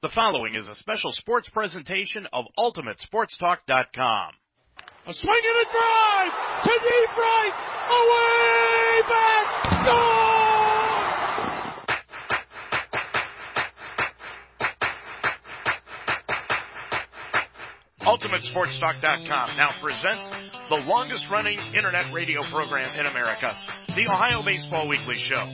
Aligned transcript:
The 0.00 0.08
following 0.08 0.54
is 0.54 0.68
a 0.68 0.76
special 0.76 1.10
sports 1.10 1.48
presentation 1.48 2.28
of 2.32 2.44
UltimateSportsTalk.com. 2.56 4.30
A 5.08 5.12
swing 5.12 5.42
and 5.44 5.56
a 5.56 5.64
drive 5.72 6.32
to 6.62 6.70
deep 6.70 7.16
right, 7.16 7.52
away 7.90 9.02
back, 9.08 9.46
gone! 9.86 10.38
UltimateSportsTalk.com 18.02 19.56
now 19.56 19.74
presents 19.82 20.30
the 20.68 20.76
longest 20.86 21.28
running 21.28 21.58
internet 21.74 22.12
radio 22.14 22.44
program 22.44 22.96
in 22.96 23.06
America, 23.06 23.52
the 23.96 24.06
Ohio 24.06 24.44
Baseball 24.44 24.86
Weekly 24.86 25.16
Show. 25.16 25.44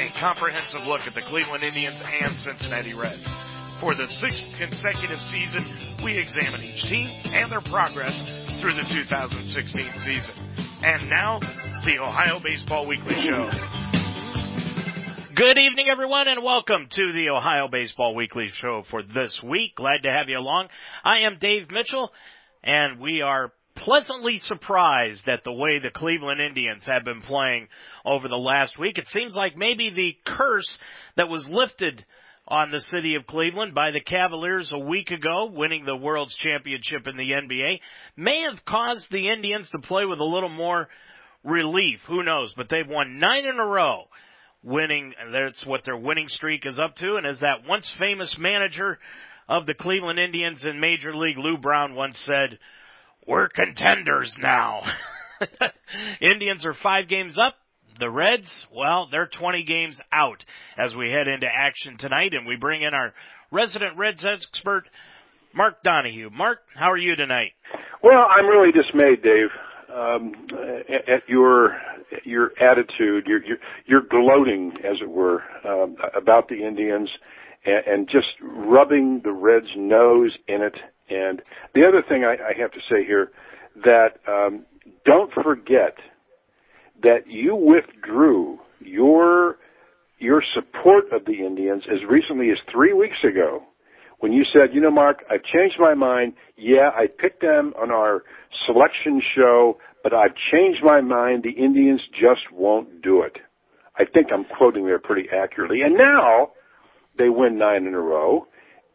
A 0.00 0.10
comprehensive 0.18 0.80
look 0.80 1.06
at 1.06 1.14
the 1.14 1.22
Cleveland 1.22 1.62
Indians 1.62 2.00
and 2.20 2.34
Cincinnati 2.40 2.92
Reds. 2.92 3.33
For 3.84 3.94
the 3.94 4.08
sixth 4.08 4.46
consecutive 4.56 5.18
season, 5.18 5.62
we 6.02 6.16
examine 6.16 6.64
each 6.64 6.84
team 6.84 7.06
and 7.34 7.52
their 7.52 7.60
progress 7.60 8.18
through 8.58 8.76
the 8.76 8.82
2016 8.82 9.92
season. 9.98 10.34
And 10.82 11.10
now, 11.10 11.38
the 11.84 11.98
Ohio 11.98 12.38
Baseball 12.42 12.86
Weekly 12.86 13.20
Show. 13.20 13.50
Good 15.34 15.58
evening, 15.58 15.88
everyone, 15.90 16.28
and 16.28 16.42
welcome 16.42 16.86
to 16.88 17.12
the 17.12 17.28
Ohio 17.28 17.68
Baseball 17.68 18.14
Weekly 18.14 18.48
Show 18.48 18.84
for 18.88 19.02
this 19.02 19.42
week. 19.42 19.74
Glad 19.76 20.04
to 20.04 20.10
have 20.10 20.30
you 20.30 20.38
along. 20.38 20.68
I 21.04 21.26
am 21.26 21.36
Dave 21.38 21.70
Mitchell, 21.70 22.10
and 22.62 22.98
we 22.98 23.20
are 23.20 23.52
pleasantly 23.74 24.38
surprised 24.38 25.28
at 25.28 25.44
the 25.44 25.52
way 25.52 25.78
the 25.78 25.90
Cleveland 25.90 26.40
Indians 26.40 26.86
have 26.86 27.04
been 27.04 27.20
playing 27.20 27.68
over 28.02 28.28
the 28.28 28.36
last 28.36 28.78
week. 28.78 28.96
It 28.96 29.08
seems 29.08 29.36
like 29.36 29.58
maybe 29.58 29.90
the 29.90 30.16
curse 30.24 30.78
that 31.16 31.28
was 31.28 31.46
lifted 31.46 32.06
on 32.46 32.70
the 32.70 32.80
city 32.80 33.14
of 33.14 33.26
Cleveland 33.26 33.74
by 33.74 33.90
the 33.90 34.00
Cavaliers 34.00 34.72
a 34.72 34.78
week 34.78 35.10
ago, 35.10 35.46
winning 35.46 35.84
the 35.84 35.96
World's 35.96 36.36
Championship 36.36 37.06
in 37.06 37.16
the 37.16 37.30
NBA, 37.30 37.80
may 38.16 38.42
have 38.42 38.64
caused 38.64 39.10
the 39.10 39.30
Indians 39.30 39.70
to 39.70 39.78
play 39.78 40.04
with 40.04 40.20
a 40.20 40.24
little 40.24 40.50
more 40.50 40.88
relief. 41.42 42.00
Who 42.06 42.22
knows? 42.22 42.52
But 42.54 42.68
they've 42.68 42.88
won 42.88 43.18
nine 43.18 43.46
in 43.46 43.58
a 43.58 43.64
row, 43.64 44.04
winning. 44.62 45.14
That's 45.32 45.64
what 45.64 45.84
their 45.84 45.96
winning 45.96 46.28
streak 46.28 46.66
is 46.66 46.78
up 46.78 46.96
to. 46.96 47.16
And 47.16 47.26
as 47.26 47.40
that 47.40 47.66
once 47.66 47.90
famous 47.98 48.36
manager 48.38 48.98
of 49.48 49.66
the 49.66 49.74
Cleveland 49.74 50.18
Indians 50.18 50.64
in 50.64 50.80
Major 50.80 51.16
League, 51.16 51.38
Lou 51.38 51.56
Brown, 51.56 51.94
once 51.94 52.18
said, 52.20 52.58
we're 53.26 53.48
contenders 53.48 54.36
now. 54.38 54.82
Indians 56.20 56.66
are 56.66 56.74
five 56.74 57.08
games 57.08 57.36
up. 57.38 57.54
The 57.98 58.10
Reds, 58.10 58.66
well, 58.74 59.08
they're 59.10 59.26
20 59.28 59.62
games 59.62 60.00
out 60.10 60.44
as 60.76 60.96
we 60.96 61.10
head 61.10 61.28
into 61.28 61.46
action 61.46 61.96
tonight 61.96 62.34
and 62.34 62.46
we 62.46 62.56
bring 62.56 62.82
in 62.82 62.92
our 62.92 63.14
resident 63.52 63.96
Reds 63.96 64.24
expert, 64.24 64.84
Mark 65.52 65.82
Donahue. 65.84 66.30
Mark, 66.30 66.58
how 66.74 66.90
are 66.90 66.96
you 66.96 67.14
tonight? 67.14 67.52
Well, 68.02 68.26
I'm 68.28 68.46
really 68.46 68.72
dismayed, 68.72 69.22
Dave, 69.22 69.48
um, 69.94 70.34
at 71.06 71.28
your 71.28 71.80
your 72.24 72.50
attitude. 72.60 73.26
You're, 73.26 73.44
you're, 73.44 73.58
you're 73.86 74.02
gloating, 74.02 74.72
as 74.84 74.96
it 75.00 75.08
were, 75.08 75.42
um, 75.64 75.96
about 76.16 76.48
the 76.48 76.66
Indians 76.66 77.08
and, 77.64 77.86
and 77.86 78.08
just 78.08 78.28
rubbing 78.42 79.22
the 79.24 79.34
Reds' 79.36 79.68
nose 79.76 80.32
in 80.48 80.62
it. 80.62 80.76
And 81.08 81.42
the 81.74 81.86
other 81.86 82.02
thing 82.06 82.24
I, 82.24 82.34
I 82.34 82.60
have 82.60 82.72
to 82.72 82.80
say 82.90 83.04
here 83.04 83.30
that 83.84 84.18
um, 84.26 84.64
don't 85.04 85.32
forget– 85.32 85.94
that 87.04 87.28
you 87.28 87.54
withdrew 87.54 88.58
your 88.80 89.56
your 90.18 90.42
support 90.54 91.04
of 91.12 91.24
the 91.26 91.44
Indians 91.46 91.82
as 91.92 91.98
recently 92.08 92.50
as 92.50 92.58
three 92.72 92.92
weeks 92.92 93.18
ago 93.28 93.62
when 94.20 94.32
you 94.32 94.44
said, 94.54 94.74
you 94.74 94.80
know, 94.80 94.90
Mark, 94.90 95.18
I've 95.30 95.42
changed 95.42 95.76
my 95.78 95.94
mind. 95.94 96.32
Yeah, 96.56 96.90
I 96.94 97.06
picked 97.08 97.42
them 97.42 97.74
on 97.80 97.90
our 97.90 98.22
selection 98.66 99.20
show, 99.36 99.78
but 100.02 100.14
I've 100.14 100.34
changed 100.50 100.80
my 100.82 101.02
mind. 101.02 101.42
The 101.42 101.50
Indians 101.50 102.00
just 102.12 102.50
won't 102.52 103.02
do 103.02 103.22
it. 103.22 103.36
I 103.98 104.04
think 104.06 104.28
I'm 104.32 104.46
quoting 104.56 104.86
there 104.86 104.98
pretty 104.98 105.28
accurately. 105.30 105.82
And 105.82 105.96
now 105.96 106.52
they 107.18 107.28
win 107.28 107.58
nine 107.58 107.86
in 107.86 107.94
a 107.94 108.00
row. 108.00 108.46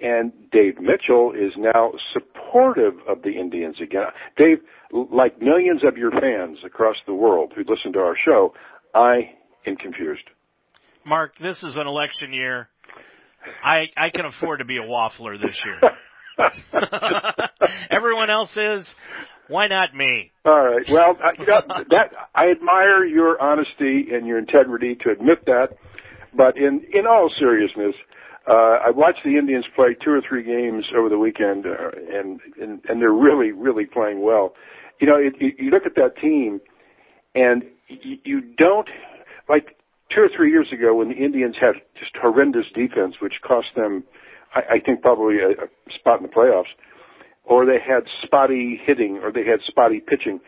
And 0.01 0.31
Dave 0.51 0.79
Mitchell 0.79 1.33
is 1.33 1.51
now 1.57 1.91
supportive 2.13 2.93
of 3.07 3.21
the 3.21 3.31
Indians 3.31 3.75
again. 3.83 4.05
Dave, 4.37 4.59
like 4.91 5.41
millions 5.41 5.81
of 5.85 5.97
your 5.97 6.11
fans 6.11 6.57
across 6.65 6.95
the 7.05 7.13
world 7.13 7.51
who 7.55 7.63
listen 7.67 7.91
to 7.93 7.99
our 7.99 8.15
show, 8.25 8.53
I 8.95 9.31
am 9.67 9.75
confused. 9.75 10.23
Mark, 11.05 11.37
this 11.37 11.63
is 11.63 11.75
an 11.75 11.87
election 11.87 12.33
year. 12.33 12.69
I 13.63 13.85
I 13.97 14.09
can 14.09 14.25
afford 14.25 14.59
to 14.59 14.65
be 14.65 14.77
a 14.77 14.87
waffler 14.87 15.39
this 15.41 15.61
year. 15.65 15.79
Everyone 17.89 18.29
else 18.29 18.55
is. 18.55 18.93
Why 19.47 19.67
not 19.67 19.95
me? 19.95 20.31
All 20.45 20.63
right. 20.63 20.85
Well, 20.89 21.17
you 21.37 21.45
know, 21.47 21.61
that 21.89 22.11
I 22.35 22.51
admire 22.51 23.03
your 23.03 23.41
honesty 23.41 24.07
and 24.13 24.27
your 24.27 24.37
integrity 24.37 24.95
to 25.03 25.09
admit 25.11 25.45
that. 25.45 25.69
But 26.35 26.55
in 26.55 26.85
in 26.93 27.07
all 27.07 27.31
seriousness, 27.39 27.95
uh, 28.49 28.79
I 28.87 28.89
watched 28.89 29.19
the 29.23 29.37
Indians 29.37 29.65
play 29.75 29.95
two 30.03 30.11
or 30.11 30.21
three 30.27 30.43
games 30.43 30.85
over 30.97 31.07
the 31.07 31.19
weekend, 31.19 31.65
uh, 31.65 31.91
and, 32.11 32.39
and 32.59 32.81
and 32.89 33.01
they're 33.01 33.13
really 33.13 33.51
really 33.51 33.85
playing 33.85 34.21
well. 34.21 34.53
You 34.99 35.07
know, 35.07 35.17
it, 35.17 35.33
you, 35.39 35.51
you 35.57 35.69
look 35.71 35.85
at 35.85 35.95
that 35.95 36.19
team, 36.19 36.59
and 37.35 37.63
you, 37.87 38.17
you 38.23 38.41
don't 38.57 38.89
like 39.47 39.77
two 40.13 40.21
or 40.21 40.29
three 40.35 40.51
years 40.51 40.67
ago 40.73 40.95
when 40.95 41.09
the 41.09 41.15
Indians 41.15 41.55
had 41.59 41.75
just 41.99 42.11
horrendous 42.19 42.65
defense, 42.73 43.15
which 43.21 43.35
cost 43.45 43.67
them, 43.75 44.03
I, 44.55 44.75
I 44.75 44.79
think, 44.83 45.01
probably 45.01 45.37
a, 45.37 45.51
a 45.51 45.67
spot 45.97 46.19
in 46.19 46.23
the 46.23 46.33
playoffs, 46.33 46.73
or 47.43 47.65
they 47.65 47.77
had 47.79 48.03
spotty 48.23 48.79
hitting, 48.83 49.19
or 49.23 49.31
they 49.31 49.45
had 49.45 49.59
spotty 49.67 49.99
pitching. 49.99 50.39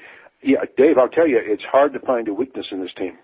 Yeah, 0.44 0.66
Dave, 0.76 0.98
I'll 0.98 1.10
tell 1.10 1.28
you, 1.28 1.40
it's 1.42 1.64
hard 1.72 1.94
to 1.94 2.00
find 2.00 2.28
a 2.28 2.34
weakness 2.34 2.66
in 2.72 2.82
this 2.82 2.94
team. 2.98 3.18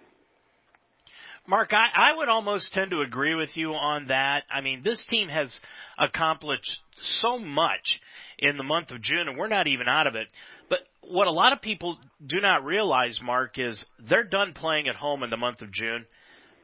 Mark, 1.47 1.71
I, 1.71 2.11
I 2.11 2.17
would 2.17 2.27
almost 2.27 2.73
tend 2.73 2.91
to 2.91 3.01
agree 3.01 3.33
with 3.33 3.55
you 3.55 3.73
on 3.73 4.07
that. 4.07 4.43
I 4.51 4.59
mean, 4.59 4.81
this 4.83 5.05
team 5.05 5.29
has 5.29 5.57
accomplished 5.97 6.81
so 6.99 7.39
much 7.39 8.01
in 8.37 8.57
the 8.57 8.63
month 8.63 8.91
of 8.91 9.01
June, 9.01 9.29
and 9.29 9.37
we're 9.37 9.47
not 9.47 9.67
even 9.67 9.87
out 9.87 10.07
of 10.07 10.15
it. 10.15 10.27
But 10.69 10.79
what 11.01 11.27
a 11.27 11.31
lot 11.31 11.53
of 11.53 11.61
people 11.61 11.97
do 12.25 12.41
not 12.41 12.65
realize, 12.65 13.21
Mark, 13.21 13.57
is 13.57 13.85
they're 13.97 14.25
done 14.25 14.53
playing 14.53 14.89
at 14.89 14.95
home 14.95 15.23
in 15.23 15.29
the 15.29 15.37
month 15.37 15.61
of 15.61 15.71
June. 15.71 16.05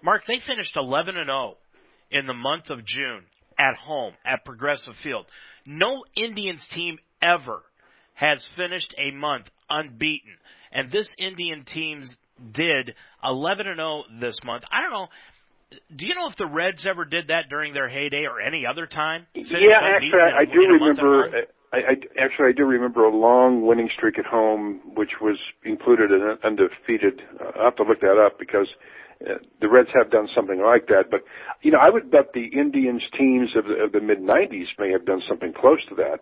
Mark, 0.04 0.24
they 0.28 0.40
finished 0.46 0.76
11 0.76 1.16
and 1.18 1.30
0 1.30 1.56
in 2.12 2.28
the 2.28 2.34
month 2.34 2.70
of 2.70 2.84
June 2.84 3.24
at 3.58 3.78
home 3.78 4.14
at 4.26 4.44
Progressive 4.44 4.98
Field. 4.98 5.26
No 5.66 6.04
Indians 6.18 6.68
team 6.68 7.00
ever 7.22 7.64
has 8.16 8.46
finished 8.58 8.94
a 8.98 9.12
month 9.12 9.50
unbeaten. 9.70 10.34
And 10.74 10.92
this 10.92 11.16
Indian 11.18 11.64
team's 11.64 12.18
did 12.52 12.96
11 13.24 13.68
and 13.68 13.78
0 13.78 14.04
this 14.20 14.44
month. 14.44 14.64
I 14.72 14.82
don't 14.82 14.92
know. 14.92 15.08
Do 15.96 16.06
you 16.06 16.14
know 16.14 16.28
if 16.30 16.36
the 16.36 16.46
Reds 16.46 16.86
ever 16.86 17.06
did 17.06 17.30
that 17.30 17.50
during 17.50 17.74
their 17.74 17.90
heyday 17.90 18.26
or 18.26 18.40
any 18.40 18.66
other 18.66 18.86
time? 18.86 19.26
Yeah, 19.34 19.80
actually, 19.82 20.20
I, 20.20 20.42
I 20.42 20.46
do 20.46 20.60
remember. 20.60 21.30
I, 21.74 21.78
I 21.78 22.24
actually 22.24 22.50
I 22.50 22.52
do 22.56 22.66
remember 22.66 23.04
a 23.06 23.16
long 23.16 23.66
winning 23.66 23.90
streak 23.96 24.20
at 24.20 24.26
home, 24.26 24.82
which 24.96 25.14
was 25.20 25.40
included 25.66 26.12
an 26.12 26.38
undefeated. 26.44 27.22
Uh, 27.40 27.60
I 27.60 27.64
have 27.66 27.76
to 27.78 27.84
look 27.84 28.02
that 28.02 28.24
up 28.24 28.38
because 28.38 28.68
uh, 29.26 29.36
the 29.60 29.68
Reds 29.68 29.90
have 29.96 30.12
done 30.12 30.28
something 30.36 30.62
like 30.62 30.88
that. 30.88 31.06
But 31.10 31.22
you 31.64 31.72
know, 31.72 31.80
I 31.80 31.90
would 31.90 32.12
bet 32.12 32.34
the 32.34 32.46
Indians 32.46 33.02
teams 33.18 33.56
of 33.56 33.66
the, 33.66 33.84
of 33.86 33.92
the 33.92 34.02
mid 34.02 34.20
'90s 34.20 34.68
may 34.78 34.92
have 34.92 35.06
done 35.06 35.24
something 35.28 35.54
close 35.54 35.80
to 35.90 35.96
that. 35.96 36.20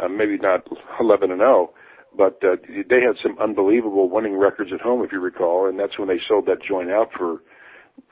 Uh, 0.00 0.08
maybe 0.08 0.38
not 0.38 0.66
11 1.00 1.30
and 1.30 1.40
0, 1.40 1.70
but 2.16 2.38
uh, 2.44 2.56
they 2.66 3.00
had 3.00 3.16
some 3.22 3.38
unbelievable 3.38 4.08
winning 4.10 4.36
records 4.36 4.70
at 4.72 4.80
home, 4.80 5.02
if 5.04 5.12
you 5.12 5.20
recall, 5.20 5.68
and 5.68 5.78
that's 5.78 5.98
when 5.98 6.08
they 6.08 6.20
sold 6.28 6.46
that 6.46 6.58
joint 6.66 6.90
out 6.90 7.10
for 7.16 7.42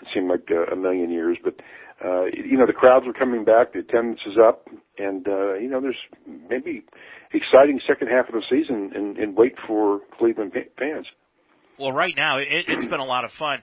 it 0.02 0.08
seemed 0.14 0.28
like 0.28 0.48
uh, 0.50 0.72
a 0.72 0.76
million 0.76 1.10
years. 1.10 1.38
But 1.42 1.54
uh, 2.04 2.24
you 2.26 2.56
know, 2.56 2.66
the 2.66 2.72
crowds 2.72 3.06
were 3.06 3.12
coming 3.12 3.44
back, 3.44 3.72
the 3.72 3.80
attendance 3.80 4.20
is 4.26 4.36
up, 4.42 4.66
and 4.98 5.26
uh, 5.28 5.54
you 5.54 5.68
know, 5.68 5.80
there's 5.80 5.98
maybe 6.26 6.84
exciting 7.32 7.80
second 7.86 8.08
half 8.08 8.28
of 8.28 8.34
the 8.34 8.42
season, 8.48 8.92
and, 8.94 9.18
and 9.18 9.36
wait 9.36 9.54
for 9.66 10.00
Cleveland 10.18 10.52
fans. 10.78 11.06
Well, 11.78 11.92
right 11.92 12.14
now 12.16 12.38
it, 12.38 12.48
it's 12.68 12.86
been 12.86 13.00
a 13.00 13.04
lot 13.04 13.24
of 13.24 13.32
fun. 13.32 13.62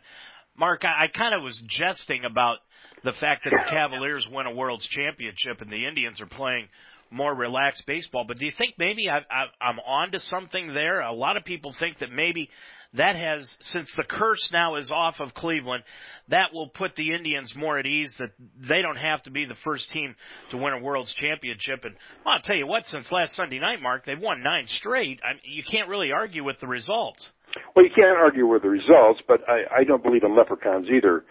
Mark, 0.58 0.84
I, 0.86 1.06
I 1.06 1.08
kind 1.08 1.36
of 1.36 1.44
was 1.44 1.62
jesting 1.68 2.26
about 2.26 2.58
the 3.04 3.14
fact 3.14 3.44
that 3.44 3.52
the 3.52 3.64
Cavaliers 3.72 4.28
win 4.32 4.48
a 4.48 4.52
World's 4.54 4.88
Championship 4.88 5.62
and 5.62 5.72
the 5.72 5.86
Indians 5.86 6.20
are 6.22 6.28
playing 6.28 6.68
more 7.10 7.34
relaxed 7.34 7.86
baseball. 7.86 8.26
But 8.28 8.40
do 8.40 8.46
you 8.46 8.52
think 8.58 8.76
maybe 8.78 9.10
I, 9.10 9.18
I, 9.18 9.46
I'm 9.62 9.80
on 9.80 10.12
to 10.12 10.20
something 10.20 10.74
there? 10.74 11.02
A 11.02 11.14
lot 11.14 11.38
of 11.38 11.46
people 11.46 11.74
think 11.80 12.00
that 12.00 12.12
maybe 12.12 12.50
that 12.94 13.16
has, 13.16 13.50
since 13.60 13.92
the 13.96 14.04
curse 14.04 14.50
now 14.52 14.76
is 14.76 14.92
off 14.92 15.20
of 15.20 15.34
Cleveland, 15.34 15.84
that 16.30 16.54
will 16.54 16.70
put 16.70 16.96
the 16.96 17.14
Indians 17.14 17.54
more 17.56 17.78
at 17.78 17.86
ease 17.86 18.14
that 18.20 18.32
they 18.58 18.82
don't 18.82 18.98
have 18.98 19.22
to 19.24 19.32
be 19.32 19.46
the 19.46 19.56
first 19.64 19.92
team 19.92 20.16
to 20.52 20.58
win 20.58 20.74
a 20.74 20.80
World's 20.80 21.14
Championship. 21.14 21.84
And 21.84 21.96
well, 22.26 22.36
I'll 22.36 22.42
tell 22.42 22.56
you 22.56 22.68
what, 22.68 22.88
since 22.88 23.12
last 23.12 23.36
Sunday 23.36 23.60
night, 23.60 23.82
Mark, 23.82 24.06
they've 24.06 24.20
won 24.20 24.42
nine 24.44 24.68
straight. 24.68 25.20
I, 25.24 25.40
you 25.44 25.64
can't 25.64 25.90
really 25.90 26.12
argue 26.12 26.44
with 26.44 26.60
the 26.60 26.68
results. 26.68 27.30
Well, 27.76 27.86
you 27.86 27.92
can't 27.94 28.18
argue 28.18 28.48
with 28.48 28.62
the 28.62 28.70
results, 28.70 29.20
but 29.28 29.42
I, 29.48 29.82
I 29.82 29.84
don't 29.84 30.04
believe 30.04 30.24
in 30.24 30.36
leprechauns 30.36 30.88
either. 30.90 31.26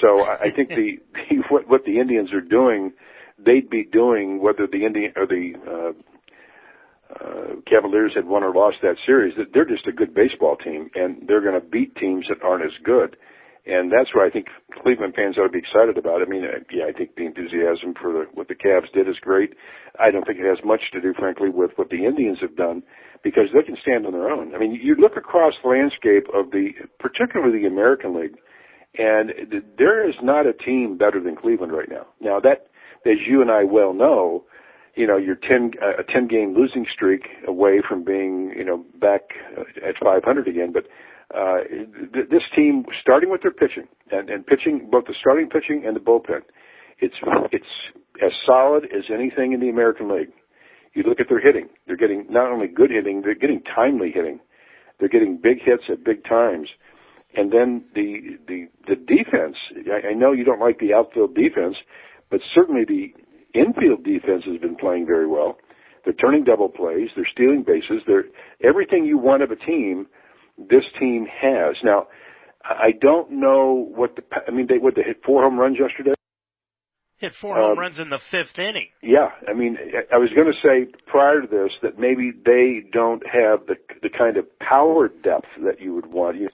So 0.00 0.24
I, 0.24 0.44
I 0.44 0.50
think 0.50 0.68
the, 0.70 0.98
the 1.14 1.36
what, 1.50 1.68
what 1.68 1.84
the 1.84 1.98
Indians 1.98 2.32
are 2.32 2.40
doing 2.40 2.92
they'd 3.44 3.68
be 3.68 3.84
doing 3.84 4.42
whether 4.42 4.66
the 4.66 4.84
Indian 4.84 5.12
or 5.16 5.26
the 5.26 5.52
uh, 5.66 5.92
uh, 7.12 7.60
Cavaliers 7.68 8.12
had 8.14 8.26
won 8.26 8.42
or 8.42 8.54
lost 8.54 8.76
that 8.82 8.96
series. 9.04 9.34
That 9.36 9.52
they're 9.52 9.64
just 9.68 9.86
a 9.86 9.92
good 9.92 10.14
baseball 10.14 10.56
team, 10.56 10.90
and 10.94 11.26
they're 11.26 11.42
going 11.42 11.60
to 11.60 11.66
beat 11.66 11.94
teams 11.96 12.26
that 12.28 12.42
aren't 12.42 12.64
as 12.64 12.76
good. 12.84 13.16
And 13.64 13.92
that's 13.92 14.12
where 14.12 14.26
I 14.26 14.30
think 14.30 14.46
Cleveland 14.82 15.14
fans 15.14 15.38
ought 15.38 15.46
to 15.46 15.52
be 15.52 15.62
excited 15.62 15.96
about. 15.96 16.20
I 16.20 16.24
mean, 16.24 16.42
yeah, 16.72 16.86
I 16.88 16.92
think 16.92 17.14
the 17.14 17.26
enthusiasm 17.26 17.94
for 17.94 18.12
the, 18.12 18.24
what 18.34 18.48
the 18.48 18.56
Cavs 18.56 18.90
did 18.92 19.08
is 19.08 19.22
great. 19.22 19.54
I 20.00 20.10
don't 20.10 20.26
think 20.26 20.40
it 20.40 20.48
has 20.48 20.58
much 20.64 20.80
to 20.92 21.00
do, 21.00 21.14
frankly, 21.16 21.48
with 21.48 21.70
what 21.76 21.90
the 21.90 22.04
Indians 22.04 22.38
have 22.40 22.56
done 22.56 22.82
because 23.22 23.54
they 23.54 23.62
can 23.62 23.76
stand 23.80 24.04
on 24.04 24.12
their 24.12 24.28
own. 24.28 24.52
I 24.54 24.58
mean, 24.58 24.74
you 24.82 24.96
look 24.96 25.16
across 25.16 25.54
the 25.62 25.68
landscape 25.68 26.26
of 26.34 26.50
the, 26.50 26.70
particularly 26.98 27.62
the 27.62 27.68
American 27.68 28.18
League, 28.20 28.34
and 28.98 29.30
there 29.78 30.08
is 30.08 30.16
not 30.22 30.46
a 30.46 30.52
team 30.52 30.98
better 30.98 31.22
than 31.22 31.36
Cleveland 31.36 31.72
right 31.72 31.88
now. 31.88 32.06
Now 32.20 32.40
that, 32.40 32.66
as 33.06 33.18
you 33.26 33.40
and 33.40 33.50
I 33.50 33.64
well 33.64 33.92
know, 33.92 34.44
you 34.94 35.06
know, 35.06 35.16
you're 35.16 35.36
10, 35.36 35.72
a 35.80 36.02
10 36.02 36.28
game 36.28 36.54
losing 36.54 36.86
streak 36.92 37.22
away 37.46 37.80
from 37.86 38.04
being, 38.04 38.52
you 38.56 38.64
know, 38.64 38.84
back 39.00 39.22
at 39.86 39.94
500 40.02 40.48
again, 40.48 40.72
but, 40.72 40.84
uh, 41.34 41.64
th- 42.12 42.28
this 42.30 42.42
team, 42.54 42.84
starting 43.00 43.30
with 43.30 43.40
their 43.40 43.52
pitching 43.52 43.88
and, 44.10 44.28
and 44.28 44.46
pitching, 44.46 44.88
both 44.90 45.06
the 45.06 45.14
starting 45.18 45.48
pitching 45.48 45.84
and 45.86 45.96
the 45.96 46.00
bullpen, 46.00 46.42
it's, 46.98 47.14
it's 47.52 47.64
as 48.22 48.32
solid 48.46 48.84
as 48.84 49.04
anything 49.12 49.52
in 49.52 49.60
the 49.60 49.70
American 49.70 50.14
League. 50.14 50.30
You 50.94 51.04
look 51.04 51.20
at 51.20 51.28
their 51.28 51.40
hitting. 51.40 51.70
They're 51.86 51.96
getting 51.96 52.26
not 52.28 52.52
only 52.52 52.68
good 52.68 52.90
hitting, 52.90 53.22
they're 53.22 53.34
getting 53.34 53.62
timely 53.62 54.10
hitting. 54.14 54.40
They're 55.00 55.08
getting 55.08 55.38
big 55.42 55.58
hits 55.64 55.84
at 55.90 56.04
big 56.04 56.24
times. 56.24 56.68
And 57.34 57.50
then 57.50 57.84
the 57.94 58.36
the 58.46 58.68
the 58.86 58.94
defense. 58.94 59.56
I, 59.90 60.08
I 60.08 60.12
know 60.12 60.32
you 60.32 60.44
don't 60.44 60.60
like 60.60 60.78
the 60.78 60.92
outfield 60.92 61.34
defense, 61.34 61.76
but 62.32 62.40
certainly 62.54 62.84
the 62.84 63.12
infield 63.52 64.02
defense 64.02 64.42
has 64.46 64.58
been 64.58 64.74
playing 64.74 65.06
very 65.06 65.28
well. 65.28 65.58
They're 66.04 66.14
turning 66.14 66.44
double 66.44 66.70
plays. 66.70 67.10
They're 67.14 67.28
stealing 67.30 67.62
bases. 67.62 68.02
They're 68.06 68.24
everything 68.64 69.04
you 69.04 69.18
want 69.18 69.42
of 69.42 69.50
a 69.52 69.56
team. 69.56 70.06
This 70.58 70.84
team 70.98 71.26
has 71.26 71.76
now. 71.84 72.08
I 72.64 72.92
don't 73.00 73.30
know 73.32 73.88
what 73.94 74.16
the. 74.16 74.22
I 74.48 74.50
mean, 74.50 74.66
they 74.68 74.78
what 74.78 74.96
they 74.96 75.02
hit 75.02 75.20
four 75.24 75.42
home 75.42 75.58
runs 75.58 75.76
yesterday. 75.78 76.14
Hit 77.18 77.34
four 77.34 77.56
home 77.56 77.72
um, 77.72 77.78
runs 77.78 77.98
in 77.98 78.08
the 78.08 78.18
fifth 78.18 78.58
inning. 78.58 78.88
Yeah, 79.02 79.28
I 79.48 79.52
mean, 79.52 79.76
I 80.12 80.16
was 80.16 80.30
going 80.34 80.50
to 80.50 80.58
say 80.60 80.90
prior 81.06 81.42
to 81.42 81.46
this 81.46 81.70
that 81.82 81.98
maybe 81.98 82.32
they 82.32 82.88
don't 82.92 83.22
have 83.26 83.66
the 83.66 83.76
the 84.02 84.08
kind 84.08 84.36
of 84.36 84.46
power 84.58 85.08
depth 85.08 85.48
that 85.64 85.80
you 85.80 85.94
would 85.94 86.06
want. 86.06 86.38
You, 86.38 86.48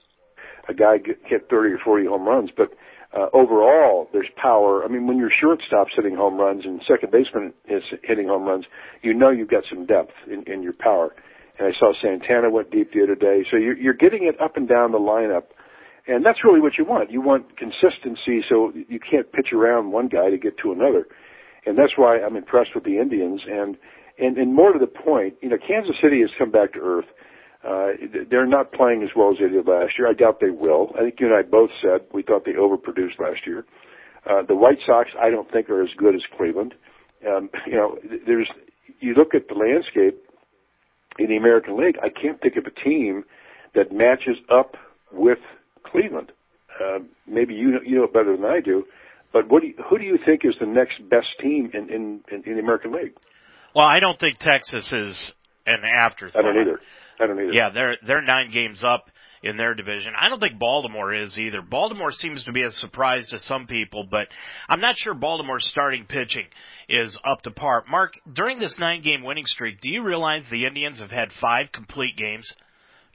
a 0.67 0.73
guy 0.73 0.97
hit 1.25 1.47
30 1.49 1.73
or 1.73 1.79
40 1.83 2.05
home 2.05 2.27
runs, 2.27 2.49
but 2.55 2.69
uh, 3.17 3.27
overall, 3.33 4.07
there's 4.13 4.29
power. 4.41 4.83
I 4.83 4.87
mean, 4.87 5.07
when 5.07 5.17
your 5.17 5.31
shortstop's 5.31 5.91
hitting 5.95 6.15
home 6.15 6.37
runs 6.37 6.63
and 6.65 6.81
second 6.87 7.11
baseman 7.11 7.53
is 7.67 7.83
hitting 8.03 8.27
home 8.27 8.43
runs, 8.43 8.65
you 9.01 9.13
know 9.13 9.29
you've 9.29 9.49
got 9.49 9.63
some 9.69 9.85
depth 9.85 10.13
in, 10.27 10.43
in 10.51 10.61
your 10.61 10.73
power. 10.73 11.15
And 11.57 11.67
I 11.67 11.77
saw 11.77 11.93
Santana 12.01 12.49
went 12.49 12.71
deep 12.71 12.93
the 12.93 13.03
other 13.03 13.15
day, 13.15 13.45
so 13.49 13.57
you're, 13.57 13.77
you're 13.77 13.93
getting 13.93 14.23
it 14.23 14.39
up 14.39 14.57
and 14.57 14.67
down 14.67 14.91
the 14.91 14.99
lineup 14.99 15.43
and 16.09 16.25
that's 16.25 16.43
really 16.43 16.59
what 16.59 16.73
you 16.77 16.85
want. 16.85 17.11
You 17.11 17.21
want 17.21 17.55
consistency 17.55 18.43
so 18.49 18.73
you 18.73 18.99
can't 18.99 19.31
pitch 19.31 19.53
around 19.53 19.91
one 19.91 20.07
guy 20.07 20.31
to 20.31 20.37
get 20.39 20.57
to 20.63 20.71
another. 20.71 21.05
And 21.67 21.77
that's 21.77 21.93
why 21.97 22.19
I'm 22.19 22.35
impressed 22.35 22.71
with 22.73 22.83
the 22.83 22.97
Indians. 22.97 23.41
And, 23.47 23.77
and, 24.17 24.35
and 24.37 24.55
more 24.55 24.73
to 24.73 24.79
the 24.79 24.87
point, 24.87 25.35
you 25.41 25.49
know, 25.49 25.57
Kansas 25.57 25.95
City 26.01 26.21
has 26.21 26.31
come 26.37 26.49
back 26.49 26.73
to 26.73 26.79
earth. 26.79 27.05
They're 27.63 28.47
not 28.47 28.71
playing 28.71 29.03
as 29.03 29.09
well 29.15 29.31
as 29.31 29.37
they 29.39 29.49
did 29.49 29.67
last 29.67 29.93
year. 29.97 30.07
I 30.07 30.13
doubt 30.13 30.39
they 30.39 30.49
will. 30.49 30.91
I 30.95 31.01
think 31.03 31.19
you 31.19 31.27
and 31.27 31.35
I 31.35 31.41
both 31.41 31.71
said 31.81 32.07
we 32.13 32.23
thought 32.23 32.45
they 32.45 32.53
overproduced 32.53 33.19
last 33.19 33.45
year. 33.45 33.65
Uh, 34.29 34.43
the 34.47 34.55
White 34.55 34.79
Sox, 34.85 35.09
I 35.19 35.29
don't 35.29 35.51
think 35.51 35.69
are 35.69 35.83
as 35.83 35.89
good 35.97 36.15
as 36.15 36.21
Cleveland. 36.37 36.73
Um, 37.27 37.49
you 37.67 37.73
know, 37.73 37.97
there's, 38.25 38.49
you 38.99 39.13
look 39.13 39.33
at 39.33 39.47
the 39.47 39.55
landscape 39.55 40.23
in 41.17 41.27
the 41.27 41.37
American 41.37 41.77
League, 41.77 41.97
I 42.01 42.09
can't 42.09 42.39
think 42.41 42.55
of 42.55 42.65
a 42.65 42.71
team 42.71 43.23
that 43.75 43.91
matches 43.91 44.37
up 44.49 44.75
with 45.11 45.39
Cleveland. 45.83 46.31
Uh, 46.79 46.99
maybe 47.27 47.53
you 47.53 47.71
know, 47.71 47.79
you 47.85 47.97
know 47.97 48.03
it 48.05 48.13
better 48.13 48.35
than 48.35 48.45
I 48.45 48.61
do, 48.61 48.85
but 49.33 49.49
what 49.49 49.61
do 49.61 49.67
you, 49.67 49.73
who 49.89 49.97
do 49.97 50.05
you 50.05 50.17
think 50.25 50.41
is 50.43 50.55
the 50.59 50.65
next 50.65 50.97
best 51.09 51.27
team 51.41 51.71
in, 51.73 51.89
in, 51.89 52.21
in, 52.31 52.43
in 52.45 52.53
the 52.55 52.61
American 52.61 52.93
League? 52.93 53.13
Well, 53.75 53.85
I 53.85 53.99
don't 53.99 54.19
think 54.19 54.39
Texas 54.39 54.91
is 54.93 55.33
an 55.65 55.81
afterthought. 55.83 56.39
I 56.39 56.47
don't 56.47 56.61
either. 56.61 56.79
I 57.19 57.27
don't 57.27 57.39
either. 57.39 57.53
Yeah, 57.53 57.69
they're 57.69 57.97
they're 58.05 58.21
nine 58.21 58.51
games 58.51 58.83
up 58.83 59.09
in 59.41 59.57
their 59.57 59.73
division. 59.73 60.13
I 60.19 60.29
don't 60.29 60.39
think 60.39 60.59
Baltimore 60.59 61.13
is 61.13 61.37
either. 61.37 61.61
Baltimore 61.61 62.11
seems 62.11 62.43
to 62.43 62.51
be 62.51 62.63
a 62.63 62.71
surprise 62.71 63.27
to 63.27 63.39
some 63.39 63.67
people, 63.67 64.05
but 64.09 64.27
I'm 64.67 64.81
not 64.81 64.97
sure 64.97 65.13
Baltimore's 65.13 65.67
starting 65.67 66.05
pitching 66.05 66.45
is 66.89 67.17
up 67.23 67.43
to 67.43 67.51
par. 67.51 67.85
Mark, 67.89 68.13
during 68.31 68.59
this 68.59 68.79
nine 68.79 69.01
game 69.01 69.23
winning 69.23 69.45
streak, 69.45 69.79
do 69.81 69.89
you 69.89 70.03
realize 70.03 70.45
the 70.47 70.65
Indians 70.65 70.99
have 70.99 71.11
had 71.11 71.31
five 71.31 71.71
complete 71.71 72.17
games? 72.17 72.51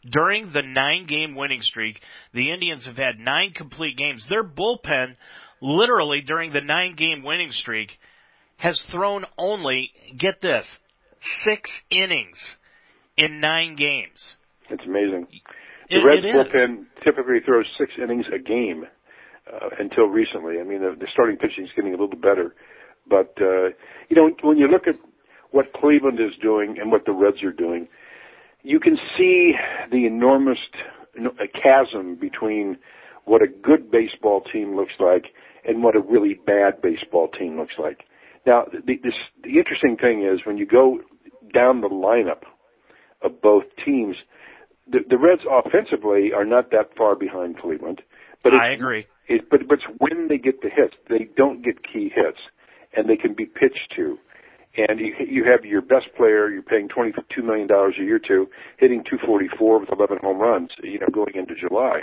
During 0.09 0.53
the 0.53 0.63
nine 0.63 1.07
game 1.07 1.35
winning 1.35 1.63
streak, 1.63 2.01
the 2.33 2.51
Indians 2.51 2.85
have 2.85 2.97
had 2.97 3.19
nine 3.19 3.53
complete 3.55 3.97
games. 3.97 4.27
Their 4.29 4.45
bullpen, 4.45 5.17
literally 5.61 6.21
during 6.21 6.53
the 6.53 6.61
nine 6.61 6.95
game 6.95 7.23
winning 7.23 7.53
streak, 7.53 7.99
has 8.57 8.81
thrown 8.83 9.25
only, 9.39 9.93
get 10.17 10.41
this, 10.41 10.79
six 11.21 11.85
innings 11.91 12.57
in 13.17 13.41
nine 13.41 13.77
games. 13.77 14.37
It's 14.71 14.85
amazing. 14.85 15.27
The 15.91 15.97
it, 15.97 16.05
Reds 16.05 16.25
it 16.25 16.35
bullpen 16.35 16.87
typically 17.05 17.41
throws 17.45 17.67
six 17.79 17.93
innings 18.03 18.27
a 18.35 18.39
game 18.39 18.85
uh, 19.53 19.69
until 19.79 20.07
recently. 20.07 20.59
I 20.59 20.65
mean, 20.65 20.81
the, 20.81 20.97
the 20.99 21.07
starting 21.13 21.37
pitching 21.37 21.65
is 21.65 21.71
getting 21.77 21.95
a 21.95 21.99
little 21.99 22.19
better, 22.19 22.55
but 23.09 23.35
uh, 23.41 23.69
you 24.09 24.17
know, 24.17 24.31
when 24.43 24.57
you 24.57 24.69
look 24.69 24.87
at 24.87 24.97
what 25.51 25.73
Cleveland 25.73 26.19
is 26.19 26.33
doing 26.43 26.77
and 26.81 26.91
what 26.91 27.05
the 27.05 27.13
Reds 27.13 27.43
are 27.43 27.53
doing, 27.53 27.87
you 28.63 28.81
can 28.81 28.97
see 29.17 29.53
the 29.91 30.07
enormous 30.07 30.59
chasm 31.63 32.17
between 32.17 32.79
what 33.25 33.43
a 33.43 33.47
good 33.47 33.91
baseball 33.91 34.43
team 34.53 34.75
looks 34.75 34.95
like 34.99 35.27
and 35.67 35.83
what 35.83 35.97
a 35.97 36.01
really 36.01 36.35
bad 36.47 36.81
baseball 36.83 37.29
team 37.29 37.57
looks 37.57 37.75
like. 37.79 38.01
Now, 38.47 38.65
the, 38.71 38.97
this, 39.03 39.15
the 39.43 39.59
interesting 39.59 39.97
thing 39.97 40.23
is 40.23 40.45
when 40.45 40.59
you 40.59 40.67
go 40.67 41.01
down 41.55 41.81
the 41.81 41.89
lineup 41.89 42.43
of 43.25 43.41
both 43.41 43.65
teams, 43.85 44.17
the, 44.91 45.01
the 45.09 45.19
Reds 45.19 45.43
offensively 45.51 46.33
are 46.33 46.45
not 46.45 46.71
that 46.71 46.97
far 46.97 47.17
behind 47.17 47.59
Cleveland. 47.59 48.03
But 48.43 48.55
I 48.55 48.73
agree. 48.73 49.07
It, 49.27 49.49
but, 49.51 49.67
but 49.67 49.79
it's 49.79 49.99
when 49.99 50.29
they 50.29 50.37
get 50.37 50.61
the 50.61 50.69
hits. 50.69 50.95
They 51.09 51.29
don't 51.37 51.63
get 51.65 51.83
key 51.83 52.11
hits, 52.15 52.39
and 52.95 53.09
they 53.09 53.17
can 53.17 53.35
be 53.35 53.47
pitched 53.47 53.93
to 53.97 54.19
and 54.77 54.99
you, 54.99 55.15
you 55.27 55.45
have 55.45 55.65
your 55.65 55.83
best 55.83 56.07
player 56.17 56.51
you're 56.51 56.63
paying 56.63 56.89
twenty 56.89 57.13
two 57.35 57.43
million 57.43 57.67
dollars 57.67 57.95
a 58.01 58.03
year 58.03 58.19
to 58.19 58.47
hitting 58.79 59.05
244 59.05 59.81
with 59.81 59.89
11 59.93 60.19
home 60.21 60.39
runs 60.39 60.71
you 60.83 60.99
know 60.99 61.09
going 61.13 61.35
into 61.35 61.55
July 61.55 62.03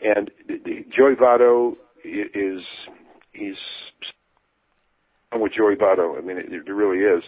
and 0.00 0.30
the, 0.46 0.58
the, 0.64 0.84
Joey 0.94 1.14
Votto 1.14 1.76
is 2.04 2.62
he's 3.32 3.56
I'm 5.32 5.40
with 5.40 5.52
Joey 5.52 5.76
Votto 5.76 6.18
I 6.18 6.20
mean 6.20 6.38
it, 6.38 6.52
it 6.52 6.72
really 6.72 6.98
is 6.98 7.22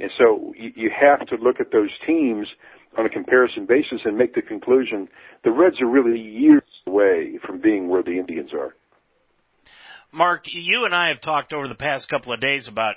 and 0.00 0.10
so 0.18 0.52
you, 0.56 0.72
you 0.74 0.90
have 0.98 1.26
to 1.28 1.36
look 1.36 1.60
at 1.60 1.72
those 1.72 1.90
teams 2.06 2.46
on 2.98 3.06
a 3.06 3.08
comparison 3.08 3.66
basis 3.66 4.00
and 4.04 4.16
make 4.16 4.34
the 4.34 4.42
conclusion 4.42 5.08
the 5.44 5.50
Reds 5.50 5.80
are 5.80 5.86
really 5.86 6.20
years 6.20 6.62
away 6.86 7.38
from 7.46 7.60
being 7.60 7.88
where 7.88 8.02
the 8.02 8.18
Indians 8.18 8.50
are 8.52 8.74
Mark, 10.12 10.42
you 10.46 10.84
and 10.84 10.94
I 10.94 11.08
have 11.08 11.20
talked 11.20 11.52
over 11.52 11.68
the 11.68 11.76
past 11.76 12.08
couple 12.08 12.32
of 12.32 12.40
days 12.40 12.66
about 12.66 12.96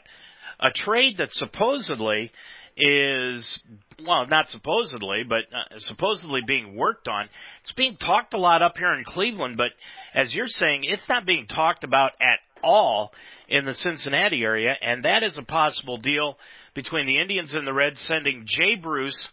a 0.60 0.72
trade 0.72 1.18
that 1.18 1.32
supposedly 1.32 2.32
is 2.76 3.60
well, 4.04 4.26
not 4.26 4.50
supposedly, 4.50 5.24
but 5.28 5.44
uh, 5.54 5.78
supposedly 5.78 6.42
being 6.46 6.76
worked 6.76 7.08
on. 7.08 7.30
It's 7.62 7.74
being 7.74 7.98
talked 7.98 8.34
a 8.34 8.40
lot 8.40 8.64
up 8.64 8.78
here 8.78 8.92
in 8.94 9.04
Cleveland, 9.04 9.58
but 9.58 9.72
as 10.16 10.34
you're 10.34 10.48
saying, 10.48 10.84
it's 10.84 11.08
not 11.08 11.26
being 11.26 11.46
talked 11.46 11.84
about 11.84 12.12
at 12.20 12.40
all 12.64 13.14
in 13.48 13.66
the 13.66 13.76
Cincinnati 13.76 14.44
area, 14.44 14.74
and 14.82 15.06
that 15.06 15.22
is 15.22 15.38
a 15.38 15.44
possible 15.44 15.98
deal 15.98 16.38
between 16.74 17.06
the 17.06 17.20
Indians 17.20 17.54
and 17.54 17.66
the 17.66 17.74
Reds 17.74 18.02
sending 18.02 18.44
Jay 18.46 18.76
Bruce 18.76 19.30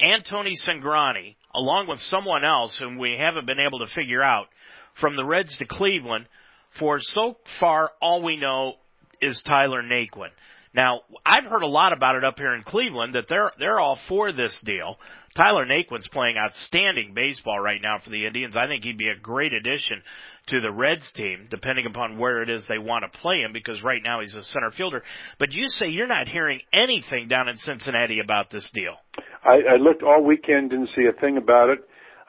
and 0.00 0.24
Tony 0.24 0.56
Cingrani, 0.56 1.36
along 1.54 1.86
with 1.88 2.00
someone 2.00 2.44
else 2.44 2.76
whom 2.76 2.98
we 2.98 3.16
haven't 3.18 3.46
been 3.46 3.60
able 3.60 3.80
to 3.80 3.86
figure 3.86 4.22
out, 4.22 4.46
from 4.94 5.16
the 5.16 5.24
Reds 5.24 5.56
to 5.56 5.64
Cleveland 5.64 6.26
for 6.70 7.00
so 7.00 7.36
far 7.60 7.92
all 8.00 8.22
we 8.22 8.36
know 8.36 8.74
is 9.20 9.42
Tyler 9.42 9.82
Naquin. 9.82 10.30
Now, 10.74 11.02
I've 11.24 11.46
heard 11.46 11.62
a 11.62 11.68
lot 11.68 11.92
about 11.92 12.16
it 12.16 12.24
up 12.24 12.38
here 12.38 12.52
in 12.52 12.64
Cleveland 12.64 13.14
that 13.14 13.28
they're 13.28 13.52
they're 13.58 13.78
all 13.78 13.96
for 14.08 14.32
this 14.32 14.60
deal. 14.60 14.98
Tyler 15.36 15.66
Naquin's 15.66 16.08
playing 16.08 16.36
outstanding 16.36 17.14
baseball 17.14 17.60
right 17.60 17.80
now 17.80 17.98
for 17.98 18.10
the 18.10 18.26
Indians. 18.26 18.56
I 18.56 18.66
think 18.66 18.82
he'd 18.84 18.98
be 18.98 19.08
a 19.08 19.20
great 19.20 19.52
addition 19.52 20.02
to 20.48 20.60
the 20.60 20.70
Reds 20.70 21.10
team, 21.12 21.46
depending 21.50 21.86
upon 21.86 22.18
where 22.18 22.42
it 22.42 22.50
is 22.50 22.66
they 22.66 22.78
want 22.78 23.04
to 23.10 23.18
play 23.18 23.40
him, 23.40 23.52
because 23.52 23.82
right 23.82 24.02
now 24.02 24.20
he's 24.20 24.34
a 24.34 24.42
center 24.42 24.70
fielder. 24.70 25.02
But 25.38 25.52
you 25.52 25.68
say 25.68 25.88
you're 25.88 26.06
not 26.06 26.28
hearing 26.28 26.60
anything 26.72 27.28
down 27.28 27.48
in 27.48 27.56
Cincinnati 27.56 28.20
about 28.20 28.50
this 28.50 28.70
deal. 28.70 28.96
I, 29.44 29.74
I 29.74 29.76
looked 29.76 30.02
all 30.02 30.22
weekend, 30.22 30.70
didn't 30.70 30.90
see 30.96 31.06
a 31.06 31.18
thing 31.18 31.36
about 31.36 31.70
it. 31.70 31.78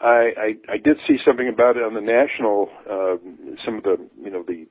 I, 0.01 0.07
I, 0.37 0.73
I 0.73 0.77
did 0.77 0.97
see 1.07 1.17
something 1.25 1.47
about 1.47 1.77
it 1.77 1.83
on 1.83 1.93
the 1.93 2.01
national, 2.01 2.69
uh, 2.89 3.15
some 3.65 3.77
of 3.77 3.83
the, 3.83 3.97
you 4.21 4.29
know, 4.29 4.43
the 4.45 4.67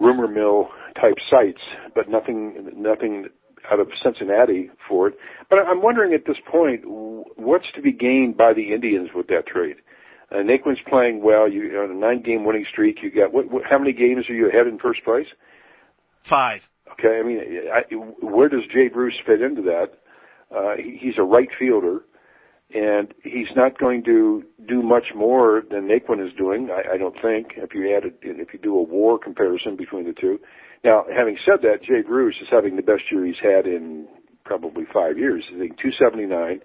rumor 0.00 0.28
mill 0.28 0.68
type 1.00 1.16
sites, 1.30 1.60
but 1.94 2.08
nothing 2.08 2.70
nothing 2.76 3.26
out 3.70 3.80
of 3.80 3.88
Cincinnati 4.02 4.70
for 4.88 5.08
it. 5.08 5.14
But 5.48 5.60
I'm 5.60 5.82
wondering 5.82 6.12
at 6.12 6.26
this 6.26 6.36
point, 6.50 6.82
what's 6.84 7.66
to 7.74 7.82
be 7.82 7.92
gained 7.92 8.36
by 8.36 8.52
the 8.52 8.72
Indians 8.74 9.10
with 9.14 9.26
that 9.28 9.46
trade? 9.46 9.76
Uh, 10.34 10.38
Naquin's 10.38 10.80
playing 10.88 11.22
well. 11.22 11.48
You 11.48 11.78
on 11.78 11.90
a 11.90 11.94
nine-game 11.94 12.44
winning 12.44 12.66
streak. 12.70 12.98
You 13.02 13.10
got 13.10 13.32
what, 13.32 13.50
what? 13.50 13.62
How 13.68 13.78
many 13.78 13.92
games 13.92 14.28
are 14.28 14.34
you 14.34 14.48
ahead 14.48 14.66
in 14.66 14.78
first 14.78 15.04
place? 15.04 15.26
Five. 16.22 16.62
Okay. 16.92 17.20
I 17.20 17.22
mean, 17.22 17.40
I, 17.72 17.94
where 18.24 18.48
does 18.48 18.62
Jay 18.72 18.88
Bruce 18.88 19.14
fit 19.24 19.40
into 19.40 19.62
that? 19.62 19.98
Uh, 20.54 20.76
he, 20.76 20.98
he's 21.00 21.14
a 21.18 21.22
right 21.22 21.48
fielder, 21.56 22.00
and 22.74 23.14
he's 23.22 23.54
not 23.54 23.78
going 23.78 24.02
to 24.04 24.42
do 24.66 24.82
much 24.82 25.06
more 25.14 25.62
than 25.70 25.88
Naquin 25.88 26.24
is 26.24 26.32
doing. 26.36 26.68
I, 26.70 26.94
I 26.94 26.98
don't 26.98 27.16
think. 27.22 27.52
If 27.56 27.74
you 27.74 27.96
add, 27.96 28.04
a, 28.04 28.10
if 28.22 28.52
you 28.52 28.58
do 28.58 28.76
a 28.76 28.82
WAR 28.82 29.18
comparison 29.18 29.76
between 29.76 30.04
the 30.04 30.14
two. 30.18 30.40
Now, 30.82 31.04
having 31.16 31.38
said 31.46 31.62
that, 31.62 31.82
Jay 31.82 32.02
Bruce 32.06 32.36
is 32.42 32.48
having 32.50 32.76
the 32.76 32.82
best 32.82 33.02
year 33.10 33.24
he's 33.24 33.36
had 33.40 33.66
in 33.66 34.08
probably 34.44 34.84
five 34.92 35.16
years. 35.16 35.44
I 35.54 35.58
think 35.58 35.78
279 35.78 36.60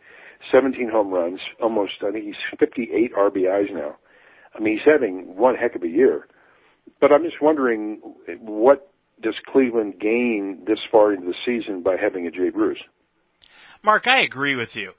17 0.51 0.89
home 0.89 1.11
runs, 1.11 1.39
almost, 1.61 1.93
I 2.05 2.11
think 2.11 2.25
he's 2.25 2.59
58 2.59 3.13
RBIs 3.13 3.73
now. 3.73 3.97
I 4.55 4.59
mean, 4.59 4.77
he's 4.77 4.91
having 4.91 5.35
one 5.35 5.55
heck 5.55 5.75
of 5.75 5.83
a 5.83 5.87
year. 5.87 6.27
But 6.99 7.11
I'm 7.11 7.23
just 7.23 7.41
wondering, 7.41 7.99
what 8.39 8.91
does 9.21 9.35
Cleveland 9.51 9.95
gain 9.99 10.63
this 10.65 10.79
far 10.91 11.13
into 11.13 11.27
the 11.27 11.35
season 11.45 11.83
by 11.83 11.95
having 12.01 12.25
a 12.25 12.31
Jay 12.31 12.49
Bruce? 12.49 12.81
Mark, 13.83 14.07
I 14.07 14.21
agree 14.21 14.55
with 14.55 14.75
you. 14.75 14.91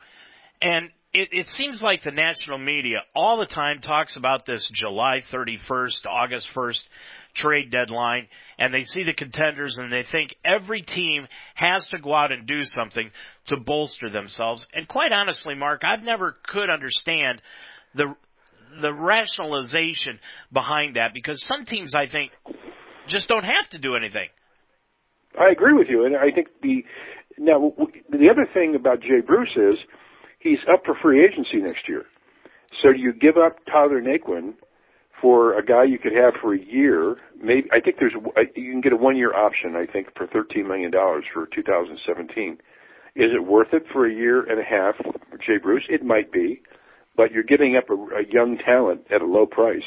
And 0.63 0.91
it, 1.13 1.31
it 1.33 1.49
seems 1.49 1.83
like 1.83 2.03
the 2.03 2.13
national 2.13 2.59
media 2.59 2.99
all 3.15 3.39
the 3.39 3.47
time 3.47 3.81
talks 3.81 4.17
about 4.17 4.47
this 4.47 4.69
July 4.73 5.23
31st, 5.33 6.07
August 6.07 6.49
1st 6.55 6.83
trade 7.35 7.71
deadline 7.71 8.29
and 8.59 8.73
they 8.73 8.85
see 8.85 9.05
the 9.05 9.13
contenders 9.13 9.79
and 9.79 9.93
they 9.93 10.03
think 10.03 10.35
every 10.45 10.83
team 10.83 11.27
has 11.55 11.87
to 11.89 11.99
go 11.99 12.15
out 12.15 12.33
and 12.33 12.47
do 12.47 12.63
something 12.65 13.11
to 13.47 13.57
bolster 13.57 14.11
themselves. 14.11 14.67
And 14.75 14.87
quite 14.87 15.13
honestly, 15.13 15.55
Mark, 15.55 15.83
I've 15.85 16.05
never 16.05 16.37
could 16.47 16.71
understand 16.71 17.41
the 17.95 18.15
the 18.81 18.93
rationalization 18.93 20.21
behind 20.53 20.95
that 20.97 21.13
because 21.13 21.45
some 21.45 21.65
teams 21.65 21.93
I 21.95 22.07
think 22.07 22.31
just 23.09 23.27
don't 23.27 23.45
have 23.45 23.69
to 23.71 23.79
do 23.79 23.97
anything. 23.97 24.29
I 25.39 25.51
agree 25.51 25.73
with 25.73 25.89
you, 25.89 26.05
and 26.05 26.17
I 26.17 26.31
think 26.35 26.49
the 26.63 26.85
now 27.39 27.75
the 28.11 28.29
other 28.31 28.47
thing 28.53 28.75
about 28.75 29.01
Jay 29.01 29.21
Bruce 29.27 29.57
is 29.57 29.77
he's 30.39 30.59
up 30.73 30.83
for 30.85 30.95
free 31.03 31.25
agency 31.25 31.57
next 31.57 31.89
year. 31.89 32.05
So 32.83 32.91
you 32.91 33.13
give 33.13 33.37
up 33.37 33.57
Tyler 33.67 34.01
Naquin 34.01 34.55
for 35.21 35.59
a 35.59 35.65
guy 35.65 35.85
you 35.85 35.99
could 35.99 36.13
have 36.13 36.35
for 36.41 36.55
a 36.55 36.61
year. 36.61 37.17
Maybe 37.43 37.69
I 37.73 37.81
think 37.81 37.97
there's 37.99 38.15
you 38.57 38.73
can 38.73 38.81
get 38.81 38.93
a 38.93 38.97
one 38.97 39.17
year 39.17 39.35
option. 39.35 39.77
I 39.77 39.91
think 39.91 40.09
for 40.17 40.27
thirteen 40.27 40.69
million 40.69 40.91
dollars 40.91 41.25
for 41.33 41.47
2017. 41.47 42.59
Is 43.17 43.31
it 43.35 43.45
worth 43.45 43.73
it 43.73 43.85
for 43.93 44.07
a 44.07 44.15
year 44.15 44.41
and 44.49 44.61
a 44.61 44.65
half 44.65 44.95
Jay 45.45 45.59
Bruce? 45.61 45.83
It 45.89 46.05
might 46.05 46.31
be, 46.31 46.63
but 47.17 47.33
you're 47.33 47.43
giving 47.43 47.77
up 47.77 47.91
a, 47.91 47.95
a 47.95 48.25
young 48.31 48.57
talent 48.57 49.03
at 49.13 49.21
a 49.21 49.27
low 49.27 49.47
price 49.47 49.83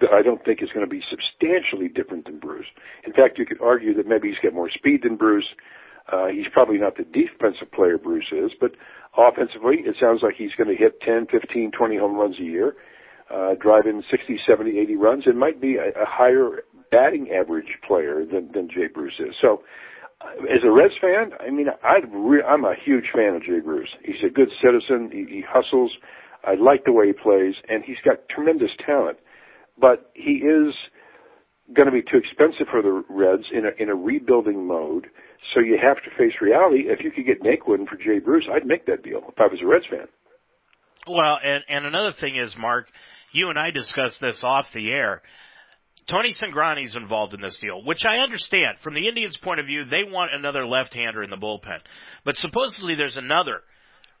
that 0.00 0.10
I 0.12 0.22
don't 0.22 0.44
think 0.44 0.62
is 0.62 0.70
going 0.74 0.84
to 0.84 0.90
be 0.90 1.02
substantially 1.08 1.88
different 1.88 2.26
than 2.26 2.38
Bruce. 2.38 2.66
In 3.06 3.12
fact, 3.12 3.38
you 3.38 3.46
could 3.46 3.60
argue 3.62 3.94
that 3.94 4.06
maybe 4.06 4.28
he's 4.28 4.38
got 4.42 4.52
more 4.52 4.68
speed 4.68 5.02
than 5.04 5.16
Bruce. 5.16 5.46
Uh, 6.12 6.26
he's 6.26 6.46
probably 6.52 6.78
not 6.78 6.96
the 6.96 7.04
defensive 7.04 7.70
player 7.72 7.96
Bruce 7.96 8.30
is, 8.32 8.50
but 8.60 8.72
offensively, 9.16 9.78
it 9.86 9.96
sounds 9.98 10.20
like 10.22 10.34
he's 10.36 10.54
going 10.58 10.68
to 10.68 10.76
hit 10.76 11.00
10, 11.00 11.26
15, 11.30 11.70
20 11.70 11.96
home 11.96 12.16
runs 12.16 12.38
a 12.38 12.42
year 12.42 12.74
uh, 13.32 13.54
drive 13.60 13.86
in 13.86 14.02
60, 14.10 14.40
70, 14.46 14.78
80 14.78 14.96
runs 14.96 15.22
and 15.26 15.38
might 15.38 15.60
be 15.60 15.76
a, 15.76 15.88
a 16.00 16.06
higher 16.06 16.62
batting 16.90 17.30
average 17.30 17.78
player 17.86 18.24
than, 18.24 18.50
than 18.52 18.68
Jay 18.68 18.86
Bruce 18.92 19.18
is. 19.18 19.34
So, 19.40 19.62
uh, 20.20 20.44
as 20.44 20.62
a 20.64 20.70
Reds 20.70 20.94
fan, 21.00 21.32
I 21.40 21.50
mean, 21.50 21.66
I'd 21.82 22.12
re- 22.12 22.42
I'm 22.42 22.64
a 22.64 22.74
huge 22.82 23.06
fan 23.14 23.34
of 23.34 23.42
Jay 23.42 23.60
Bruce. 23.62 23.90
He's 24.02 24.24
a 24.24 24.32
good 24.32 24.48
citizen. 24.62 25.10
He, 25.12 25.26
he 25.28 25.42
hustles. 25.46 25.92
I 26.44 26.54
like 26.54 26.84
the 26.84 26.92
way 26.92 27.08
he 27.08 27.12
plays, 27.12 27.54
and 27.68 27.84
he's 27.84 27.98
got 28.04 28.28
tremendous 28.28 28.70
talent. 28.84 29.18
But 29.78 30.10
he 30.14 30.42
is 30.42 30.74
going 31.74 31.86
to 31.86 31.92
be 31.92 32.02
too 32.02 32.16
expensive 32.16 32.68
for 32.70 32.80
the 32.80 33.04
Reds 33.10 33.44
in 33.52 33.66
a 33.66 33.82
in 33.82 33.90
a 33.90 33.94
rebuilding 33.94 34.66
mode. 34.66 35.08
So 35.52 35.60
you 35.60 35.78
have 35.82 35.96
to 36.04 36.10
face 36.16 36.34
reality. 36.40 36.84
If 36.86 37.00
you 37.04 37.10
could 37.10 37.26
get 37.26 37.42
Naquin 37.42 37.86
for 37.86 37.96
Jay 37.96 38.18
Bruce, 38.18 38.48
I'd 38.50 38.66
make 38.66 38.86
that 38.86 39.02
deal 39.02 39.20
if 39.28 39.38
I 39.38 39.46
was 39.46 39.60
a 39.62 39.66
Reds 39.66 39.86
fan. 39.90 40.06
Well, 41.06 41.38
and 41.42 41.62
and 41.68 41.84
another 41.84 42.12
thing 42.12 42.36
is, 42.36 42.56
Mark, 42.56 42.88
you 43.36 43.50
and 43.50 43.58
I 43.58 43.70
discussed 43.70 44.20
this 44.20 44.42
off 44.42 44.72
the 44.72 44.90
air. 44.90 45.22
Tony 46.06 46.32
Cingrani's 46.32 46.96
involved 46.96 47.34
in 47.34 47.40
this 47.40 47.58
deal, 47.58 47.84
which 47.84 48.06
I 48.06 48.18
understand. 48.18 48.78
From 48.80 48.94
the 48.94 49.08
Indians' 49.08 49.36
point 49.36 49.60
of 49.60 49.66
view, 49.66 49.84
they 49.84 50.04
want 50.04 50.32
another 50.32 50.66
left-hander 50.66 51.22
in 51.22 51.30
the 51.30 51.36
bullpen. 51.36 51.80
But 52.24 52.38
supposedly 52.38 52.94
there's 52.94 53.16
another 53.16 53.60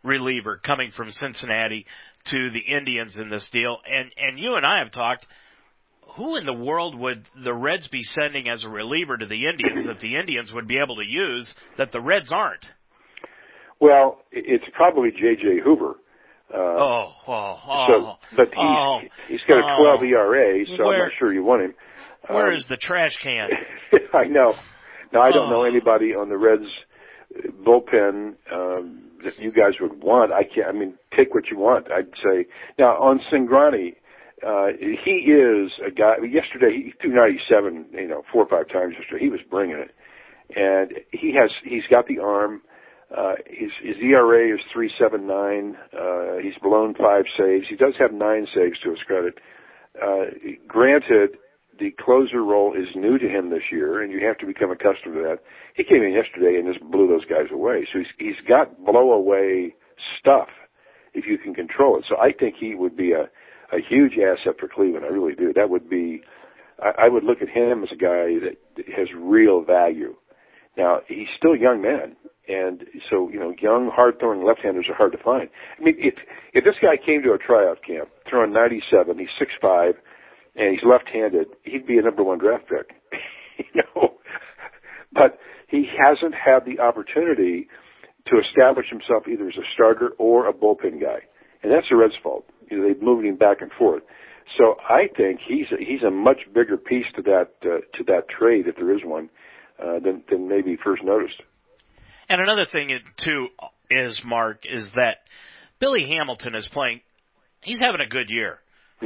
reliever 0.02 0.58
coming 0.58 0.90
from 0.90 1.10
Cincinnati 1.10 1.86
to 2.26 2.50
the 2.50 2.74
Indians 2.74 3.16
in 3.16 3.30
this 3.30 3.48
deal. 3.48 3.78
And, 3.90 4.10
and 4.16 4.38
you 4.38 4.56
and 4.56 4.66
I 4.66 4.80
have 4.80 4.90
talked, 4.90 5.26
who 6.16 6.36
in 6.36 6.44
the 6.44 6.52
world 6.52 6.98
would 6.98 7.24
the 7.42 7.54
Reds 7.54 7.88
be 7.88 8.02
sending 8.02 8.48
as 8.48 8.64
a 8.64 8.68
reliever 8.68 9.16
to 9.16 9.26
the 9.26 9.46
Indians 9.46 9.86
that 9.86 10.00
the 10.00 10.16
Indians 10.16 10.52
would 10.52 10.66
be 10.66 10.78
able 10.78 10.96
to 10.96 11.06
use 11.06 11.54
that 11.78 11.92
the 11.92 12.00
Reds 12.00 12.32
aren't? 12.32 12.66
Well, 13.80 14.18
it's 14.32 14.64
probably 14.74 15.10
J.J. 15.10 15.60
Hoover. 15.62 15.96
Uh, 16.52 16.56
oh, 16.58 17.12
oh, 17.26 17.58
oh, 17.68 17.86
so, 17.88 18.36
but 18.36 18.48
he's 18.48 18.56
oh, 18.58 19.00
he's 19.28 19.40
got 19.48 19.58
a 19.58 19.76
12 19.82 20.00
oh. 20.00 20.04
ERA, 20.04 20.66
so 20.66 20.84
Where- 20.84 20.92
I'm 20.94 20.98
not 21.00 21.12
sure 21.18 21.32
you 21.32 21.42
want 21.44 21.62
him. 21.62 21.74
Where 22.28 22.48
Um, 22.48 22.54
is 22.54 22.66
the 22.68 22.76
trash 22.76 23.16
can? 23.22 23.50
I 24.14 24.24
know. 24.24 24.54
Now 25.12 25.22
I 25.22 25.30
don't 25.32 25.50
know 25.50 25.60
Oh. 25.62 25.64
anybody 25.68 26.14
on 26.14 26.28
the 26.28 26.36
Reds 26.36 26.66
bullpen 27.64 28.34
um, 28.52 29.02
that 29.24 29.38
you 29.38 29.50
guys 29.52 29.74
would 29.80 30.02
want. 30.02 30.32
I 30.32 30.42
can't. 30.44 30.68
I 30.68 30.72
mean, 30.72 30.94
take 31.16 31.34
what 31.34 31.50
you 31.50 31.58
want. 31.58 31.90
I'd 31.90 32.08
say 32.22 32.46
now 32.78 32.96
on 32.96 33.20
Cingrani. 33.32 33.96
Uh, 34.46 34.68
he 34.78 35.32
is 35.32 35.72
a 35.86 35.90
guy. 35.90 36.16
Yesterday 36.28 36.82
he 36.84 36.94
threw 37.00 37.14
97, 37.14 37.86
you 37.92 38.06
know, 38.08 38.22
four 38.32 38.42
or 38.44 38.48
five 38.48 38.68
times 38.68 38.94
yesterday. 38.98 39.24
He 39.24 39.30
was 39.30 39.40
bringing 39.50 39.76
it, 39.76 39.90
and 40.54 40.92
he 41.10 41.34
has. 41.34 41.50
He's 41.64 41.86
got 41.90 42.06
the 42.06 42.18
arm. 42.18 42.62
Uh, 42.64 42.75
his, 43.46 43.70
his 43.82 43.96
ERA 44.02 44.54
is 44.54 44.60
3.79. 44.74 45.74
Uh, 45.92 46.42
he's 46.42 46.54
blown 46.62 46.94
five 46.94 47.24
saves. 47.38 47.66
He 47.68 47.76
does 47.76 47.94
have 47.98 48.12
nine 48.12 48.46
saves 48.54 48.78
to 48.80 48.90
his 48.90 48.98
credit. 49.06 49.38
Uh, 50.02 50.24
granted, 50.66 51.38
the 51.78 51.90
closer 52.00 52.42
role 52.42 52.74
is 52.74 52.88
new 52.94 53.18
to 53.18 53.28
him 53.28 53.50
this 53.50 53.70
year, 53.70 54.02
and 54.02 54.12
you 54.12 54.26
have 54.26 54.38
to 54.38 54.46
become 54.46 54.70
accustomed 54.70 55.14
to 55.14 55.22
that. 55.22 55.38
He 55.74 55.84
came 55.84 56.02
in 56.02 56.12
yesterday 56.12 56.58
and 56.58 56.72
just 56.72 56.84
blew 56.90 57.08
those 57.08 57.24
guys 57.24 57.48
away. 57.52 57.86
So 57.92 57.98
he's 57.98 58.08
he's 58.18 58.48
got 58.48 58.84
blow 58.84 59.12
away 59.12 59.74
stuff 60.20 60.48
if 61.14 61.26
you 61.26 61.38
can 61.38 61.54
control 61.54 61.98
it. 61.98 62.04
So 62.08 62.16
I 62.16 62.32
think 62.32 62.56
he 62.58 62.74
would 62.74 62.96
be 62.96 63.12
a 63.12 63.28
a 63.72 63.80
huge 63.86 64.12
asset 64.14 64.54
for 64.58 64.68
Cleveland. 64.68 65.04
I 65.04 65.08
really 65.08 65.34
do. 65.34 65.52
That 65.52 65.70
would 65.70 65.88
be. 65.88 66.22
I, 66.82 67.06
I 67.06 67.08
would 67.08 67.24
look 67.24 67.42
at 67.42 67.48
him 67.48 67.82
as 67.82 67.90
a 67.92 67.96
guy 67.96 68.38
that 68.40 68.56
has 68.96 69.08
real 69.16 69.62
value. 69.62 70.14
Now 70.76 71.00
he's 71.08 71.28
still 71.36 71.52
a 71.52 71.58
young 71.58 71.80
man, 71.80 72.16
and 72.48 72.84
so 73.10 73.30
you 73.30 73.40
know, 73.40 73.54
young, 73.60 73.90
hard-throwing 73.92 74.44
left-handers 74.44 74.86
are 74.88 74.94
hard 74.94 75.12
to 75.12 75.22
find. 75.22 75.48
I 75.78 75.82
mean, 75.82 75.96
if 75.98 76.14
if 76.52 76.64
this 76.64 76.76
guy 76.80 76.96
came 76.96 77.22
to 77.22 77.32
a 77.32 77.38
tryout 77.38 77.78
camp 77.86 78.08
throwing 78.28 78.52
97, 78.52 79.18
he's 79.18 79.28
six 79.38 79.52
five, 79.60 79.94
and 80.54 80.72
he's 80.72 80.84
left-handed, 80.88 81.48
he'd 81.62 81.86
be 81.86 81.98
a 81.98 82.02
number 82.02 82.22
one 82.22 82.38
draft 82.38 82.64
pick. 82.68 82.94
you 83.58 83.82
know, 83.82 84.14
but 85.12 85.38
he 85.68 85.86
hasn't 85.96 86.34
had 86.34 86.64
the 86.64 86.80
opportunity 86.80 87.68
to 88.26 88.38
establish 88.38 88.86
himself 88.90 89.24
either 89.30 89.48
as 89.48 89.56
a 89.56 89.66
starter 89.74 90.10
or 90.18 90.48
a 90.48 90.52
bullpen 90.52 91.00
guy, 91.00 91.20
and 91.62 91.72
that's 91.72 91.86
the 91.90 91.96
Reds' 91.96 92.14
fault. 92.22 92.44
You 92.70 92.78
know, 92.78 92.88
they've 92.88 93.02
moved 93.02 93.24
him 93.24 93.36
back 93.36 93.60
and 93.60 93.70
forth. 93.78 94.02
So 94.58 94.76
I 94.88 95.08
think 95.16 95.40
he's 95.46 95.66
a, 95.72 95.76
he's 95.78 96.02
a 96.06 96.10
much 96.10 96.38
bigger 96.54 96.76
piece 96.76 97.06
to 97.16 97.22
that 97.22 97.50
uh, 97.64 97.80
to 97.96 98.04
that 98.06 98.28
trade 98.28 98.68
if 98.68 98.76
there 98.76 98.94
is 98.94 99.02
one 99.04 99.28
uh, 99.82 99.98
than 100.00 100.22
than 100.30 100.48
maybe 100.48 100.76
first 100.82 101.02
noticed. 101.02 101.40
And 102.28 102.40
another 102.40 102.66
thing 102.66 102.90
it- 102.90 103.02
too 103.16 103.48
is 103.90 104.18
Mark 104.24 104.64
is 104.64 104.90
that 104.92 105.18
Billy 105.78 106.06
Hamilton 106.08 106.54
is 106.54 106.66
playing. 106.68 107.00
He's 107.62 107.80
having 107.80 108.00
a 108.00 108.08
good 108.08 108.28
year 108.30 108.58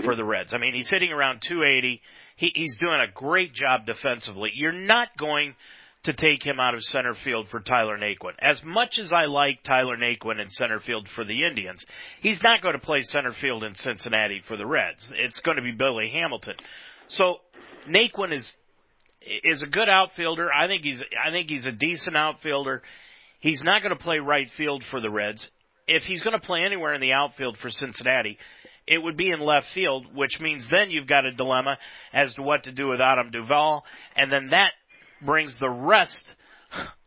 for 0.04 0.14
the 0.14 0.24
Reds. 0.24 0.52
I 0.54 0.58
mean, 0.58 0.74
he's 0.74 0.88
hitting 0.88 1.10
around 1.12 1.42
280. 1.42 2.00
He, 2.36 2.52
he's 2.54 2.76
doing 2.76 3.00
a 3.00 3.10
great 3.12 3.52
job 3.52 3.86
defensively. 3.86 4.50
You're 4.54 4.72
not 4.72 5.08
going 5.18 5.54
to 6.04 6.12
take 6.12 6.42
him 6.42 6.58
out 6.58 6.74
of 6.74 6.82
center 6.82 7.14
field 7.14 7.48
for 7.48 7.60
Tyler 7.60 7.98
Naquin. 7.98 8.32
As 8.38 8.62
much 8.64 8.98
as 8.98 9.12
I 9.12 9.24
like 9.26 9.62
Tyler 9.62 9.96
Naquin 9.96 10.40
in 10.40 10.48
center 10.48 10.80
field 10.80 11.08
for 11.08 11.24
the 11.24 11.44
Indians, 11.44 11.84
he's 12.22 12.42
not 12.42 12.62
going 12.62 12.74
to 12.74 12.80
play 12.80 13.00
center 13.02 13.32
field 13.32 13.64
in 13.64 13.74
Cincinnati 13.74 14.40
for 14.46 14.56
the 14.56 14.66
Reds. 14.66 15.12
It's 15.14 15.40
going 15.40 15.56
to 15.56 15.62
be 15.62 15.72
Billy 15.72 16.10
Hamilton. 16.10 16.54
So 17.08 17.38
Naquin 17.88 18.32
is 18.32 18.50
is 19.20 19.62
a 19.62 19.66
good 19.66 19.88
outfielder. 19.88 20.48
I 20.52 20.66
think 20.66 20.82
he's 20.82 21.00
I 21.00 21.30
think 21.30 21.50
he's 21.50 21.66
a 21.66 21.72
decent 21.72 22.16
outfielder. 22.16 22.82
He's 23.40 23.62
not 23.62 23.82
going 23.82 23.96
to 23.96 24.02
play 24.02 24.18
right 24.18 24.50
field 24.50 24.84
for 24.84 25.00
the 25.00 25.10
Reds. 25.10 25.48
If 25.86 26.04
he's 26.04 26.22
going 26.22 26.38
to 26.38 26.46
play 26.46 26.60
anywhere 26.64 26.94
in 26.94 27.00
the 27.00 27.12
outfield 27.12 27.58
for 27.58 27.70
Cincinnati, 27.70 28.38
it 28.86 28.98
would 28.98 29.16
be 29.16 29.30
in 29.30 29.40
left 29.40 29.68
field, 29.74 30.06
which 30.14 30.40
means 30.40 30.68
then 30.68 30.90
you've 30.90 31.06
got 31.06 31.24
a 31.24 31.32
dilemma 31.32 31.78
as 32.12 32.34
to 32.34 32.42
what 32.42 32.64
to 32.64 32.72
do 32.72 32.88
with 32.88 33.00
Adam 33.00 33.30
Duvall, 33.30 33.84
and 34.14 34.30
then 34.30 34.48
that 34.50 34.72
brings 35.24 35.58
the 35.58 35.70
rest 35.70 36.24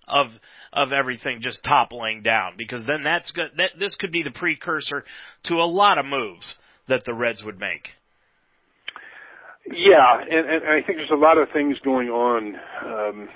of 0.07 0.27
of 0.71 0.91
everything 0.91 1.39
just 1.41 1.63
toppling 1.63 2.23
down 2.23 2.53
because 2.57 2.85
then 2.85 3.03
that's 3.03 3.31
good. 3.31 3.51
That 3.57 3.71
this 3.79 3.95
could 3.95 4.11
be 4.11 4.23
the 4.23 4.31
precursor 4.31 5.05
to 5.43 5.55
a 5.55 5.69
lot 5.69 5.97
of 5.97 6.05
moves 6.05 6.53
that 6.87 7.05
the 7.05 7.13
Reds 7.13 7.43
would 7.43 7.59
make. 7.59 7.89
Yeah, 9.67 10.19
and, 10.21 10.49
and 10.49 10.63
I 10.65 10.85
think 10.85 10.97
there's 10.99 11.11
a 11.11 11.15
lot 11.15 11.37
of 11.37 11.47
things 11.53 11.77
going 11.83 12.09
on 12.09 12.55
um, 12.85 13.29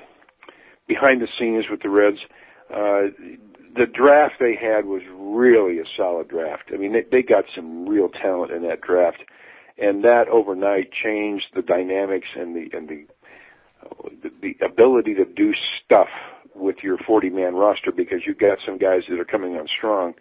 behind 0.87 1.21
the 1.21 1.27
scenes 1.39 1.65
with 1.69 1.81
the 1.81 1.89
Reds. 1.89 2.17
Uh, 2.69 3.13
the 3.75 3.85
draft 3.85 4.35
they 4.39 4.55
had 4.59 4.85
was 4.85 5.01
really 5.13 5.79
a 5.79 5.83
solid 5.95 6.27
draft. 6.27 6.71
I 6.73 6.77
mean, 6.77 6.93
they, 6.93 7.05
they 7.11 7.21
got 7.21 7.45
some 7.55 7.87
real 7.87 8.09
talent 8.09 8.51
in 8.51 8.63
that 8.63 8.81
draft, 8.81 9.23
and 9.77 10.03
that 10.03 10.27
overnight 10.31 10.89
changed 10.91 11.45
the 11.55 11.61
dynamics 11.61 12.27
and 12.35 12.55
the 12.55 12.75
and 12.75 12.89
the 12.89 13.05
the, 14.23 14.29
the 14.41 14.65
ability 14.65 15.13
to 15.13 15.25
do 15.25 15.51
stuff 15.85 16.07
with 16.55 16.77
your 16.83 16.97
40 17.05 17.29
man 17.29 17.53
roster 17.53 17.91
because 17.95 18.21
you've 18.25 18.39
got 18.39 18.57
some 18.65 18.77
guys 18.77 19.01
that 19.09 19.19
are 19.19 19.25
coming 19.25 19.55
on 19.55 19.67
strong. 19.77 20.13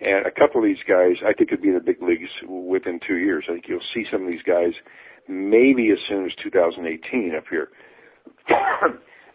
And 0.00 0.26
a 0.26 0.30
couple 0.30 0.60
of 0.60 0.66
these 0.66 0.82
guys, 0.88 1.16
I 1.24 1.32
think, 1.32 1.50
could 1.50 1.62
be 1.62 1.68
in 1.68 1.74
the 1.74 1.80
big 1.80 2.02
leagues 2.02 2.30
within 2.48 2.98
two 3.06 3.16
years. 3.16 3.44
I 3.48 3.52
think 3.52 3.66
you'll 3.68 3.80
see 3.94 4.04
some 4.10 4.22
of 4.22 4.28
these 4.28 4.42
guys 4.42 4.72
maybe 5.28 5.90
as 5.90 5.98
soon 6.08 6.24
as 6.26 6.32
2018 6.42 7.34
up 7.36 7.44
here. 7.50 7.68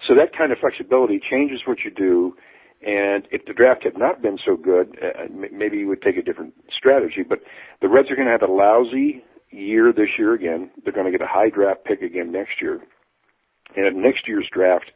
so 0.07 0.15
that 0.15 0.35
kind 0.37 0.51
of 0.51 0.57
flexibility 0.59 1.19
changes 1.29 1.61
what 1.65 1.79
you 1.83 1.91
do. 1.91 2.35
And 2.81 3.27
if 3.31 3.45
the 3.45 3.53
draft 3.53 3.83
had 3.83 3.97
not 3.97 4.21
been 4.21 4.37
so 4.45 4.55
good, 4.55 4.97
uh, 5.03 5.25
maybe 5.51 5.77
you 5.77 5.87
would 5.87 6.01
take 6.01 6.17
a 6.17 6.21
different 6.21 6.53
strategy. 6.75 7.23
But 7.27 7.39
the 7.81 7.89
Reds 7.89 8.09
are 8.09 8.15
going 8.15 8.27
to 8.27 8.31
have 8.31 8.47
a 8.47 8.51
lousy 8.51 9.23
year 9.51 9.91
this 9.91 10.09
year 10.17 10.33
again. 10.33 10.71
They're 10.83 10.93
going 10.93 11.11
to 11.11 11.11
get 11.11 11.21
a 11.21 11.29
high 11.29 11.49
draft 11.49 11.83
pick 11.83 12.01
again 12.01 12.31
next 12.31 12.61
year. 12.61 12.81
And 13.75 13.85
if 13.85 13.93
next 13.93 14.27
year's 14.27 14.47
draft 14.51 14.91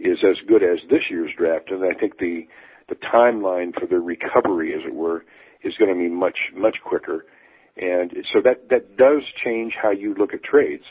is 0.00 0.18
as 0.28 0.36
good 0.46 0.62
as 0.62 0.78
this 0.90 1.02
year's 1.10 1.30
draft. 1.36 1.70
And 1.70 1.84
I 1.84 1.98
think 1.98 2.18
the 2.18 2.46
the 2.88 2.96
timeline 3.12 3.74
for 3.78 3.86
the 3.86 3.98
recovery, 3.98 4.72
as 4.72 4.80
it 4.86 4.94
were, 4.94 5.24
is 5.62 5.74
going 5.78 5.92
to 5.92 5.98
be 5.98 6.08
much 6.08 6.38
much 6.56 6.76
quicker. 6.84 7.26
And 7.78 8.12
so 8.32 8.40
that 8.42 8.68
that 8.70 8.96
does 8.96 9.22
change 9.44 9.74
how 9.80 9.90
you 9.90 10.14
look 10.14 10.34
at 10.34 10.42
trades. 10.42 10.82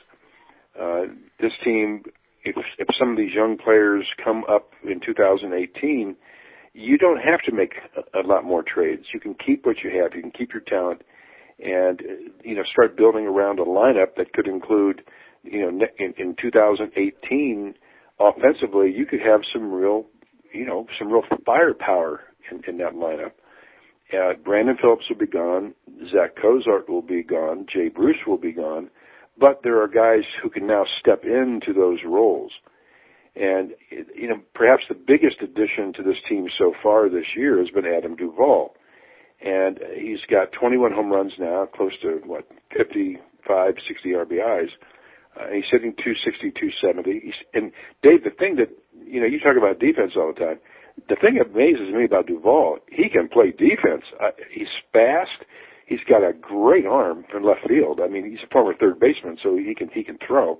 Uh, 0.80 1.04
this 1.40 1.52
team, 1.64 2.04
if 2.44 2.56
if 2.78 2.88
some 2.98 3.12
of 3.12 3.18
these 3.18 3.34
young 3.34 3.58
players 3.58 4.06
come 4.24 4.46
up 4.50 4.72
in 4.84 5.02
2018, 5.06 6.16
you 6.74 6.98
don't 6.98 7.20
have 7.20 7.42
to 7.42 7.52
make 7.52 7.74
a, 7.98 8.22
a 8.22 8.24
lot 8.26 8.46
more 8.46 8.64
trades. 8.64 9.04
You 9.14 9.20
can 9.20 9.36
keep 9.36 9.66
what 9.66 9.78
you 9.84 9.90
have. 10.02 10.14
You 10.16 10.22
can 10.22 10.32
keep 10.32 10.54
your 10.54 10.62
talent, 10.62 11.02
and 11.60 12.02
you 12.44 12.56
know 12.56 12.64
start 12.72 12.96
building 12.96 13.28
around 13.28 13.60
a 13.60 13.66
lineup 13.66 14.16
that 14.16 14.32
could 14.32 14.48
include, 14.48 15.02
you 15.44 15.60
know, 15.60 15.88
in, 16.00 16.14
in 16.18 16.36
2018, 16.42 17.74
offensively, 18.18 18.94
you 18.96 19.06
could 19.06 19.20
have 19.20 19.42
some 19.52 19.74
real, 19.74 20.06
you 20.54 20.66
know, 20.66 20.88
some 20.98 21.12
real 21.12 21.24
firepower 21.46 22.22
in, 22.50 22.64
in 22.66 22.78
that 22.78 22.94
lineup. 22.94 23.32
Uh, 24.14 24.34
Brandon 24.44 24.78
Phillips 24.80 25.06
will 25.10 25.18
be 25.18 25.28
gone. 25.28 25.74
Zack 26.12 26.36
Cozart 26.42 26.90
will 26.90 27.02
be 27.02 27.24
gone. 27.24 27.66
Jay 27.72 27.90
Bruce 27.90 28.26
will 28.26 28.38
be 28.38 28.54
gone. 28.54 28.90
But 29.40 29.62
there 29.64 29.82
are 29.82 29.88
guys 29.88 30.24
who 30.42 30.50
can 30.50 30.66
now 30.66 30.86
step 31.00 31.24
into 31.24 31.74
those 31.74 32.00
roles. 32.06 32.52
And, 33.36 33.72
you 34.16 34.28
know, 34.28 34.40
perhaps 34.56 34.84
the 34.90 34.96
biggest 34.96 35.42
addition 35.42 35.94
to 35.94 36.04
this 36.04 36.16
team 36.28 36.48
so 36.58 36.74
far 36.82 37.08
this 37.10 37.36
year 37.36 37.60
has 37.60 37.70
been 37.70 37.86
Adam 37.86 38.16
Duvall. 38.16 38.74
And 39.42 39.80
he's 39.96 40.22
got 40.32 40.52
21 40.60 40.92
home 40.92 41.12
runs 41.12 41.34
now, 41.38 41.68
close 41.68 41.92
to, 42.02 42.22
what, 42.26 42.48
55, 42.76 43.76
60 43.88 44.10
RBIs. 44.10 44.70
Uh, 45.40 45.54
he's 45.54 45.70
hitting 45.70 45.94
260, 45.94 46.50
270. 46.50 47.20
He's, 47.24 47.34
and 47.54 47.72
Dave, 48.02 48.24
the 48.24 48.32
thing 48.32 48.56
that, 48.56 48.70
you 49.06 49.20
know, 49.20 49.28
you 49.28 49.40
talk 49.40 49.56
about 49.56 49.80
defense 49.80 50.14
all 50.16 50.34
the 50.34 50.40
time 50.40 50.60
the 51.10 51.16
thing 51.16 51.36
that 51.36 51.54
amazes 51.54 51.94
me 51.94 52.06
about 52.06 52.28
Duvall, 52.28 52.80
he 52.90 53.10
can 53.10 53.30
play 53.30 53.52
defense. 53.52 54.04
Uh, 54.20 54.32
he's 54.52 54.68
fast. 54.92 55.46
He's 55.86 56.04
got 56.10 56.24
a 56.24 56.34
great 56.34 56.86
arm 56.86 57.26
from 57.32 57.44
left 57.44 57.68
field. 57.68 58.02
I 58.04 58.08
mean, 58.08 58.30
he's 58.30 58.44
a 58.44 58.52
former 58.52 58.74
third 58.74 59.00
baseman, 59.00 59.38
so 59.42 59.56
he 59.56 59.74
can 59.74 59.90
he 59.94 60.04
can 60.04 60.18
throw, 60.26 60.60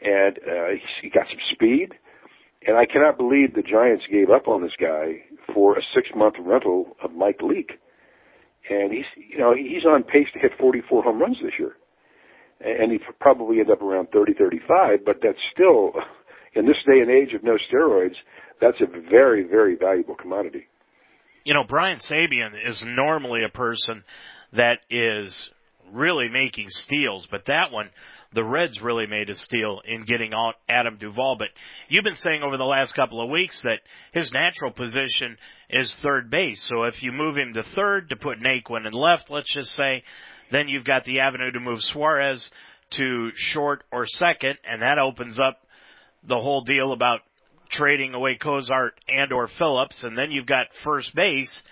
and 0.00 0.38
uh, 0.38 0.70
he's, 0.72 0.94
he 1.02 1.10
got 1.10 1.26
some 1.28 1.40
speed. 1.52 1.94
And 2.66 2.76
I 2.76 2.84
cannot 2.84 3.16
believe 3.16 3.54
the 3.54 3.62
Giants 3.62 4.04
gave 4.10 4.28
up 4.30 4.46
on 4.46 4.62
this 4.62 4.76
guy 4.78 5.24
for 5.52 5.78
a 5.78 5.82
six 5.94 6.10
month 6.14 6.34
rental 6.38 6.96
of 7.02 7.12
Mike 7.12 7.40
Leake. 7.42 7.72
And 8.68 8.92
he's 8.92 9.06
you 9.16 9.38
know 9.38 9.54
he's 9.54 9.84
on 9.84 10.04
pace 10.04 10.28
to 10.34 10.38
hit 10.38 10.52
44 10.60 11.02
home 11.02 11.20
runs 11.20 11.38
this 11.42 11.54
year, 11.58 11.74
and 12.60 12.92
he 12.92 12.98
probably 13.18 13.58
end 13.58 13.70
up 13.70 13.82
around 13.82 14.08
30, 14.12 14.34
35. 14.34 15.04
But 15.04 15.16
that's 15.20 15.38
still 15.52 15.94
in 16.54 16.66
this 16.66 16.76
day 16.86 17.00
and 17.00 17.10
age 17.10 17.34
of 17.34 17.42
no 17.42 17.56
steroids 17.56 18.16
that's 18.60 18.80
a 18.80 18.86
very, 19.10 19.42
very 19.42 19.76
valuable 19.76 20.14
commodity. 20.14 20.66
You 21.44 21.54
know, 21.54 21.64
Brian 21.64 21.98
Sabean 21.98 22.52
is 22.66 22.82
normally 22.82 23.44
a 23.44 23.48
person 23.48 24.04
that 24.52 24.80
is 24.90 25.50
really 25.92 26.28
making 26.28 26.68
steals, 26.68 27.26
but 27.30 27.46
that 27.46 27.72
one, 27.72 27.90
the 28.32 28.44
Reds 28.44 28.80
really 28.80 29.06
made 29.06 29.28
a 29.28 29.34
steal 29.34 29.80
in 29.84 30.04
getting 30.04 30.32
out 30.32 30.54
Adam 30.68 30.98
Duvall. 30.98 31.36
But 31.36 31.48
you've 31.88 32.04
been 32.04 32.14
saying 32.14 32.42
over 32.42 32.56
the 32.56 32.64
last 32.64 32.94
couple 32.94 33.20
of 33.20 33.30
weeks 33.30 33.60
that 33.62 33.80
his 34.12 34.30
natural 34.32 34.70
position 34.70 35.36
is 35.68 35.92
third 36.02 36.30
base. 36.30 36.62
So 36.62 36.84
if 36.84 37.02
you 37.02 37.10
move 37.10 37.36
him 37.36 37.54
to 37.54 37.62
third 37.62 38.10
to 38.10 38.16
put 38.16 38.38
Naquin 38.38 38.86
in 38.86 38.92
left, 38.92 39.30
let's 39.30 39.52
just 39.52 39.74
say, 39.74 40.04
then 40.52 40.68
you've 40.68 40.84
got 40.84 41.04
the 41.04 41.20
avenue 41.20 41.50
to 41.50 41.60
move 41.60 41.82
Suarez 41.82 42.50
to 42.90 43.30
short 43.34 43.84
or 43.90 44.06
second, 44.06 44.58
and 44.68 44.82
that 44.82 44.98
opens 44.98 45.38
up 45.38 45.60
the 46.22 46.38
whole 46.40 46.62
deal 46.62 46.92
about 46.92 47.20
trading 47.70 48.14
away 48.14 48.36
Cozart 48.36 48.94
and 49.08 49.32
or 49.32 49.48
Phillips, 49.48 50.02
and 50.02 50.16
then 50.16 50.30
you've 50.30 50.46
got 50.46 50.66
first 50.84 51.14
base 51.14 51.62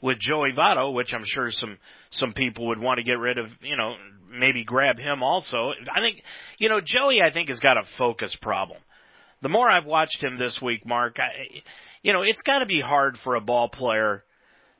with 0.00 0.18
Joey 0.18 0.52
Votto, 0.56 0.92
which 0.92 1.12
I'm 1.14 1.24
sure 1.24 1.50
some 1.50 1.78
some 2.10 2.32
people 2.32 2.68
would 2.68 2.78
want 2.78 2.98
to 2.98 3.04
get 3.04 3.18
rid 3.18 3.38
of. 3.38 3.48
You 3.62 3.76
know, 3.76 3.94
maybe 4.30 4.64
grab 4.64 4.98
him 4.98 5.22
also. 5.22 5.72
I 5.94 6.00
think, 6.00 6.22
you 6.58 6.68
know, 6.68 6.80
Joey, 6.80 7.22
I 7.22 7.32
think 7.32 7.48
has 7.48 7.60
got 7.60 7.76
a 7.76 7.84
focus 7.98 8.36
problem. 8.40 8.78
The 9.42 9.48
more 9.48 9.70
I've 9.70 9.86
watched 9.86 10.22
him 10.22 10.38
this 10.38 10.60
week, 10.60 10.86
Mark, 10.86 11.16
I, 11.18 11.60
you 12.02 12.12
know, 12.12 12.22
it's 12.22 12.42
got 12.42 12.60
to 12.60 12.66
be 12.66 12.80
hard 12.80 13.18
for 13.22 13.34
a 13.34 13.40
ball 13.40 13.68
player 13.68 14.24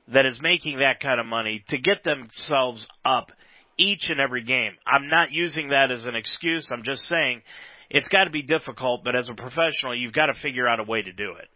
that 0.08 0.26
is 0.26 0.40
making 0.40 0.78
that 0.78 1.00
kind 1.00 1.20
of 1.20 1.26
money 1.26 1.64
to 1.68 1.78
get 1.78 2.04
themselves 2.04 2.86
up 3.04 3.32
each 3.76 4.08
and 4.08 4.20
every 4.20 4.42
game. 4.42 4.72
I'm 4.86 5.08
not 5.08 5.32
using 5.32 5.68
that 5.70 5.90
as 5.90 6.06
an 6.06 6.14
excuse. 6.14 6.68
I'm 6.72 6.84
just 6.84 7.06
saying 7.06 7.42
it's 7.90 8.08
got 8.08 8.24
to 8.24 8.30
be 8.30 8.42
difficult, 8.42 9.02
but 9.04 9.14
as 9.14 9.28
a 9.28 9.34
professional, 9.34 9.94
you've 9.94 10.12
got 10.12 10.26
to 10.26 10.34
figure 10.34 10.66
out 10.66 10.80
a 10.80 10.84
way 10.84 11.02
to 11.02 11.12
do 11.12 11.34
it. 11.38 11.48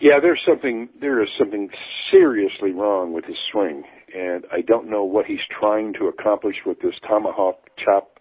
Yeah, 0.00 0.18
there's 0.20 0.40
something 0.46 0.88
there 1.00 1.22
is 1.22 1.28
something 1.38 1.70
seriously 2.10 2.72
wrong 2.72 3.12
with 3.12 3.24
his 3.24 3.36
swing, 3.52 3.84
and 4.14 4.44
I 4.52 4.60
don't 4.60 4.90
know 4.90 5.04
what 5.04 5.26
he's 5.26 5.44
trying 5.58 5.92
to 5.94 6.06
accomplish 6.06 6.56
with 6.66 6.80
this 6.80 6.94
tomahawk 7.08 7.58
chop 7.82 8.18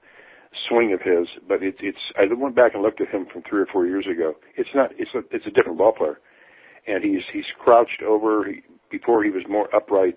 swing 0.70 0.94
of 0.94 1.02
his. 1.02 1.28
But 1.48 1.64
it, 1.64 1.76
it's 1.80 1.98
I 2.16 2.32
went 2.32 2.56
back 2.56 2.74
and 2.76 2.84
looked 2.84 3.02
at 3.02 3.10
him 3.10 3.26
from 3.32 3.42
three 3.50 3.62
or 3.62 3.66
four 3.66 3.88
years 3.88 4.06
ago. 4.06 4.36
It's 4.56 4.70
not 4.76 4.92
it's 4.98 5.12
a 5.16 5.24
it's 5.36 5.48
a 5.48 5.52
different 5.52 5.80
ball 5.80 5.94
player, 5.94 6.20
and 6.88 7.04
he's 7.04 7.24
he's 7.34 7.50
crouched 7.60 8.04
over 8.08 8.46
he, 8.46 8.62
before 8.92 9.24
he 9.24 9.32
was 9.32 9.44
more 9.50 9.68
upright, 9.76 10.16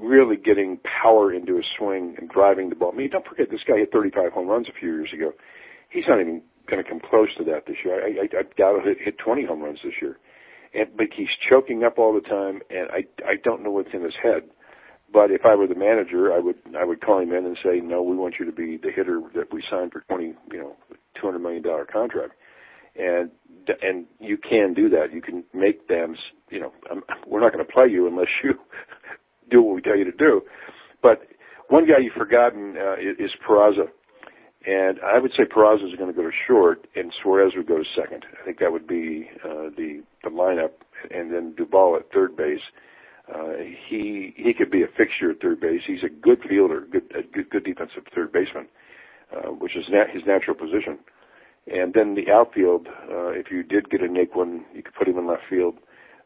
really 0.00 0.36
getting 0.36 0.80
power 1.02 1.32
into 1.32 1.56
his 1.56 1.66
swing 1.78 2.16
and 2.18 2.30
driving 2.30 2.70
the 2.70 2.74
ball. 2.74 2.92
I 2.94 2.96
mean, 2.96 3.10
don't 3.10 3.26
forget 3.26 3.50
this 3.50 3.60
guy 3.68 3.76
hit 3.76 3.92
35 3.92 4.32
home 4.32 4.48
runs 4.48 4.66
a 4.68 4.80
few 4.80 4.88
years 4.88 5.10
ago 5.12 5.32
he's 5.90 6.04
not 6.08 6.20
even 6.20 6.42
going 6.68 6.82
to 6.82 6.88
come 6.88 7.00
close 7.00 7.28
to 7.38 7.44
that 7.44 7.66
this 7.66 7.76
year. 7.84 8.04
I, 8.04 8.24
I, 8.24 8.40
I 8.40 8.42
doubt 8.56 8.82
he'll 8.84 8.94
hit 9.04 9.18
20 9.18 9.44
home 9.46 9.62
runs 9.62 9.78
this 9.84 9.94
year. 10.00 10.18
And, 10.74 10.88
but 10.96 11.06
he's 11.16 11.28
choking 11.48 11.84
up 11.84 11.98
all 11.98 12.12
the 12.12 12.26
time, 12.28 12.60
and 12.70 12.88
I, 12.90 13.06
I 13.24 13.36
don't 13.42 13.62
know 13.62 13.70
what's 13.70 13.94
in 13.94 14.02
his 14.02 14.14
head. 14.22 14.42
But 15.12 15.30
if 15.30 15.42
I 15.44 15.54
were 15.54 15.68
the 15.68 15.76
manager, 15.76 16.32
I 16.32 16.40
would, 16.40 16.56
I 16.78 16.84
would 16.84 17.00
call 17.00 17.20
him 17.20 17.32
in 17.32 17.46
and 17.46 17.56
say, 17.64 17.80
no, 17.80 18.02
we 18.02 18.16
want 18.16 18.34
you 18.40 18.46
to 18.46 18.52
be 18.52 18.76
the 18.76 18.90
hitter 18.94 19.20
that 19.34 19.52
we 19.52 19.62
signed 19.70 19.92
for 19.92 20.00
20, 20.08 20.34
you 20.52 20.58
know, 20.58 20.76
200 21.20 21.38
million 21.38 21.62
dollar 21.62 21.86
contract. 21.86 22.32
And, 22.98 23.30
and 23.82 24.06
you 24.18 24.36
can 24.36 24.74
do 24.74 24.88
that. 24.90 25.12
You 25.12 25.22
can 25.22 25.44
make 25.54 25.86
them, 25.86 26.16
you 26.50 26.60
know, 26.60 26.72
I'm, 26.90 27.02
we're 27.26 27.40
not 27.40 27.52
going 27.52 27.64
to 27.64 27.72
play 27.72 27.86
you 27.88 28.08
unless 28.08 28.28
you 28.42 28.54
do 29.50 29.62
what 29.62 29.76
we 29.76 29.82
tell 29.82 29.96
you 29.96 30.04
to 30.04 30.16
do. 30.16 30.42
But 31.02 31.22
one 31.68 31.86
guy 31.86 32.02
you've 32.02 32.14
forgotten 32.14 32.74
uh, 32.76 32.94
is 32.96 33.30
Peraza. 33.48 33.88
And 34.66 34.98
I 35.00 35.18
would 35.18 35.30
say 35.36 35.44
Peraza 35.44 35.86
is 35.88 35.94
going 35.96 36.12
to 36.12 36.16
go 36.16 36.22
to 36.28 36.36
short, 36.46 36.88
and 36.96 37.12
Suarez 37.22 37.52
would 37.56 37.68
go 37.68 37.78
to 37.78 37.84
second. 37.96 38.24
I 38.40 38.44
think 38.44 38.58
that 38.58 38.72
would 38.72 38.86
be 38.86 39.30
uh, 39.44 39.70
the 39.76 40.02
the 40.24 40.30
lineup, 40.30 40.72
and 41.10 41.32
then 41.32 41.54
Duvall 41.56 41.96
at 41.96 42.10
third 42.12 42.36
base. 42.36 42.60
Uh, 43.32 43.52
he 43.88 44.34
he 44.36 44.52
could 44.52 44.70
be 44.70 44.82
a 44.82 44.88
fixture 44.96 45.30
at 45.30 45.40
third 45.40 45.60
base. 45.60 45.82
He's 45.86 46.02
a 46.02 46.08
good 46.08 46.40
fielder, 46.48 46.86
good 46.90 47.04
a 47.16 47.22
good, 47.22 47.48
good 47.50 47.64
defensive 47.64 48.04
third 48.12 48.32
baseman, 48.32 48.66
uh, 49.32 49.50
which 49.50 49.76
is 49.76 49.84
nat- 49.88 50.10
his 50.12 50.22
natural 50.26 50.56
position. 50.56 50.98
And 51.68 51.94
then 51.94 52.14
the 52.14 52.30
outfield, 52.32 52.88
uh, 52.88 53.30
if 53.30 53.50
you 53.50 53.62
did 53.62 53.90
get 53.90 54.00
a 54.00 54.06
Naquin, 54.06 54.62
you 54.74 54.82
could 54.82 54.94
put 54.94 55.08
him 55.08 55.18
in 55.18 55.26
left 55.26 55.42
field. 55.50 55.74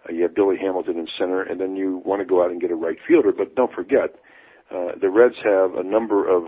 Uh, 0.09 0.13
you 0.13 0.23
have 0.23 0.35
Billy 0.35 0.57
Hamilton 0.59 0.99
in 0.99 1.09
center, 1.19 1.43
and 1.43 1.61
then 1.61 1.77
you 1.77 2.03
want 2.05 2.21
to 2.21 2.27
go 2.27 2.43
out 2.43 2.51
and 2.51 2.61
get 2.61 2.71
a 2.71 2.75
right 2.75 2.99
fielder. 3.07 3.33
But 3.33 3.55
don't 3.55 3.73
forget, 3.73 4.17
uh, 4.71 4.93
the 5.01 5.11
Reds 5.11 5.37
have 5.45 5.75
a 5.75 5.83
number 5.83 6.29
of 6.29 6.45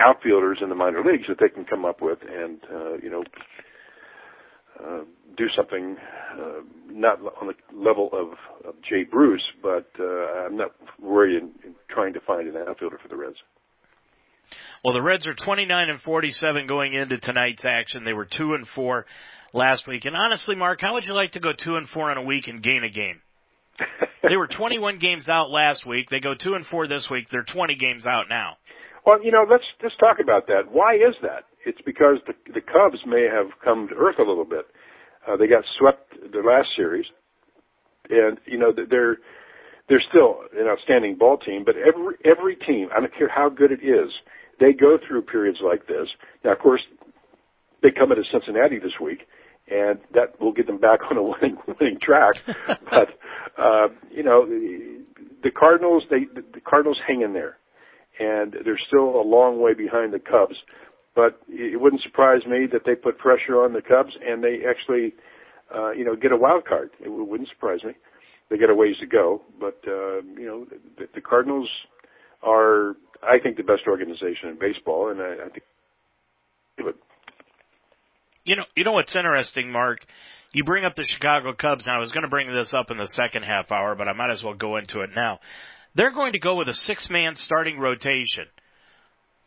outfielders 0.00 0.58
in 0.62 0.68
the 0.68 0.74
minor 0.74 1.02
leagues 1.04 1.24
that 1.28 1.38
they 1.40 1.48
can 1.48 1.64
come 1.64 1.84
up 1.84 2.00
with 2.00 2.18
and 2.22 2.58
uh, 2.72 2.94
you 3.02 3.10
know 3.10 3.24
uh, 4.82 5.00
do 5.36 5.46
something 5.56 5.96
uh, 6.38 6.60
not 6.90 7.18
on 7.40 7.48
the 7.48 7.54
level 7.76 8.10
of, 8.12 8.28
of 8.66 8.74
Jay 8.88 9.04
Bruce, 9.04 9.42
but 9.62 9.88
uh, 9.98 10.46
I'm 10.46 10.56
not 10.56 10.70
worried 11.00 11.36
in, 11.36 11.50
in 11.64 11.74
trying 11.88 12.12
to 12.14 12.20
find 12.20 12.48
an 12.48 12.56
outfielder 12.68 12.98
for 13.00 13.08
the 13.08 13.16
Reds. 13.16 13.36
Well, 14.84 14.94
the 14.94 15.02
Reds 15.02 15.26
are 15.26 15.34
29 15.34 15.90
and 15.90 16.00
47 16.00 16.66
going 16.66 16.92
into 16.92 17.18
tonight's 17.18 17.64
action. 17.64 18.04
They 18.04 18.12
were 18.12 18.24
2 18.24 18.54
and 18.54 18.66
4 18.68 19.06
last 19.52 19.86
week. 19.86 20.04
And 20.04 20.16
honestly, 20.16 20.54
Mark, 20.54 20.80
how 20.80 20.94
would 20.94 21.06
you 21.06 21.14
like 21.14 21.32
to 21.32 21.40
go 21.40 21.52
2 21.52 21.76
and 21.76 21.88
4 21.88 22.12
in 22.12 22.18
a 22.18 22.22
week 22.22 22.48
and 22.48 22.62
gain 22.62 22.82
a 22.84 22.90
game? 22.90 23.20
they 24.28 24.36
were 24.36 24.46
21 24.46 24.98
games 24.98 25.28
out 25.28 25.50
last 25.50 25.86
week. 25.86 26.08
They 26.10 26.20
go 26.20 26.34
2 26.34 26.54
and 26.54 26.66
4 26.66 26.86
this 26.86 27.08
week. 27.10 27.26
They're 27.30 27.42
20 27.42 27.74
games 27.76 28.06
out 28.06 28.26
now. 28.28 28.56
Well, 29.06 29.22
you 29.22 29.32
know, 29.32 29.46
let's 29.48 29.64
just 29.80 29.98
talk 29.98 30.18
about 30.22 30.46
that. 30.48 30.70
Why 30.70 30.94
is 30.94 31.14
that? 31.22 31.44
It's 31.64 31.80
because 31.84 32.18
the 32.26 32.34
the 32.52 32.60
Cubs 32.60 32.98
may 33.06 33.28
have 33.30 33.46
come 33.64 33.88
to 33.88 33.94
earth 33.94 34.16
a 34.18 34.22
little 34.22 34.44
bit. 34.44 34.66
Uh, 35.26 35.36
they 35.36 35.46
got 35.46 35.64
swept 35.78 36.14
the 36.32 36.40
last 36.40 36.68
series, 36.76 37.06
and 38.10 38.38
you 38.46 38.58
know 38.58 38.72
they're 38.72 39.18
they're 39.88 40.02
still 40.08 40.40
an 40.58 40.66
outstanding 40.66 41.16
ball 41.16 41.38
team. 41.38 41.64
But 41.64 41.76
every 41.76 42.16
every 42.24 42.56
team, 42.56 42.88
I 42.94 43.00
don't 43.00 43.14
care 43.16 43.28
how 43.28 43.48
good 43.48 43.72
it 43.72 43.82
is, 43.82 44.10
they 44.60 44.72
go 44.72 44.98
through 45.06 45.22
periods 45.22 45.58
like 45.62 45.86
this. 45.86 46.08
Now, 46.44 46.52
of 46.52 46.58
course, 46.58 46.82
they 47.82 47.90
come 47.90 48.12
into 48.12 48.24
Cincinnati 48.32 48.78
this 48.78 48.98
week, 49.00 49.20
and 49.70 49.98
that 50.14 50.40
will 50.40 50.52
get 50.52 50.66
them 50.66 50.78
back 50.78 51.00
on 51.10 51.16
a 51.16 51.22
winning 51.22 51.58
winning 51.66 51.98
track. 52.00 52.36
but 52.90 53.08
uh, 53.62 53.88
you 54.10 54.22
know, 54.22 54.46
the 54.46 55.50
Cardinals 55.50 56.04
they 56.10 56.26
the 56.34 56.60
Cardinals 56.60 56.98
hang 57.06 57.22
in 57.22 57.32
there, 57.32 57.58
and 58.18 58.56
they're 58.64 58.80
still 58.86 59.20
a 59.20 59.22
long 59.22 59.60
way 59.60 59.74
behind 59.74 60.12
the 60.12 60.18
Cubs. 60.18 60.56
But 61.14 61.40
it 61.48 61.80
wouldn't 61.80 62.02
surprise 62.02 62.42
me 62.46 62.66
that 62.72 62.82
they 62.86 62.94
put 62.94 63.18
pressure 63.18 63.62
on 63.62 63.72
the 63.72 63.82
Cubs 63.82 64.12
and 64.24 64.42
they 64.42 64.60
actually, 64.68 65.14
uh, 65.74 65.90
you 65.90 66.04
know, 66.04 66.14
get 66.14 66.32
a 66.32 66.36
wild 66.36 66.64
card. 66.64 66.90
It 67.04 67.08
wouldn't 67.08 67.48
surprise 67.48 67.80
me. 67.84 67.92
They 68.50 68.56
got 68.56 68.70
a 68.70 68.74
ways 68.74 68.96
to 69.00 69.06
go, 69.06 69.42
but 69.60 69.78
uh, 69.86 70.22
you 70.38 70.46
know, 70.46 70.66
the, 70.96 71.06
the 71.14 71.20
Cardinals 71.20 71.68
are, 72.42 72.94
I 73.22 73.38
think, 73.42 73.56
the 73.56 73.62
best 73.62 73.82
organization 73.86 74.48
in 74.48 74.58
baseball, 74.58 75.10
and 75.10 75.20
I, 75.20 75.46
I 75.46 75.48
think. 75.48 75.64
You 78.44 78.56
know, 78.56 78.62
you 78.74 78.84
know 78.84 78.92
what's 78.92 79.14
interesting, 79.14 79.70
Mark? 79.70 79.98
You 80.52 80.64
bring 80.64 80.86
up 80.86 80.94
the 80.96 81.04
Chicago 81.04 81.52
Cubs. 81.52 81.84
Now, 81.86 81.96
I 81.96 82.00
was 82.00 82.12
going 82.12 82.22
to 82.22 82.30
bring 82.30 82.50
this 82.50 82.72
up 82.72 82.90
in 82.90 82.96
the 82.96 83.06
second 83.06 83.42
half 83.42 83.70
hour, 83.70 83.94
but 83.94 84.08
I 84.08 84.14
might 84.14 84.30
as 84.30 84.42
well 84.42 84.54
go 84.54 84.78
into 84.78 85.00
it 85.00 85.10
now. 85.14 85.40
They're 85.94 86.12
going 86.12 86.32
to 86.32 86.38
go 86.38 86.56
with 86.56 86.68
a 86.68 86.74
six-man 86.74 87.36
starting 87.36 87.78
rotation 87.78 88.46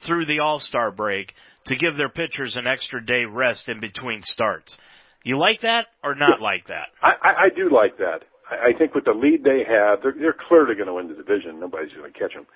through 0.05 0.25
the 0.25 0.39
All-Star 0.39 0.91
break 0.91 1.33
to 1.65 1.75
give 1.75 1.95
their 1.95 2.09
pitchers 2.09 2.55
an 2.55 2.67
extra 2.67 3.03
day 3.05 3.25
rest 3.25 3.69
in 3.69 3.79
between 3.79 4.23
starts. 4.23 4.75
You 5.23 5.37
like 5.37 5.61
that 5.61 5.87
or 6.03 6.15
not 6.15 6.41
like 6.41 6.67
that? 6.67 6.87
I, 7.01 7.45
I, 7.45 7.49
do 7.55 7.69
like 7.69 7.97
that. 7.99 8.23
I, 8.49 8.69
I 8.69 8.77
think 8.77 8.95
with 8.95 9.05
the 9.05 9.11
lead 9.11 9.43
they 9.43 9.63
have, 9.67 9.99
they're, 10.01 10.15
they're 10.17 10.35
clearly 10.47 10.73
going 10.73 10.87
to 10.87 10.93
win 10.95 11.07
the 11.07 11.13
division. 11.13 11.59
Nobody's 11.59 11.93
going 11.93 12.11
to 12.11 12.17
catch 12.17 12.33
them. 12.33 12.47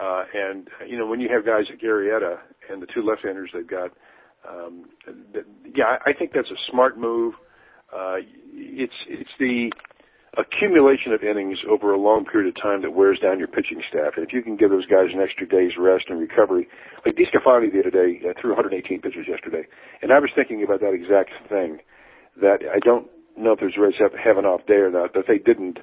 Uh, 0.00 0.24
and 0.34 0.68
you 0.86 0.98
know 0.98 1.06
when 1.06 1.20
you 1.20 1.28
have 1.30 1.46
guys 1.46 1.64
like 1.70 1.80
Arrieta 1.80 2.36
and 2.70 2.82
the 2.82 2.86
two 2.94 3.02
left-handers 3.02 3.50
they've 3.54 3.66
got, 3.66 3.92
um, 4.46 4.84
yeah, 5.74 5.96
I 6.04 6.12
think 6.12 6.32
that's 6.34 6.50
a 6.50 6.70
smart 6.70 6.98
move. 6.98 7.32
Uh, 7.90 8.16
it's 8.52 8.92
it's 9.08 9.30
the 9.38 9.72
accumulation 10.36 11.12
of 11.12 11.22
innings 11.22 11.58
over 11.68 11.92
a 11.92 11.98
long 11.98 12.24
period 12.24 12.54
of 12.54 12.62
time 12.62 12.82
that 12.82 12.92
wears 12.92 13.18
down 13.18 13.38
your 13.38 13.48
pitching 13.48 13.82
staff. 13.88 14.14
And 14.16 14.26
if 14.26 14.32
you 14.32 14.42
can 14.42 14.56
give 14.56 14.70
those 14.70 14.86
guys 14.86 15.08
an 15.12 15.20
extra 15.20 15.48
day's 15.48 15.72
rest 15.78 16.06
and 16.08 16.20
recovery, 16.20 16.68
like 17.04 17.16
DeSclafani 17.16 17.72
the 17.72 17.80
other 17.80 17.90
day 17.90 18.20
uh, 18.22 18.32
threw 18.40 18.50
118 18.50 19.00
pitches 19.00 19.26
yesterday, 19.28 19.66
and 20.02 20.12
I 20.12 20.18
was 20.20 20.30
thinking 20.34 20.62
about 20.62 20.80
that 20.80 20.92
exact 20.92 21.30
thing. 21.48 21.78
That 22.40 22.60
I 22.68 22.78
don't 22.84 23.08
know 23.36 23.52
if 23.52 23.60
there's 23.60 23.76
Reds 23.78 23.96
have, 23.98 24.12
have 24.12 24.36
an 24.36 24.44
off 24.44 24.66
day 24.66 24.84
or 24.84 24.90
not, 24.90 25.14
but 25.14 25.20
if 25.20 25.26
they 25.26 25.38
didn't, 25.38 25.78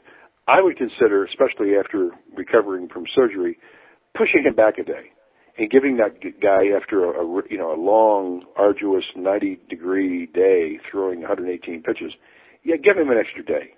I 0.48 0.62
would 0.62 0.78
consider, 0.78 1.26
especially 1.26 1.74
after 1.76 2.12
recovering 2.38 2.90
from 2.90 3.06
surgery, 3.14 3.58
pushing 4.16 4.44
him 4.44 4.54
back 4.54 4.78
a 4.78 4.84
day 4.84 5.10
and 5.58 5.70
giving 5.70 5.98
that 5.98 6.22
guy 6.42 6.70
after 6.76 7.06
a, 7.06 7.26
a 7.26 7.42
you 7.50 7.58
know 7.58 7.74
a 7.74 7.80
long, 7.80 8.46
arduous 8.56 9.06
90 9.16 9.60
degree 9.70 10.28
day 10.28 10.80
throwing 10.92 11.22
118 11.22 11.82
pitches, 11.82 12.14
yeah, 12.64 12.76
give 12.76 12.98
him 12.98 13.10
an 13.10 13.18
extra 13.18 13.44
day. 13.44 13.74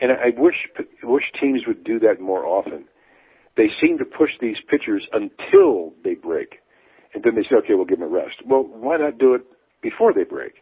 And 0.00 0.12
I 0.12 0.38
wish 0.38 0.54
wish 1.02 1.24
teams 1.40 1.62
would 1.66 1.84
do 1.84 1.98
that 2.00 2.20
more 2.20 2.44
often. 2.44 2.84
They 3.56 3.68
seem 3.80 3.98
to 3.98 4.04
push 4.04 4.30
these 4.40 4.56
pitchers 4.68 5.06
until 5.12 5.94
they 6.04 6.14
break, 6.14 6.56
and 7.14 7.24
then 7.24 7.34
they 7.34 7.42
say, 7.42 7.56
okay, 7.56 7.74
we'll 7.74 7.86
give 7.86 8.00
them 8.00 8.08
a 8.08 8.12
rest. 8.12 8.36
Well, 8.44 8.62
why 8.62 8.98
not 8.98 9.18
do 9.18 9.34
it 9.34 9.42
before 9.80 10.12
they 10.12 10.24
break? 10.24 10.52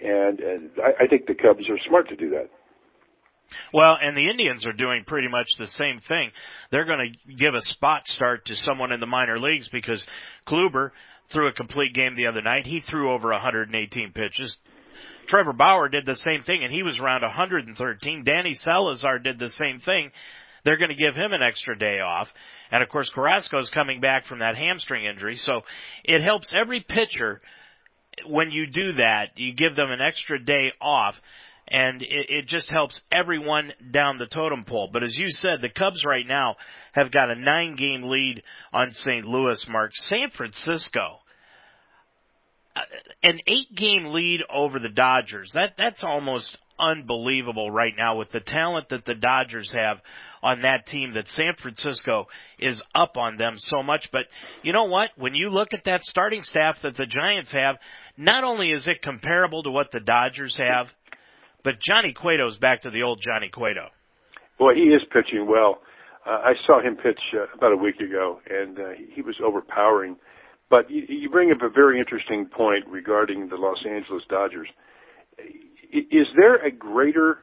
And, 0.00 0.40
and 0.40 0.70
I, 0.78 1.04
I 1.04 1.06
think 1.06 1.26
the 1.26 1.34
Cubs 1.34 1.68
are 1.68 1.78
smart 1.86 2.08
to 2.08 2.16
do 2.16 2.30
that. 2.30 2.48
Well, 3.72 3.96
and 4.00 4.16
the 4.16 4.30
Indians 4.30 4.66
are 4.66 4.72
doing 4.72 5.04
pretty 5.06 5.28
much 5.28 5.48
the 5.58 5.66
same 5.66 6.00
thing. 6.00 6.30
They're 6.70 6.86
going 6.86 7.12
to 7.12 7.34
give 7.34 7.54
a 7.54 7.60
spot 7.60 8.08
start 8.08 8.46
to 8.46 8.56
someone 8.56 8.92
in 8.92 9.00
the 9.00 9.06
minor 9.06 9.38
leagues 9.38 9.68
because 9.68 10.04
Kluber 10.46 10.90
threw 11.28 11.48
a 11.48 11.52
complete 11.52 11.94
game 11.94 12.16
the 12.16 12.26
other 12.26 12.42
night. 12.42 12.66
He 12.66 12.80
threw 12.80 13.12
over 13.12 13.30
118 13.30 14.12
pitches. 14.12 14.58
Trevor 15.26 15.52
Bauer 15.52 15.88
did 15.88 16.06
the 16.06 16.16
same 16.16 16.42
thing 16.42 16.64
and 16.64 16.72
he 16.72 16.82
was 16.82 16.98
around 16.98 17.22
113. 17.22 18.24
Danny 18.24 18.54
Salazar 18.54 19.18
did 19.18 19.38
the 19.38 19.48
same 19.48 19.80
thing. 19.80 20.10
They're 20.64 20.76
going 20.76 20.90
to 20.90 20.94
give 20.94 21.14
him 21.14 21.32
an 21.32 21.42
extra 21.42 21.76
day 21.76 22.00
off. 22.00 22.32
And 22.70 22.82
of 22.82 22.88
course 22.88 23.10
Carrasco's 23.10 23.70
coming 23.70 24.00
back 24.00 24.26
from 24.26 24.40
that 24.40 24.56
hamstring 24.56 25.04
injury. 25.04 25.36
So 25.36 25.62
it 26.04 26.22
helps 26.22 26.52
every 26.54 26.80
pitcher 26.80 27.40
when 28.26 28.50
you 28.50 28.66
do 28.66 28.92
that. 28.94 29.30
You 29.36 29.54
give 29.54 29.76
them 29.76 29.90
an 29.90 30.00
extra 30.00 30.42
day 30.42 30.72
off 30.80 31.16
and 31.68 32.02
it, 32.02 32.26
it 32.28 32.46
just 32.46 32.70
helps 32.70 33.00
everyone 33.10 33.72
down 33.90 34.18
the 34.18 34.26
totem 34.26 34.64
pole. 34.64 34.90
But 34.92 35.02
as 35.02 35.16
you 35.16 35.30
said, 35.30 35.62
the 35.62 35.68
Cubs 35.68 36.04
right 36.04 36.26
now 36.26 36.56
have 36.92 37.10
got 37.10 37.30
a 37.30 37.34
nine 37.34 37.76
game 37.76 38.04
lead 38.04 38.42
on 38.72 38.92
St. 38.92 39.24
Louis, 39.24 39.66
Mark. 39.68 39.92
San 39.94 40.30
Francisco, 40.30 41.18
an 43.22 43.40
eight 43.46 43.74
game 43.74 44.06
lead 44.06 44.40
over 44.52 44.78
the 44.78 44.88
Dodgers. 44.88 45.52
That, 45.54 45.74
that's 45.76 46.02
almost 46.02 46.56
unbelievable 46.78 47.70
right 47.70 47.92
now 47.96 48.18
with 48.18 48.32
the 48.32 48.40
talent 48.40 48.88
that 48.88 49.04
the 49.04 49.14
Dodgers 49.14 49.70
have 49.72 49.98
on 50.42 50.62
that 50.62 50.86
team 50.86 51.12
that 51.14 51.28
San 51.28 51.54
Francisco 51.60 52.26
is 52.58 52.82
up 52.94 53.16
on 53.16 53.36
them 53.36 53.54
so 53.56 53.82
much. 53.82 54.10
But 54.10 54.22
you 54.62 54.72
know 54.72 54.84
what? 54.84 55.10
When 55.16 55.34
you 55.34 55.50
look 55.50 55.72
at 55.72 55.84
that 55.84 56.02
starting 56.02 56.42
staff 56.42 56.76
that 56.82 56.96
the 56.96 57.06
Giants 57.06 57.52
have, 57.52 57.76
not 58.16 58.42
only 58.42 58.70
is 58.70 58.88
it 58.88 59.02
comparable 59.02 59.62
to 59.62 59.70
what 59.70 59.92
the 59.92 60.00
Dodgers 60.00 60.56
have, 60.56 60.88
but 61.62 61.74
Johnny 61.80 62.12
Cueto's 62.12 62.58
back 62.58 62.82
to 62.82 62.90
the 62.90 63.02
old 63.02 63.20
Johnny 63.22 63.50
Cueto. 63.52 63.88
Boy, 64.58 64.74
he 64.74 64.82
is 64.82 65.02
pitching 65.12 65.46
well. 65.48 65.80
Uh, 66.26 66.30
I 66.30 66.52
saw 66.66 66.80
him 66.80 66.96
pitch 66.96 67.20
uh, 67.34 67.46
about 67.56 67.72
a 67.72 67.76
week 67.76 68.00
ago, 68.00 68.40
and 68.48 68.78
uh, 68.78 68.82
he 69.14 69.22
was 69.22 69.36
overpowering. 69.44 70.16
But 70.72 70.90
you, 70.90 71.02
you 71.06 71.28
bring 71.28 71.52
up 71.52 71.60
a 71.60 71.68
very 71.68 71.98
interesting 71.98 72.46
point 72.46 72.86
regarding 72.88 73.50
the 73.50 73.56
Los 73.56 73.84
Angeles 73.86 74.22
Dodgers. 74.30 74.68
Is 75.92 76.26
there 76.34 76.64
a 76.64 76.70
greater 76.70 77.40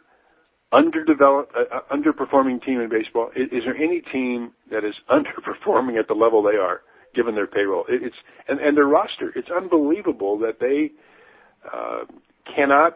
underdeveloped, 0.73 1.53
uh, 1.55 1.75
uh 1.75 1.95
underperforming 1.95 2.65
team 2.65 2.79
in 2.79 2.89
baseball? 2.89 3.29
Is, 3.35 3.45
is 3.51 3.63
there 3.65 3.77
any 3.77 4.01
team 4.11 4.51
that 4.71 4.83
is 4.83 4.95
underperforming 5.11 5.99
at 5.99 6.07
the 6.07 6.15
level 6.15 6.41
they 6.41 6.57
are, 6.57 6.81
given 7.13 7.35
their 7.35 7.45
payroll? 7.45 7.85
It, 7.87 8.01
it's 8.01 8.15
and, 8.47 8.59
and 8.59 8.75
their 8.75 8.87
roster. 8.87 9.31
It's 9.35 9.49
unbelievable 9.55 10.39
that 10.39 10.59
they 10.59 10.89
uh, 11.71 12.05
cannot 12.55 12.93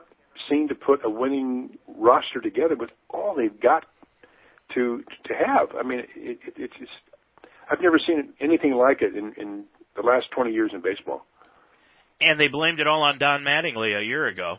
seem 0.50 0.68
to 0.68 0.74
put 0.74 1.06
a 1.06 1.10
winning 1.12 1.78
roster 1.96 2.42
together 2.42 2.76
with 2.76 2.90
all 3.12 3.36
they've 3.36 3.62
got 3.62 3.86
to 4.74 5.04
to 5.26 5.34
have. 5.36 5.68
I 5.80 5.88
mean, 5.88 6.00
it, 6.00 6.10
it, 6.16 6.54
it's 6.58 6.74
just 6.80 6.92
I've 7.70 7.82
never 7.82 8.00
seen 8.00 8.34
anything 8.42 8.74
like 8.74 9.04
it 9.04 9.16
in, 9.16 9.34
in 9.38 9.66
the 9.96 10.02
last 10.02 10.26
20 10.36 10.52
years 10.52 10.72
in 10.74 10.82
baseball. 10.82 11.26
And 12.22 12.40
they 12.40 12.48
blamed 12.48 12.80
it 12.80 12.88
all 12.88 13.04
on 13.04 13.20
Don 13.20 13.42
Mattingly 13.42 14.00
a 14.00 14.04
year 14.04 14.28
ago. 14.28 14.58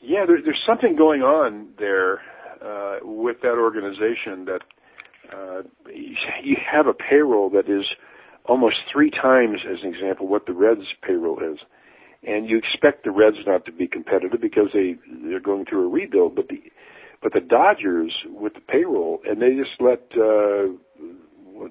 Yeah, 0.00 0.24
there, 0.26 0.40
there's 0.42 0.62
something 0.66 0.96
going 0.96 1.22
on 1.22 1.68
there 1.78 2.20
uh, 2.60 2.98
with 3.02 3.40
that 3.42 3.58
organization 3.58 4.46
that 4.46 4.60
uh, 5.32 5.62
you 6.42 6.56
have 6.70 6.86
a 6.86 6.94
payroll 6.94 7.50
that 7.50 7.68
is 7.68 7.84
almost 8.46 8.76
three 8.92 9.10
times, 9.10 9.60
as 9.70 9.78
an 9.82 9.94
example, 9.94 10.26
what 10.26 10.46
the 10.46 10.52
Reds' 10.52 10.82
payroll 11.02 11.38
is 11.38 11.58
and 12.24 12.48
you 12.48 12.58
expect 12.58 13.04
the 13.04 13.10
Reds 13.10 13.38
not 13.46 13.64
to 13.66 13.72
be 13.72 13.86
competitive 13.86 14.40
because 14.40 14.68
they 14.72 14.96
they're 15.24 15.40
going 15.40 15.64
through 15.64 15.86
a 15.86 15.88
rebuild. 15.88 16.36
But 16.36 16.48
the 16.48 16.62
but 17.22 17.32
the 17.32 17.40
Dodgers 17.40 18.12
with 18.26 18.54
the 18.54 18.60
payroll, 18.60 19.20
and 19.24 19.40
they 19.40 19.54
just 19.54 19.80
let 19.80 20.00
uh, 20.12 20.74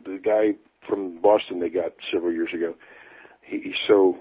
the 0.04 0.20
guy 0.24 0.56
from 0.88 1.22
Boston 1.22 1.60
they 1.60 1.70
got 1.70 1.92
several 2.12 2.32
years 2.32 2.50
ago. 2.54 2.74
He, 3.42 3.62
he's 3.64 3.82
so 3.88 4.18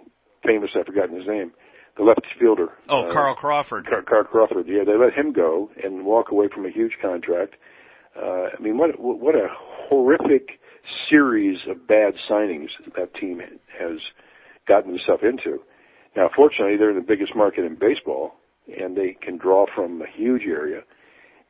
famous, 0.47 0.71
I've 0.77 0.87
forgotten 0.87 1.17
his 1.17 1.27
name. 1.27 1.53
The 1.97 2.05
left 2.05 2.25
fielder. 2.39 2.69
Oh, 2.89 3.11
uh, 3.11 3.13
Carl 3.13 3.35
Crawford. 3.35 3.87
Car- 3.87 4.03
Carl 4.03 4.25
Crawford. 4.25 4.67
Yeah, 4.69 4.85
they 4.87 4.97
let 4.97 5.13
him 5.13 5.33
go 5.33 5.71
and 5.83 6.05
walk 6.05 6.31
away 6.31 6.49
from 6.53 6.65
a 6.65 6.71
huge 6.71 6.93
contract. 7.03 7.57
Uh, 8.17 8.49
I 8.57 8.61
mean, 8.61 8.79
what 8.79 8.99
what 8.99 9.35
a 9.35 9.49
horrific 9.51 10.61
series 11.09 11.59
of 11.69 11.87
bad 11.87 12.15
signings 12.29 12.69
that, 12.85 12.95
that 12.97 13.15
team 13.15 13.41
has 13.79 13.99
gotten 14.67 14.95
itself 14.95 15.21
into. 15.23 15.59
Now, 16.17 16.31
fortunately, 16.35 16.77
they're 16.77 16.91
in 16.91 16.97
the 16.97 17.03
biggest 17.03 17.37
market 17.37 17.65
in 17.65 17.77
baseball, 17.79 18.35
and 18.67 18.97
they 18.97 19.17
can 19.21 19.37
draw 19.37 19.67
from 19.75 20.03
a 20.03 20.07
huge 20.13 20.43
area, 20.47 20.83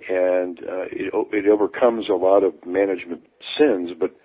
and 0.09 0.59
uh, 0.61 0.85
it, 0.91 1.13
it 1.33 1.49
overcomes 1.49 2.09
a 2.09 2.15
lot 2.15 2.43
of 2.43 2.55
management 2.67 3.23
sins. 3.59 3.91
But 3.99 4.17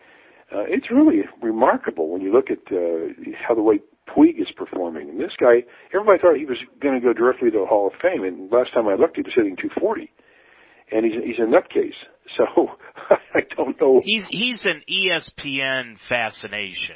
uh, 0.51 0.63
it's 0.67 0.91
really 0.91 1.21
remarkable 1.41 2.10
when 2.10 2.21
you 2.21 2.31
look 2.31 2.49
at 2.51 2.60
uh, 2.71 3.13
how 3.47 3.55
the 3.55 3.62
way 3.62 3.79
Puig 4.08 4.39
is 4.39 4.47
performing. 4.55 5.10
And 5.10 5.19
this 5.19 5.31
guy, 5.39 5.63
everybody 5.93 6.19
thought 6.21 6.38
he 6.38 6.45
was 6.45 6.60
going 6.81 6.99
to 6.99 7.05
go 7.05 7.13
directly 7.13 7.49
to 7.49 7.60
the 7.60 7.65
Hall 7.65 7.88
of 7.88 7.93
Fame, 8.01 8.23
and 8.23 8.51
last 8.51 8.73
time 8.73 8.88
I 8.88 8.95
looked, 8.95 9.15
he 9.15 9.23
was 9.23 9.34
hitting 9.36 9.55
240, 9.55 10.12
and 10.91 11.05
he's 11.05 11.23
he's 11.23 11.39
a 11.39 11.47
nutcase. 11.47 11.93
So 12.38 12.71
I 13.36 13.41
don't 13.55 13.79
know. 13.79 14.01
He's 14.03 14.25
he's 14.25 14.65
an 14.65 14.81
ESPN 14.89 15.99
fascination. 16.10 16.95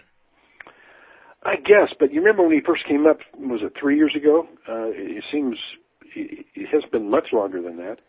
I 1.44 1.56
guess, 1.56 1.96
but 2.00 2.12
you 2.12 2.20
remember 2.20 2.44
when 2.44 2.54
he 2.54 2.62
first 2.66 2.86
came 2.88 3.06
up? 3.06 3.20
Was 3.38 3.62
it 3.64 3.74
three 3.80 3.96
years 3.96 4.14
ago? 4.18 4.48
Uh, 4.68 4.90
it 4.90 5.24
seems 5.32 5.56
it 6.16 6.68
has 6.74 6.84
been 6.92 7.10
much 7.10 7.28
longer 7.32 7.62
than 7.62 7.78
that. 7.78 8.00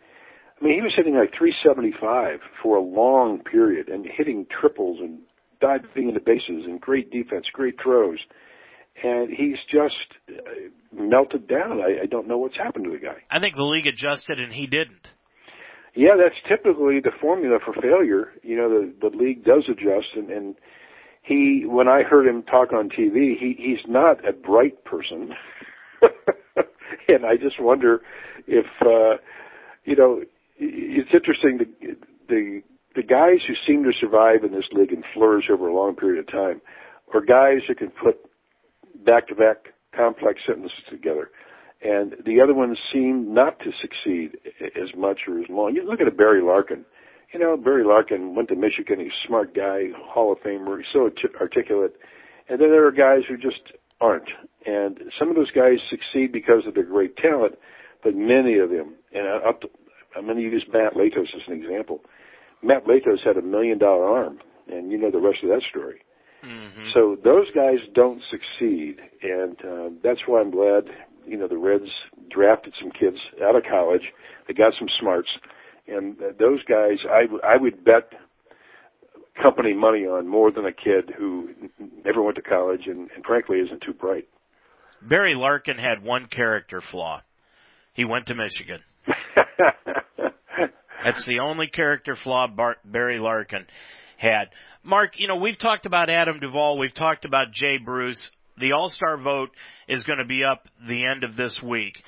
I 0.61 0.65
mean, 0.65 0.75
he 0.75 0.83
was 0.83 0.93
hitting 0.97 1.15
like 1.15 1.31
375 1.39 2.41
for 2.63 2.77
a 2.77 2.83
long 2.83 3.39
period 3.39 3.89
and 3.89 4.07
hitting 4.07 4.47
triples 4.61 4.99
and 5.01 5.21
diving 5.61 6.09
into 6.09 6.21
bases 6.21 6.65
and 6.67 6.81
great 6.81 7.11
defense, 7.11 7.47
great 7.53 7.77
throws. 7.83 8.19
And 9.03 9.31
he's 9.31 9.57
just 9.71 9.95
uh, 10.29 10.43
melted 10.93 11.49
down. 11.49 11.81
I, 11.81 12.03
I 12.03 12.07
don't 12.07 12.29
know 12.29 12.39
what's 12.39 12.57
happened 12.57 12.85
to 12.85 12.91
the 12.91 12.99
guy. 12.99 13.23
I 13.31 13.39
think 13.41 13.55
the 13.57 13.63
league 13.65 13.87
adjusted 13.87 14.41
and 14.41 14.53
he 14.53 14.67
didn't. 14.67 15.07
Yeah, 15.95 16.11
that's 16.17 16.37
typically 16.49 17.01
the 17.01 17.11
formula 17.21 17.59
for 17.65 17.75
failure. 17.75 18.33
You 18.43 18.57
know, 18.57 18.69
the 18.69 19.11
the 19.11 19.17
league 19.17 19.45
does 19.45 19.65
adjust, 19.69 20.15
and, 20.15 20.31
and 20.31 20.55
he 21.23 21.65
when 21.67 21.89
I 21.89 22.03
heard 22.03 22.27
him 22.27 22.43
talk 22.45 22.73
on 22.73 22.89
TV, 22.89 23.37
he 23.39 23.55
he's 23.59 23.85
not 23.89 24.27
a 24.29 24.33
bright 24.33 24.85
person, 24.85 25.31
and 27.09 27.27
I 27.27 27.37
just 27.37 27.61
wonder 27.61 28.03
if 28.47 28.67
uh, 28.83 29.21
you 29.85 29.97
know 29.97 30.23
it's 30.59 31.11
interesting 31.13 31.59
the 31.59 31.97
the 32.29 32.63
the 32.95 33.03
guys 33.03 33.39
who 33.47 33.55
seem 33.67 33.85
to 33.85 33.93
survive 33.99 34.45
in 34.45 34.53
this 34.53 34.69
league 34.73 34.93
and 34.93 35.05
flourish 35.15 35.47
over 35.51 35.69
a 35.69 35.75
long 35.75 35.95
period 35.97 36.21
of 36.21 36.31
time 36.31 36.61
are 37.15 37.21
guys 37.21 37.63
who 37.67 37.75
can 37.75 37.91
put 37.91 38.17
back 39.05 39.29
to 39.29 39.35
back 39.35 39.69
complex 39.95 40.41
sentences 40.47 40.73
together. 40.91 41.31
And 41.83 42.15
the 42.27 42.41
other 42.41 42.55
ones 42.55 42.79
seem 42.93 43.33
not 43.33 43.59
to 43.61 43.71
succeed 43.81 44.37
as 44.61 44.95
much 44.97 45.21
or 45.27 45.39
as 45.39 45.47
long. 45.49 45.75
You 45.75 45.89
look 45.89 46.01
at 46.01 46.09
a 46.09 46.13
Barry 46.13 46.43
Larkin 46.43 46.85
you 47.33 47.39
know, 47.39 47.57
Barry 47.57 47.85
Larkin 47.85 48.35
went 48.35 48.49
to 48.49 48.57
Michigan. 48.57 48.99
He's 48.99 49.09
a 49.09 49.27
smart 49.27 49.55
guy, 49.55 49.89
Hall 49.97 50.33
of 50.33 50.39
Famer. 50.39 50.79
He's 50.79 50.87
so 50.93 51.11
articulate. 51.41 51.97
And 52.49 52.61
then 52.61 52.71
there 52.71 52.87
are 52.87 52.93
guys 52.93 53.23
who 53.29 53.37
just 53.37 53.73
aren't. 54.01 54.29
And 54.67 55.01
some 55.19 55.29
of 55.29 55.37
those 55.37 55.51
guys 55.51 55.79
succeed 55.89 56.33
because 56.33 56.67
of 56.67 56.75
their 56.75 56.85
great 56.85 57.17
talent, 57.17 57.55
but 58.03 58.15
many 58.15 58.59
of 58.59 58.71
them, 58.71 58.95
and 59.13 59.27
up 59.47 59.61
to, 59.61 59.69
I'm 60.17 60.25
going 60.25 60.37
to 60.37 60.43
use 60.43 60.65
Matt 60.73 60.95
Latos 60.95 61.35
as 61.35 61.43
an 61.47 61.55
example. 61.55 62.01
Matt 62.63 62.85
Latos 62.87 63.25
had 63.25 63.37
a 63.37 63.43
million 63.43 63.79
dollar 63.79 64.05
arm, 64.05 64.39
and 64.69 64.91
you 64.91 64.99
know 64.99 65.11
the 65.11 65.21
rest 65.21 65.39
of 65.43 65.49
that 65.51 65.63
story. 65.69 66.01
Mm-hmm. 66.45 66.89
So 66.95 67.17
those 67.23 67.51
guys 67.55 67.79
don't 67.95 68.23
succeed, 68.31 68.97
and 69.23 69.57
uh, 69.65 69.89
that's 70.03 70.21
why 70.27 70.41
I'm 70.41 70.51
glad 70.51 70.85
you 71.27 71.37
know 71.37 71.49
the 71.49 71.59
Reds 71.59 71.91
drafted 72.31 72.75
some 72.81 72.91
kids 72.91 73.19
out 73.43 73.57
of 73.57 73.63
college. 73.69 74.03
They 74.49 74.55
got 74.55 74.73
some 74.79 74.89
smarts 75.01 75.29
and 75.91 76.17
those 76.39 76.63
guys, 76.65 76.99
I 77.09 77.27
I 77.47 77.57
would 77.57 77.85
bet 77.85 78.13
company 79.41 79.75
money 79.75 80.07
on 80.07 80.29
more 80.29 80.51
than 80.51 80.65
a 80.67 80.73
kid 80.73 81.13
who 81.17 81.51
never 82.05 82.23
went 82.23 82.37
to 82.37 82.43
college 82.43 82.83
and, 82.87 83.11
and 83.15 83.25
frankly 83.25 83.59
isn't 83.59 83.83
too 83.83 83.93
bright. 83.93 84.29
Barry 85.03 85.35
Larkin 85.35 85.79
had 85.79 86.03
one 86.03 86.27
character 86.27 86.81
flaw. 86.81 87.23
He 87.95 88.05
went 88.05 88.27
to 88.27 88.35
Michigan. 88.35 88.81
That's 91.03 91.25
the 91.25 91.41
only 91.41 91.67
character 91.67 92.17
flaw 92.17 92.47
Bar- 92.47 92.77
Barry 92.85 93.19
Larkin 93.19 93.67
had. 94.17 94.51
Mark, 94.83 95.19
you 95.19 95.29
know, 95.29 95.37
we've 95.37 95.59
talked 95.59 95.87
about 95.87 96.11
Adam 96.11 96.41
Duvall, 96.41 96.79
we've 96.79 96.95
talked 96.95 97.25
about 97.25 97.53
Jay 97.53 97.79
Bruce. 97.79 98.31
The 98.59 98.73
All-Star 98.73 99.17
vote 99.17 99.51
is 99.89 100.05
going 100.05 100.19
to 100.19 100.25
be 100.25 100.45
up 100.45 100.69
the 100.87 101.07
end 101.07 101.25
of 101.25 101.37
this 101.37 101.63
week 101.63 102.03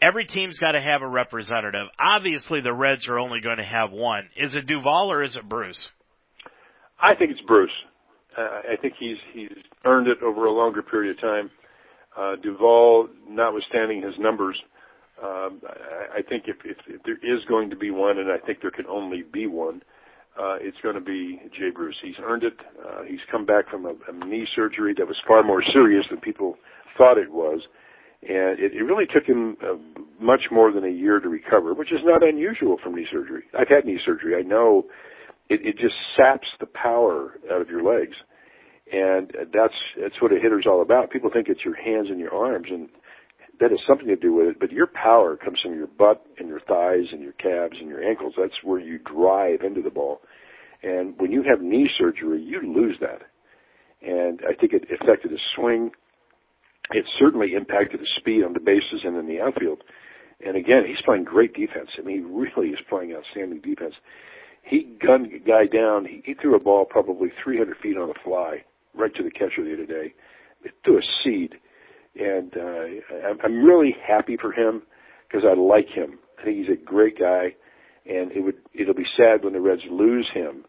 every 0.00 0.24
team's 0.24 0.58
got 0.58 0.72
to 0.72 0.80
have 0.80 1.02
a 1.02 1.08
representative. 1.08 1.88
Obviously, 1.98 2.60
the 2.60 2.72
Reds 2.72 3.08
are 3.08 3.18
only 3.18 3.40
going 3.40 3.58
to 3.58 3.64
have 3.64 3.90
one. 3.90 4.28
Is 4.36 4.54
it 4.54 4.66
Duvall 4.66 5.10
or 5.10 5.22
is 5.22 5.36
it 5.36 5.48
Bruce? 5.48 5.88
I 7.00 7.14
think 7.14 7.30
it's 7.30 7.40
Bruce. 7.46 7.70
Uh, 8.36 8.72
I 8.72 8.76
think 8.80 8.94
he's 8.98 9.16
he's 9.32 9.50
earned 9.84 10.08
it 10.08 10.22
over 10.22 10.46
a 10.46 10.52
longer 10.52 10.82
period 10.82 11.16
of 11.16 11.20
time. 11.20 11.50
Uh, 12.16 12.36
Duvall, 12.42 13.08
notwithstanding 13.28 14.02
his 14.02 14.14
numbers, 14.18 14.60
um, 15.22 15.60
I, 16.16 16.22
think 16.22 16.44
if, 16.46 16.56
if, 16.64 16.76
if 16.86 17.02
there 17.02 17.16
is 17.16 17.44
going 17.48 17.70
to 17.70 17.76
be 17.76 17.90
one, 17.90 18.18
and 18.18 18.30
I 18.30 18.38
think 18.38 18.60
there 18.62 18.70
can 18.70 18.86
only 18.86 19.22
be 19.22 19.46
one, 19.46 19.82
uh, 20.38 20.56
it's 20.60 20.76
going 20.82 20.94
to 20.94 21.00
be 21.00 21.40
Jay 21.58 21.70
Bruce. 21.74 21.96
He's 22.02 22.14
earned 22.22 22.44
it. 22.44 22.54
Uh, 22.84 23.02
he's 23.02 23.18
come 23.30 23.44
back 23.44 23.68
from 23.68 23.86
a, 23.86 23.94
a 24.08 24.26
knee 24.26 24.46
surgery 24.54 24.94
that 24.96 25.06
was 25.06 25.16
far 25.26 25.42
more 25.42 25.62
serious 25.72 26.04
than 26.10 26.20
people 26.20 26.56
thought 26.96 27.18
it 27.18 27.32
was. 27.32 27.60
And 28.22 28.58
it, 28.58 28.72
it 28.74 28.82
really 28.82 29.06
took 29.06 29.24
him 29.24 29.56
uh, 29.62 29.76
much 30.20 30.42
more 30.50 30.72
than 30.72 30.84
a 30.84 30.90
year 30.90 31.20
to 31.20 31.28
recover, 31.28 31.74
which 31.74 31.92
is 31.92 32.00
not 32.04 32.22
unusual 32.22 32.76
from 32.82 32.94
knee 32.94 33.06
surgery. 33.10 33.44
I've 33.58 33.68
had 33.68 33.84
knee 33.84 33.98
surgery. 34.04 34.34
I 34.36 34.42
know 34.42 34.86
it, 35.48 35.60
it 35.64 35.78
just 35.78 35.94
saps 36.16 36.48
the 36.60 36.66
power 36.66 37.38
out 37.52 37.60
of 37.60 37.68
your 37.68 37.82
legs, 37.82 38.16
and 38.92 39.32
that's 39.52 39.74
that's 40.00 40.20
what 40.20 40.32
a 40.32 40.38
hitter's 40.40 40.66
all 40.66 40.82
about. 40.82 41.10
People 41.10 41.30
think 41.32 41.48
it's 41.48 41.64
your 41.64 41.76
hands 41.76 42.08
and 42.10 42.18
your 42.18 42.34
arms, 42.34 42.66
and 42.70 42.88
that 43.60 43.70
has 43.70 43.80
something 43.86 44.06
to 44.06 44.16
do 44.16 44.34
with 44.34 44.46
it. 44.46 44.60
But 44.60 44.72
your 44.72 44.86
power 44.86 45.36
comes 45.36 45.58
from 45.62 45.74
your 45.74 45.86
butt 45.86 46.24
and 46.38 46.48
your 46.48 46.60
thighs 46.60 47.06
and 47.12 47.22
your 47.22 47.32
calves 47.32 47.76
and 47.80 47.88
your 47.88 48.02
ankles. 48.02 48.34
That's 48.38 48.62
where 48.62 48.80
you 48.80 48.98
drive 48.98 49.60
into 49.62 49.82
the 49.82 49.90
ball. 49.90 50.20
And 50.82 51.14
when 51.18 51.32
you 51.32 51.42
have 51.42 51.60
knee 51.60 51.88
surgery, 51.98 52.42
you 52.42 52.60
lose 52.62 52.96
that. 53.00 53.22
And 54.00 54.40
I 54.48 54.54
think 54.54 54.72
it 54.72 54.84
affected 54.92 55.32
his 55.32 55.40
swing 55.56 55.90
it 56.90 57.04
certainly 57.18 57.52
impacted 57.54 58.00
his 58.00 58.08
speed 58.16 58.44
on 58.44 58.54
the 58.54 58.60
bases 58.60 59.02
and 59.04 59.16
in 59.16 59.26
the 59.26 59.40
outfield. 59.40 59.82
And 60.44 60.56
again, 60.56 60.84
he's 60.86 61.02
playing 61.04 61.24
great 61.24 61.52
defense. 61.52 61.90
I 61.98 62.02
mean, 62.02 62.18
he 62.18 62.22
really 62.24 62.72
is 62.72 62.78
playing 62.88 63.14
outstanding 63.14 63.60
defense. 63.60 63.94
He 64.62 64.96
gunned 65.04 65.32
a 65.32 65.38
guy 65.38 65.66
down. 65.66 66.04
He, 66.04 66.22
he 66.24 66.34
threw 66.34 66.54
a 66.54 66.60
ball 66.60 66.84
probably 66.84 67.28
300 67.42 67.76
feet 67.82 67.96
on 67.96 68.08
the 68.08 68.14
fly 68.24 68.64
right 68.94 69.14
to 69.14 69.22
the 69.22 69.30
catcher 69.30 69.64
the 69.64 69.74
other 69.74 69.86
day. 69.86 70.14
It 70.64 70.72
threw 70.84 70.98
a 70.98 71.02
seed. 71.22 71.54
And 72.18 72.52
uh, 72.56 73.44
I'm 73.44 73.64
really 73.64 73.96
happy 74.06 74.36
for 74.36 74.52
him 74.52 74.82
because 75.28 75.44
I 75.48 75.58
like 75.58 75.88
him. 75.88 76.18
I 76.38 76.44
think 76.44 76.58
he's 76.58 76.76
a 76.76 76.84
great 76.84 77.18
guy, 77.18 77.54
and 78.06 78.32
it 78.32 78.40
would 78.40 78.56
it'll 78.74 78.94
be 78.94 79.06
sad 79.16 79.44
when 79.44 79.52
the 79.52 79.60
Reds 79.60 79.82
lose 79.90 80.28
him. 80.32 80.64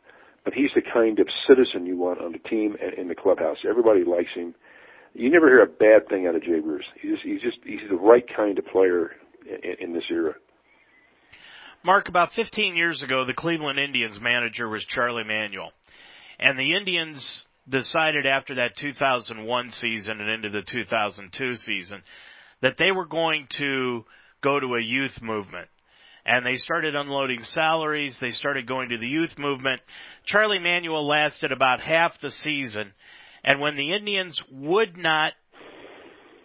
But 0.46 0.54
he's 0.54 0.72
the 0.74 0.82
kind 0.82 1.20
of 1.20 1.28
citizen 1.48 1.86
you 1.86 1.98
want 1.98 2.22
on 2.22 2.32
the 2.32 2.50
team 2.50 2.76
and 2.82 2.94
in 2.94 3.08
the 3.08 3.16
clubhouse. 3.16 3.58
Everybody 3.68 4.04
likes 4.04 4.30
him 4.36 4.56
you 5.14 5.30
never 5.30 5.48
hear 5.48 5.64
a 5.64 5.68
bad 5.68 6.08
thing 6.10 6.28
out 6.28 6.36
of 6.36 6.44
Jay 6.44 6.60
Bruce. 6.60 6.86
He's 7.02 7.12
just, 7.12 7.24
he's 7.24 7.42
just 7.42 7.58
he's 7.64 7.90
the 7.90 7.96
right 7.96 8.26
kind 8.36 8.58
of 8.60 8.66
player 8.66 9.12
in, 9.46 9.88
in 9.88 9.94
this 9.94 10.04
era. 10.12 10.34
Mark, 11.84 12.10
about 12.10 12.34
15 12.34 12.76
years 12.76 13.02
ago, 13.02 13.26
the 13.26 13.34
Cleveland 13.34 13.80
Indians 13.80 14.20
manager 14.20 14.68
was 14.68 14.84
Charlie 14.86 15.24
Manuel, 15.24 15.72
and 16.38 16.60
the 16.60 16.76
Indians 16.76 17.46
decided 17.70 18.26
after 18.26 18.56
that 18.56 18.78
2001 18.78 19.72
season 19.72 20.20
and 20.20 20.30
into 20.30 20.50
the 20.50 20.64
2002 20.64 21.56
season 21.56 22.02
that 22.62 22.78
they 22.78 22.92
were 22.92 23.06
going 23.06 23.48
to 23.58 24.04
go 24.44 24.60
to 24.60 24.76
a 24.76 24.82
youth 24.82 25.22
movement. 25.22 25.68
And 26.26 26.46
they 26.46 26.58
started 26.58 26.96
unloading 26.96 27.44
salaries. 27.44 28.18
They 28.20 28.32
started 28.32 28.68
going 28.68 28.90
to 28.90 28.98
the 28.98 29.08
youth 29.08 29.38
movement. 29.38 29.82
Charlie 30.26 30.60
Manuel 30.60 31.08
lasted 31.08 31.52
about 31.52 31.80
half 31.80 32.20
the 32.22 32.32
season 32.32 32.94
and 33.44 33.60
when 33.60 33.76
the 33.76 33.94
Indians 33.94 34.42
would 34.52 34.98
not 34.98 35.34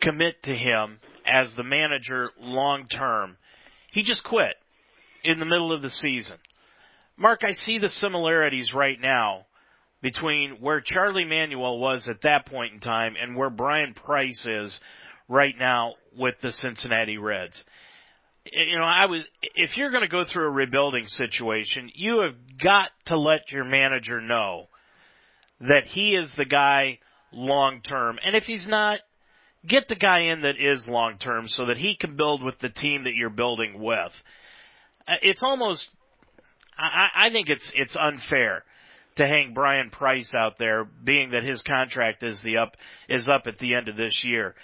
commit 0.01 0.43
to 0.45 0.55
him 0.55 1.01
as 1.27 1.53
the 1.55 1.65
manager 1.65 2.31
long 2.39 2.87
term, 2.89 3.37
he 3.93 4.03
just 4.03 4.23
quit 4.25 4.55
in 5.23 5.39
the 5.39 5.47
middle 5.47 5.73
of 5.73 5.83
the 5.83 5.91
season. 5.91 6.37
Mark, 7.17 7.43
I 7.45 7.53
see 7.53 7.79
the 7.79 7.89
similarities 7.89 8.75
right 8.75 9.01
now 9.01 9.47
between 10.05 10.59
where 10.61 10.83
Charlie 10.83 11.25
Manuel 11.25 11.79
was 11.79 12.07
at 12.07 12.21
that 12.21 12.45
point 12.45 12.75
in 12.75 12.81
time 12.81 13.15
and 13.19 13.35
where 13.35 13.49
Bryan 13.49 13.95
Price 13.95 14.45
is 14.45 14.79
right 15.31 15.55
now 15.59 15.95
with 16.15 16.35
the 16.43 16.53
Cincinnati 16.53 17.17
Reds. 17.17 17.65
You 18.45 18.77
know, 18.77 18.85
I 18.85 19.07
was, 19.07 19.23
if 19.55 19.79
you're 19.79 19.89
going 19.89 20.03
to 20.03 20.09
go 20.09 20.23
through 20.23 20.49
a 20.49 20.51
rebuilding 20.51 21.07
situation, 21.07 21.91
you 21.95 22.21
have 22.21 22.35
got 22.63 22.91
to 23.07 23.17
let 23.17 23.51
your 23.51 23.65
manager 23.65 24.21
know 24.21 24.67
that 25.61 25.87
he 25.87 26.11
is 26.11 26.31
the 26.35 26.45
guy 26.45 26.99
long 27.33 27.81
term. 27.81 28.19
And 28.23 28.37
if 28.37 28.45
he's 28.45 28.67
not, 28.67 28.99
get 29.67 29.89
the 29.89 29.95
guy 29.95 30.25
in 30.25 30.43
that 30.43 30.57
is 30.61 30.87
long 30.87 31.17
term 31.17 31.49
so 31.49 31.65
that 31.65 31.79
he 31.79 31.97
can 31.97 32.15
build 32.15 32.43
with 32.43 32.59
the 32.59 32.69
team 32.69 33.05
that 33.05 33.15
you're 33.15 33.31
building 33.31 33.81
with. 33.81 34.13
Uh, 35.09 35.15
it's 35.23 35.43
almost, 35.43 35.89
I, 36.77 37.07
I 37.17 37.31
think 37.31 37.49
it's, 37.49 37.73
it's 37.75 37.97
unfair 37.97 38.65
to 39.17 39.27
hang 39.27 39.55
Bryan 39.55 39.91
Price 39.91 40.33
out 40.35 40.59
there, 40.59 40.85
being 40.85 41.31
that 41.31 41.45
his 41.45 41.63
contract 41.63 42.23
is 42.23 42.41
the 42.43 42.59
up 42.59 42.77
is 43.09 43.29
up 43.29 43.47
at 43.47 43.59
the 43.59 43.75
end 43.75 43.89
of 43.89 43.97
this 43.97 44.25
year. 44.25 44.55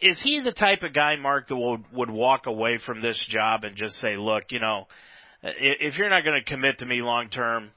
Is 0.00 0.20
he 0.20 0.40
the 0.40 0.52
type 0.52 0.82
of 0.82 0.92
guy, 0.92 1.16
Mark, 1.16 1.48
that 1.48 1.56
would 1.56 1.84
would 1.92 2.10
walk 2.10 2.46
away 2.46 2.78
from 2.78 3.00
this 3.00 3.18
job 3.24 3.64
and 3.64 3.76
just 3.76 3.96
say, 4.00 4.16
"Look, 4.16 4.50
you 4.50 4.60
know, 4.60 4.86
if 5.42 5.96
you're 5.96 6.10
not 6.10 6.24
going 6.24 6.40
to 6.42 6.50
commit 6.50 6.78
to 6.80 6.86
me 6.86 7.00
long 7.00 7.30
term, 7.30 7.70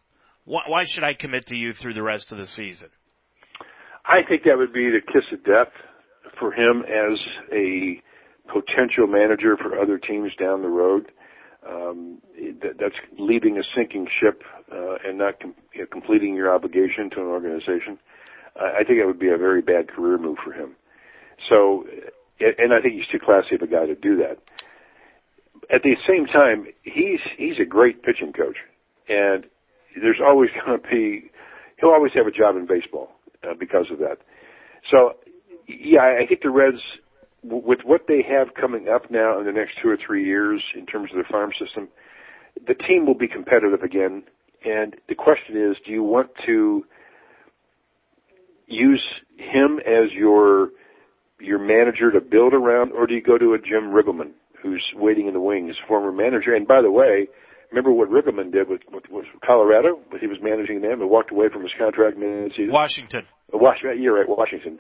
why 0.46 0.84
should 0.86 1.04
I 1.04 1.14
commit 1.14 1.48
to 1.48 1.56
you 1.56 1.74
through 1.74 1.94
the 1.94 2.04
rest 2.04 2.32
of 2.32 2.38
the 2.38 2.48
season?" 2.48 2.90
I 4.06 4.24
think 4.28 4.44
that 4.44 4.58
would 4.58 4.74
be 4.74 4.90
the 4.90 5.02
kiss 5.02 5.26
of 5.34 5.44
death 5.44 5.72
for 6.40 6.54
him 6.54 6.84
as 6.84 7.20
a 7.52 8.02
potential 8.48 9.08
manager 9.08 9.58
for 9.58 9.80
other 9.80 9.98
teams 9.98 10.32
down 10.40 10.62
the 10.62 10.70
road. 10.70 11.12
Um, 11.68 12.22
that, 12.62 12.78
that's 12.80 12.96
leaving 13.20 13.58
a 13.58 13.64
sinking 13.76 14.08
ship 14.22 14.44
uh, 14.72 14.96
and 15.06 15.18
not 15.18 15.40
com- 15.42 15.56
you 15.74 15.82
know, 15.82 15.88
completing 15.92 16.34
your 16.36 16.54
obligation 16.54 17.10
to 17.12 17.22
an 17.22 17.28
organization. 17.28 18.00
I, 18.56 18.80
I 18.80 18.84
think 18.84 19.00
it 19.00 19.06
would 19.06 19.20
be 19.20 19.30
a 19.30 19.38
very 19.38 19.62
bad 19.62 19.90
career 19.90 20.18
move 20.18 20.38
for 20.44 20.54
him. 20.54 20.76
So, 21.50 21.86
and 22.40 22.74
I 22.74 22.82
think 22.82 22.96
he's 22.96 23.08
too 23.12 23.20
classy 23.24 23.56
of 23.56 23.62
a 23.62 23.68
guy 23.68 23.86
to 23.86 23.96
do 23.96 24.18
that. 24.18 24.38
At 25.74 25.84
the 25.84 25.96
same 26.08 26.26
time, 26.26 26.68
he's 26.84 27.20
he's 27.38 27.60
a 27.60 27.66
great 27.66 28.04
pitching 28.04 28.32
coach, 28.32 28.58
and 29.10 29.46
there's 30.02 30.22
always 30.26 30.50
going 30.66 30.82
to 30.82 30.88
be 30.88 31.30
he'll 31.80 31.90
always 31.90 32.14
have 32.14 32.28
a 32.28 32.32
job 32.32 32.56
in 32.56 32.66
baseball 32.66 33.10
uh, 33.44 33.54
because 33.60 33.86
of 33.92 34.00
that. 34.00 34.18
So, 34.92 35.14
yeah, 35.68 36.18
I 36.22 36.26
think 36.26 36.42
the 36.42 36.50
Reds 36.50 36.82
with 37.44 37.80
what 37.84 38.02
they 38.08 38.24
have 38.28 38.54
coming 38.60 38.88
up 38.90 39.10
now 39.12 39.40
in 39.40 39.46
the 39.46 39.52
next 39.52 39.74
two 39.82 39.90
or 39.90 39.98
three 39.98 40.26
years 40.26 40.62
in 40.76 40.86
terms 40.86 41.12
of 41.12 41.16
their 41.16 41.28
farm 41.30 41.52
system, 41.60 41.88
the 42.66 42.74
team 42.74 43.06
will 43.06 43.18
be 43.18 43.28
competitive 43.28 43.84
again. 43.84 44.24
And 44.66 44.96
the 45.08 45.16
question 45.16 45.56
is, 45.56 45.78
do 45.86 45.92
you 45.92 46.04
want 46.04 46.30
to 46.46 46.84
use 48.66 49.04
him 49.38 49.80
as 49.80 50.12
your 50.14 50.70
your 51.40 51.60
manager 51.60 52.12
to 52.12 52.20
build 52.20 52.54
around, 52.54 52.92
or 52.94 53.06
do 53.06 53.14
you 53.14 53.22
go 53.22 53.38
to 53.38 53.54
a 53.54 53.60
Jim 53.60 53.94
Riggleman 53.94 54.32
who's 54.60 54.84
waiting 54.96 55.28
in 55.28 55.34
the 55.34 55.40
wings, 55.40 55.76
former 55.88 56.12
manager? 56.12 56.56
And 56.56 56.68
by 56.68 56.82
the 56.82 56.90
way, 56.90 57.28
remember 57.70 57.92
what 57.92 58.10
Riggleman 58.10 58.52
did 58.52 58.68
with, 58.68 58.82
with, 58.92 59.04
with 59.12 59.26
Colorado? 59.46 60.00
He 60.20 60.26
was 60.26 60.40
managing 60.42 60.82
them 60.82 61.00
and 61.00 61.12
walked 61.12 61.32
away 61.32 61.46
from 61.54 61.62
his 61.62 61.72
contract 61.78 62.18
mid-season. 62.18 62.74
Washington. 62.74 63.22
Washington. 63.54 64.02
You're 64.02 64.18
right, 64.18 64.28
Washington 64.28 64.80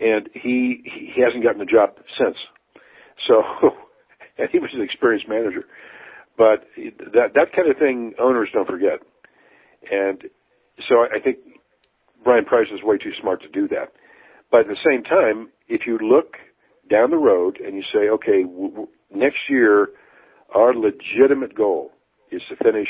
and 0.00 0.28
he 0.32 0.82
he 0.84 1.22
hasn't 1.22 1.42
gotten 1.44 1.60
a 1.60 1.66
job 1.66 1.90
since. 2.18 2.36
So, 3.28 3.42
and 4.38 4.48
he 4.50 4.58
was 4.58 4.70
an 4.74 4.82
experienced 4.82 5.28
manager, 5.28 5.64
but 6.36 6.64
that 7.14 7.34
that 7.34 7.52
kind 7.54 7.70
of 7.70 7.78
thing 7.78 8.14
owners 8.20 8.48
don't 8.52 8.68
forget, 8.68 9.00
and 9.90 10.22
so 10.88 10.96
I 11.02 11.20
think 11.22 11.38
Bryan 12.24 12.44
Price 12.44 12.68
is 12.72 12.82
way 12.82 12.98
too 12.98 13.12
smart 13.20 13.42
to 13.42 13.48
do 13.48 13.68
that. 13.68 13.92
But 14.50 14.60
at 14.60 14.66
the 14.68 14.76
same 14.88 15.02
time, 15.02 15.50
if 15.68 15.82
you 15.86 15.98
look 15.98 16.34
down 16.90 17.10
the 17.10 17.16
road 17.16 17.58
and 17.64 17.76
you 17.76 17.82
say, 17.92 18.08
okay, 18.10 18.42
w- 18.42 18.70
w- 18.70 18.88
next 19.14 19.38
year 19.48 19.88
our 20.54 20.74
legitimate 20.74 21.54
goal 21.56 21.90
is 22.30 22.42
to 22.48 22.56
finish 22.56 22.88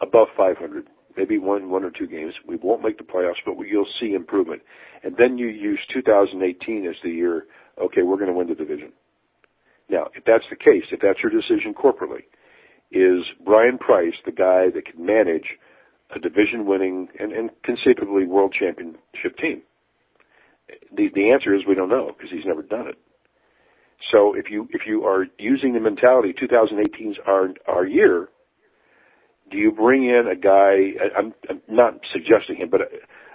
above 0.00 0.28
500 0.36 0.86
maybe 1.16 1.38
one 1.38 1.70
one 1.70 1.84
or 1.84 1.90
two 1.90 2.06
games. 2.06 2.34
We 2.46 2.56
won't 2.56 2.82
make 2.82 2.98
the 2.98 3.04
playoffs, 3.04 3.42
but 3.44 3.56
we, 3.56 3.68
you'll 3.68 3.86
see 4.00 4.14
improvement. 4.14 4.62
And 5.02 5.16
then 5.18 5.38
you 5.38 5.48
use 5.48 5.80
2018 5.92 6.86
as 6.86 6.94
the 7.02 7.10
year. 7.10 7.46
Okay, 7.80 8.02
we're 8.02 8.16
going 8.16 8.28
to 8.28 8.34
win 8.36 8.48
the 8.48 8.54
division. 8.54 8.92
Now, 9.88 10.08
if 10.14 10.24
that's 10.24 10.44
the 10.50 10.56
case, 10.56 10.84
if 10.92 11.00
that's 11.00 11.18
your 11.22 11.32
decision 11.32 11.74
corporately, 11.74 12.24
is 12.90 13.24
Bryan 13.44 13.78
Price 13.78 14.14
the 14.24 14.32
guy 14.32 14.70
that 14.74 14.86
can 14.86 15.04
manage 15.04 15.58
a 16.14 16.18
division-winning 16.18 17.08
and, 17.18 17.32
and 17.32 17.50
conceivably 17.64 18.26
world 18.26 18.54
championship 18.58 19.36
team? 19.40 19.62
The 20.96 21.08
the 21.14 21.30
answer 21.30 21.54
is 21.54 21.62
we 21.68 21.74
don't 21.74 21.90
know 21.90 22.12
because 22.16 22.30
he's 22.30 22.46
never 22.46 22.62
done 22.62 22.88
it. 22.88 22.96
So 24.12 24.34
if 24.34 24.46
you 24.50 24.68
if 24.72 24.82
you 24.86 25.04
are 25.04 25.26
using 25.38 25.74
the 25.74 25.80
mentality 25.80 26.32
2018's 26.40 27.18
our 27.26 27.48
our 27.66 27.86
year, 27.86 28.28
do 29.50 29.58
you 29.58 29.72
bring 29.72 30.04
in 30.04 30.26
a 30.30 30.36
guy? 30.36 30.94
I'm, 31.16 31.34
I'm 31.48 31.62
not 31.68 32.00
suggesting 32.12 32.56
him, 32.56 32.68
but 32.70 32.80
a, 32.82 32.84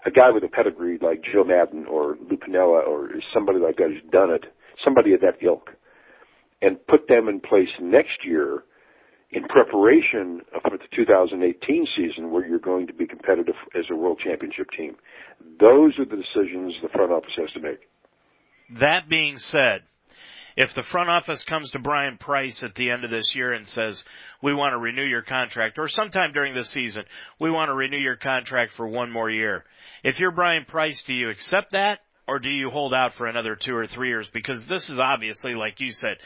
a 0.06 0.12
guy 0.12 0.32
with 0.32 0.43
a 0.43 0.48
pedigree 0.48 0.98
like 1.02 1.22
Joe 1.24 1.43
Maddon 1.43 1.86
or 1.86 2.17
Lou 2.30 2.38
Piniella 2.38 2.88
or 2.88 3.10
somebody 3.34 3.60
like 3.60 3.78
that 3.78 3.89
who's 3.89 4.12
done 4.12 4.32
it, 4.32 4.45
somebody 4.84 5.13
of 5.13 5.22
that 5.22 5.43
ilk, 5.43 5.69
and 6.62 6.78
put 6.88 7.08
them 7.08 7.28
in 7.28 7.39
place 7.39 7.69
next 7.82 8.26
year 8.26 8.63
in 9.32 9.43
preparation 9.43 10.41
for 10.62 10.78
the 10.78 10.88
2018 10.95 11.88
season 11.95 12.32
where 12.32 12.45
you're 12.48 12.60
going 12.60 12.88
to 12.88 12.93
be 12.93 13.06
competitive 13.06 13.56
as 13.78 13.86
a 13.91 13.95
world 13.95 14.19
championship 14.24 14.67
team. 14.76 14.95
Those 15.60 15.93
are 16.00 16.06
the 16.06 16.17
decisions 16.17 16.74
the 16.82 16.89
front 16.89 17.12
office 17.12 17.34
has 17.38 17.52
to 17.52 17.60
make. 17.60 17.80
That 18.80 19.10
being 19.10 19.38
said, 19.38 19.84
if 20.60 20.74
the 20.74 20.84
front 20.84 21.10
office 21.10 21.41
comes 21.45 21.72
to 21.72 21.80
Bryan 21.80 22.17
Price 22.17 22.62
at 22.63 22.76
the 22.76 22.91
end 22.91 23.06
of 23.06 23.10
this 23.10 23.32
year 23.34 23.54
and 23.54 23.65
says, 23.65 24.04
we 24.43 24.54
want 24.54 24.74
to 24.74 24.78
renew 24.78 25.06
your 25.06 25.22
contract, 25.22 25.80
or 25.80 25.88
sometime 25.88 26.34
during 26.34 26.54
the 26.54 26.65
season, 26.65 27.06
we 27.39 27.50
want 27.50 27.69
to 27.69 27.74
renew 27.74 27.98
your 27.98 28.17
contract 28.17 28.74
for 28.76 28.86
one 28.86 29.10
more 29.10 29.30
year. 29.30 29.63
If 30.04 30.19
you're 30.19 30.32
Bryan 30.32 30.65
Price, 30.65 31.02
do 31.08 31.13
you 31.13 31.30
accept 31.30 31.72
that? 31.72 32.00
Or 32.28 32.39
do 32.39 32.50
you 32.50 32.69
hold 32.69 32.93
out 32.93 33.13
for 33.13 33.26
another 33.26 33.56
two 33.56 33.74
or 33.74 33.88
three 33.88 34.10
years? 34.10 34.30
Because 34.34 34.60
this 34.67 34.89
is 34.89 35.00
obviously, 35.00 35.54
like 35.54 35.80
you 35.80 35.93
said, 35.93 36.17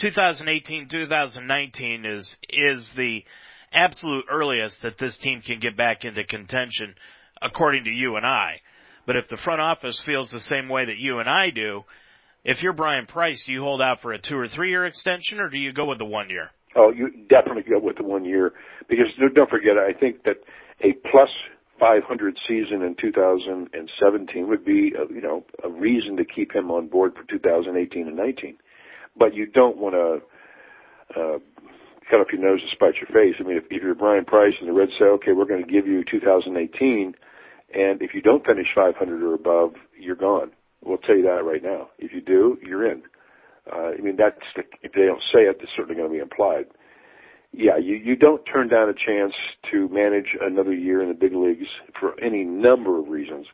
2018, 0.00 0.88
2019 0.88 2.06
is, 2.06 2.36
is 2.48 2.88
the 2.96 3.22
absolute 3.70 4.24
earliest 4.30 4.80
that 4.82 4.98
this 4.98 5.18
team 5.18 5.42
can 5.42 5.60
get 5.60 5.76
back 5.76 6.06
into 6.06 6.24
contention, 6.24 6.94
according 7.42 7.84
to 7.84 7.90
you 7.90 8.16
and 8.16 8.24
I. 8.24 8.62
But 9.06 9.16
if 9.16 9.28
the 9.28 9.36
front 9.36 9.60
office 9.60 10.02
feels 10.06 10.30
the 10.30 10.40
same 10.40 10.70
way 10.70 10.86
that 10.86 10.96
you 10.96 11.18
and 11.18 11.28
I 11.28 11.50
do, 11.50 11.84
if 12.48 12.62
you're 12.62 12.72
Bryan 12.72 13.04
Price, 13.04 13.42
do 13.44 13.52
you 13.52 13.60
hold 13.62 13.82
out 13.82 14.00
for 14.00 14.14
a 14.14 14.18
two 14.18 14.38
or 14.38 14.48
three 14.48 14.70
year 14.70 14.86
extension 14.86 15.38
or 15.38 15.50
do 15.50 15.58
you 15.58 15.70
go 15.70 15.84
with 15.84 15.98
the 15.98 16.06
one 16.06 16.30
year? 16.30 16.48
Oh, 16.74 16.90
you 16.90 17.10
definitely 17.28 17.62
go 17.62 17.78
with 17.78 17.98
the 17.98 18.04
one 18.04 18.24
year 18.24 18.54
because 18.88 19.06
don't 19.34 19.50
forget, 19.50 19.72
I 19.76 19.92
think 19.92 20.24
that 20.24 20.36
a 20.80 20.94
plus 21.10 21.28
500 21.78 22.38
season 22.48 22.80
in 22.80 22.96
2017 22.98 24.48
would 24.48 24.64
be, 24.64 24.92
a, 24.96 25.12
you 25.12 25.20
know, 25.20 25.44
a 25.62 25.68
reason 25.68 26.16
to 26.16 26.24
keep 26.24 26.54
him 26.54 26.70
on 26.70 26.88
board 26.88 27.12
for 27.14 27.22
2018 27.30 28.08
and 28.08 28.16
19. 28.16 28.56
But 29.14 29.34
you 29.34 29.44
don't 29.44 29.76
want 29.76 29.94
to 29.94 31.20
uh, 31.20 31.38
cut 32.10 32.20
off 32.20 32.28
your 32.32 32.40
nose 32.40 32.62
to 32.62 32.74
spite 32.74 32.94
your 32.96 33.08
face. 33.08 33.36
I 33.38 33.42
mean, 33.46 33.58
if, 33.58 33.64
if 33.70 33.82
you're 33.82 33.94
Bryan 33.94 34.24
Price 34.24 34.54
and 34.58 34.70
the 34.70 34.72
Reds 34.72 34.92
say, 34.98 35.04
okay, 35.04 35.32
we're 35.32 35.44
going 35.44 35.64
to 35.64 35.70
give 35.70 35.86
you 35.86 36.02
2018, 36.10 37.14
and 37.74 38.00
if 38.00 38.14
you 38.14 38.22
don't 38.22 38.44
finish 38.46 38.68
500 38.74 39.22
or 39.22 39.34
above, 39.34 39.74
you're 40.00 40.16
gone. 40.16 40.52
We'll 40.84 40.98
tell 40.98 41.16
you 41.16 41.24
that 41.24 41.44
right 41.44 41.62
now. 41.62 41.88
If 41.98 42.12
you 42.12 42.20
do, 42.20 42.58
you're 42.66 42.90
in. 42.90 43.02
Uh, 43.70 43.92
I 43.98 44.00
mean, 44.00 44.16
that's 44.16 44.38
the, 44.56 44.62
if 44.82 44.92
they 44.92 45.06
don't 45.06 45.22
say 45.32 45.40
it, 45.42 45.58
it's 45.60 45.72
certainly 45.76 45.96
going 45.96 46.08
to 46.08 46.14
be 46.14 46.20
implied. 46.22 46.66
Yeah, 47.52 47.78
you 47.78 47.96
you 47.96 48.14
don't 48.14 48.44
turn 48.44 48.68
down 48.68 48.90
a 48.90 48.92
chance 48.92 49.32
to 49.70 49.88
manage 49.88 50.36
another 50.40 50.72
year 50.74 51.02
in 51.02 51.08
the 51.08 51.14
big 51.14 51.34
leagues 51.34 51.66
for 51.98 52.18
any 52.20 52.44
number 52.44 52.98
of 52.98 53.08
reasons, 53.08 53.46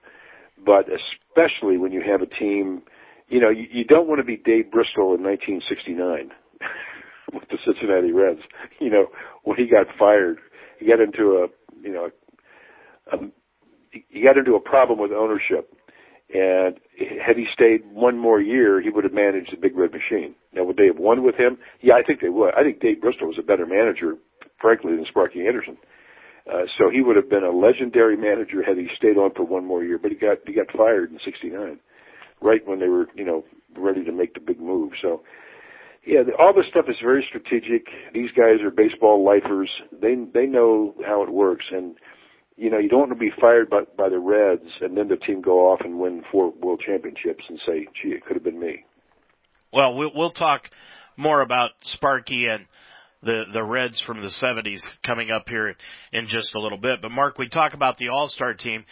but 0.64 0.86
especially 0.88 1.78
when 1.78 1.92
you 1.92 2.02
have 2.06 2.20
a 2.22 2.26
team. 2.26 2.82
You 3.28 3.40
know, 3.40 3.50
you, 3.50 3.64
you 3.72 3.84
don't 3.84 4.06
want 4.06 4.18
to 4.18 4.24
be 4.24 4.36
Dave 4.36 4.70
Bristol 4.70 5.14
in 5.14 5.22
1969 5.22 6.30
with 7.32 7.48
the 7.48 7.56
Cincinnati 7.64 8.12
Reds. 8.12 8.40
You 8.80 8.90
know, 8.90 9.06
when 9.44 9.56
he 9.56 9.66
got 9.66 9.86
fired, 9.98 10.38
he 10.78 10.86
got 10.86 11.00
into 11.00 11.44
a 11.44 11.46
you 11.80 11.92
know, 11.92 12.10
a, 13.12 13.16
he 14.08 14.22
got 14.22 14.36
into 14.36 14.54
a 14.56 14.60
problem 14.60 14.98
with 14.98 15.12
ownership 15.12 15.73
and 16.34 16.74
had 17.24 17.36
he 17.36 17.46
stayed 17.52 17.86
one 17.86 18.18
more 18.18 18.40
year, 18.40 18.82
he 18.82 18.90
would 18.90 19.04
have 19.04 19.12
managed 19.12 19.52
the 19.52 19.56
Big 19.56 19.76
Red 19.76 19.92
Machine. 19.92 20.34
Now, 20.52 20.64
would 20.64 20.76
they 20.76 20.86
have 20.86 20.98
won 20.98 21.22
with 21.22 21.36
him? 21.36 21.58
Yeah, 21.80 21.94
I 21.94 22.02
think 22.02 22.20
they 22.20 22.28
would. 22.28 22.52
I 22.54 22.64
think 22.64 22.80
Dave 22.80 23.00
Bristol 23.00 23.28
was 23.28 23.38
a 23.38 23.42
better 23.42 23.66
manager, 23.66 24.16
frankly, 24.60 24.96
than 24.96 25.06
Sparky 25.08 25.46
Anderson. 25.46 25.78
Uh, 26.52 26.66
so 26.76 26.90
he 26.90 27.00
would 27.00 27.14
have 27.14 27.30
been 27.30 27.44
a 27.44 27.56
legendary 27.56 28.16
manager 28.16 28.62
had 28.62 28.76
he 28.76 28.88
stayed 28.96 29.16
on 29.16 29.32
for 29.34 29.44
one 29.44 29.64
more 29.64 29.84
year. 29.84 29.96
But 29.96 30.10
he 30.10 30.16
got 30.18 30.38
he 30.44 30.52
got 30.52 30.66
fired 30.76 31.10
in 31.10 31.18
'69, 31.24 31.78
right 32.42 32.66
when 32.66 32.80
they 32.80 32.88
were 32.88 33.06
you 33.14 33.24
know 33.24 33.44
ready 33.78 34.04
to 34.04 34.12
make 34.12 34.34
the 34.34 34.40
big 34.40 34.60
move. 34.60 34.92
So 35.00 35.22
yeah, 36.04 36.20
all 36.38 36.52
this 36.52 36.66
stuff 36.68 36.86
is 36.88 36.96
very 37.00 37.24
strategic. 37.28 37.86
These 38.12 38.30
guys 38.32 38.60
are 38.62 38.70
baseball 38.70 39.24
lifers. 39.24 39.70
They 39.92 40.16
they 40.34 40.46
know 40.46 40.94
how 41.06 41.22
it 41.22 41.30
works, 41.30 41.64
and 41.70 41.94
you 42.56 42.70
know, 42.70 42.78
you 42.78 42.88
don't 42.88 43.00
want 43.00 43.12
to 43.12 43.18
be 43.18 43.32
fired 43.40 43.68
by, 43.68 43.82
by 43.96 44.08
the 44.08 44.18
Reds 44.18 44.68
and 44.80 44.96
then 44.96 45.08
the 45.08 45.16
team 45.16 45.40
go 45.40 45.72
off 45.72 45.80
and 45.84 45.98
win 45.98 46.22
four 46.30 46.52
world 46.52 46.82
championships 46.86 47.44
and 47.48 47.58
say, 47.66 47.88
gee, 48.00 48.10
it 48.10 48.24
could 48.24 48.36
have 48.36 48.44
been 48.44 48.60
me. 48.60 48.84
Well, 49.72 49.94
we'll, 49.94 50.12
we'll 50.14 50.30
talk 50.30 50.70
more 51.16 51.40
about 51.40 51.70
Sparky 51.82 52.46
and 52.46 52.66
the, 53.22 53.44
the 53.52 53.62
Reds 53.62 54.00
from 54.00 54.20
the 54.20 54.28
70s 54.28 54.82
coming 55.04 55.30
up 55.30 55.48
here 55.48 55.74
in 56.12 56.26
just 56.26 56.54
a 56.54 56.60
little 56.60 56.78
bit. 56.78 57.02
But 57.02 57.10
Mark, 57.10 57.38
we 57.38 57.48
talk 57.48 57.74
about 57.74 57.98
the 57.98 58.08
All-Star 58.08 58.54
team. 58.54 58.84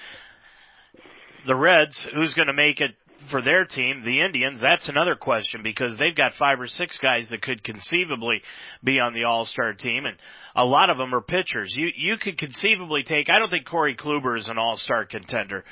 The 1.46 1.54
Reds, 1.54 2.02
who's 2.14 2.34
going 2.34 2.48
to 2.48 2.52
make 2.52 2.80
it 2.80 2.94
for 3.28 3.42
their 3.42 3.64
team, 3.64 4.02
the 4.04 4.20
Indians, 4.20 4.60
that's 4.60 4.88
another 4.88 5.14
question 5.14 5.62
because 5.62 5.96
they've 5.98 6.14
got 6.14 6.34
five 6.34 6.60
or 6.60 6.66
six 6.66 6.98
guys 6.98 7.28
that 7.28 7.42
could 7.42 7.62
conceivably 7.64 8.42
be 8.82 9.00
on 9.00 9.14
the 9.14 9.24
All-Star 9.24 9.74
team 9.74 10.04
and 10.06 10.16
a 10.54 10.64
lot 10.64 10.90
of 10.90 10.98
them 10.98 11.14
are 11.14 11.20
pitchers. 11.20 11.74
You, 11.76 11.88
you 11.96 12.16
could 12.18 12.38
conceivably 12.38 13.02
take, 13.02 13.30
I 13.30 13.38
don't 13.38 13.50
think 13.50 13.66
Corey 13.66 13.96
Kluber 13.96 14.38
is 14.38 14.48
an 14.48 14.58
All-Star 14.58 15.06
contender. 15.06 15.64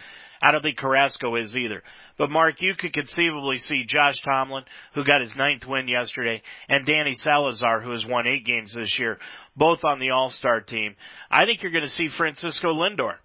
I 0.43 0.53
don't 0.53 0.63
think 0.63 0.79
Carrasco 0.79 1.37
is 1.37 1.55
either. 1.55 1.83
But 2.17 2.31
Mark, 2.31 2.63
you 2.63 2.75
could 2.75 2.95
conceivably 2.95 3.59
see 3.59 3.85
Josh 3.87 4.21
Tomlin, 4.23 4.65
who 4.95 5.05
got 5.05 5.21
his 5.21 5.37
ninth 5.37 5.67
win 5.67 5.87
yesterday, 5.87 6.43
and 6.69 6.87
Danny 6.87 7.15
Salazar, 7.15 7.81
who 7.81 7.91
has 7.91 8.07
won 8.07 8.27
eight 8.27 8.47
games 8.47 8.73
this 8.75 8.99
year, 8.99 9.19
both 9.55 9.85
on 9.85 9.99
the 10.01 10.11
All-Star 10.11 10.63
team. 10.63 10.97
I 11.31 11.45
think 11.45 11.63
you're 11.63 11.73
going 11.73 11.85
to 11.85 11.91
see 11.91 12.09
Francisco 12.09 12.73
Lindor 12.73 13.17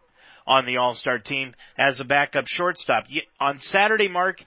on 0.47 0.65
the 0.65 0.77
All-Star 0.77 1.19
team 1.19 1.53
as 1.77 1.99
a 1.99 2.03
backup 2.03 2.47
shortstop. 2.47 3.05
On 3.39 3.59
Saturday, 3.59 4.07
Mark, 4.07 4.43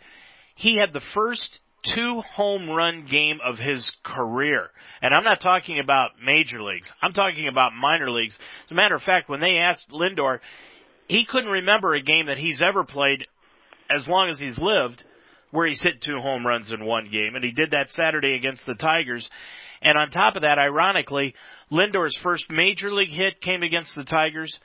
he 0.55 0.77
had 0.77 0.93
the 0.93 1.03
first 1.15 1.59
two 1.83 2.23
home 2.35 2.69
run 2.69 3.07
game 3.11 3.39
of 3.45 3.59
his 3.59 3.91
career. 4.05 4.71
And 5.01 5.15
I'm 5.15 5.25
not 5.25 5.41
talking 5.41 5.79
about 5.81 6.13
major 6.23 6.63
leagues. 6.63 6.91
I'm 7.01 7.13
talking 7.13 7.49
about 7.49 7.73
minor 7.75 8.11
leagues. 8.11 8.37
As 8.67 8.71
a 8.71 8.75
matter 8.75 8.95
of 8.95 9.03
fact, 9.03 9.29
when 9.29 9.41
they 9.41 9.57
asked 9.57 9.91
Lindor, 9.91 10.41
he 11.07 11.25
couldn't 11.25 11.51
remember 11.51 11.95
a 11.95 12.03
game 12.03 12.27
that 12.27 12.39
he's 12.39 12.61
ever 12.61 12.85
played 12.85 13.27
as 13.91 14.07
long 14.07 14.29
as 14.29 14.39
he's 14.39 14.59
lived 14.59 15.03
where 15.51 15.67
he's 15.67 15.83
hit 15.83 16.03
two 16.03 16.17
home 16.21 16.47
runs 16.47 16.71
in 16.73 16.85
one 16.85 17.09
game. 17.11 17.35
And 17.35 17.45
he 17.45 17.53
did 17.53 17.71
that 17.71 17.91
Saturday 17.91 18.35
against 18.35 18.67
the 18.67 18.75
Tigers. 18.75 19.29
And 19.81 19.97
on 19.97 20.11
top 20.11 20.37
of 20.37 20.43
that, 20.43 20.59
ironically, 20.59 21.35
Lindor's 21.71 22.19
first 22.23 22.51
major 22.51 22.93
league 22.93 23.13
hit 23.13 23.41
came 23.41 23.63
against 23.63 23.95
the 23.95 24.05
Tigers. 24.05 24.59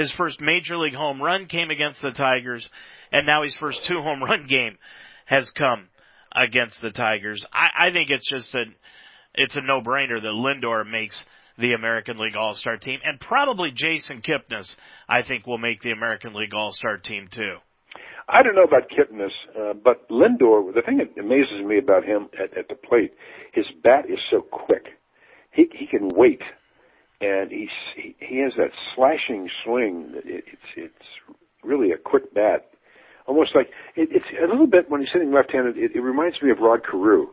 His 0.00 0.10
first 0.12 0.40
major 0.40 0.78
league 0.78 0.94
home 0.94 1.20
run 1.20 1.44
came 1.44 1.68
against 1.68 2.00
the 2.00 2.10
Tigers, 2.10 2.66
and 3.12 3.26
now 3.26 3.42
his 3.42 3.54
first 3.54 3.84
two 3.84 4.00
home 4.00 4.22
run 4.22 4.46
game 4.48 4.78
has 5.26 5.50
come 5.50 5.90
against 6.34 6.80
the 6.80 6.90
Tigers. 6.90 7.44
I, 7.52 7.88
I 7.88 7.92
think 7.92 8.08
it's 8.08 8.26
just 8.26 8.54
a, 8.54 8.64
it's 9.34 9.56
a 9.56 9.60
no-brainer 9.60 10.18
that 10.22 10.26
Lindor 10.26 10.90
makes 10.90 11.22
the 11.58 11.74
American 11.74 12.16
League 12.16 12.34
All-Star 12.34 12.78
team, 12.78 13.00
and 13.04 13.20
probably 13.20 13.72
Jason 13.74 14.22
Kipnis, 14.22 14.74
I 15.06 15.20
think, 15.20 15.46
will 15.46 15.58
make 15.58 15.82
the 15.82 15.90
American 15.90 16.32
League 16.32 16.54
All-Star 16.54 16.96
team 16.96 17.28
too. 17.30 17.58
I 18.26 18.42
don't 18.42 18.54
know 18.54 18.64
about 18.64 18.88
Kipnis, 18.88 19.34
uh, 19.54 19.74
but 19.74 20.08
Lindor, 20.08 20.72
the 20.72 20.80
thing 20.80 20.96
that 20.96 21.20
amazes 21.20 21.62
me 21.62 21.76
about 21.76 22.06
him 22.06 22.30
at, 22.42 22.56
at 22.56 22.68
the 22.68 22.74
plate, 22.74 23.12
his 23.52 23.66
bat 23.84 24.06
is 24.08 24.18
so 24.30 24.40
quick. 24.40 24.96
He, 25.52 25.66
he 25.78 25.86
can 25.86 26.08
wait 26.08 26.40
and 27.20 27.50
he's 27.50 27.68
he, 27.96 28.16
he 28.18 28.38
has 28.38 28.52
that 28.56 28.70
slashing 28.94 29.48
swing. 29.64 30.12
It, 30.24 30.44
it's 30.46 30.70
it's 30.76 31.36
really 31.62 31.92
a 31.92 31.98
quick 31.98 32.32
bat, 32.34 32.70
almost 33.26 33.54
like 33.54 33.68
it, 33.96 34.08
it's 34.12 34.26
a 34.42 34.46
little 34.46 34.66
bit 34.66 34.90
when 34.90 35.00
he's 35.00 35.10
hitting 35.12 35.32
left-handed. 35.32 35.76
It, 35.76 35.92
it 35.94 36.00
reminds 36.00 36.40
me 36.42 36.50
of 36.50 36.58
Rod 36.58 36.80
Carew, 36.84 37.28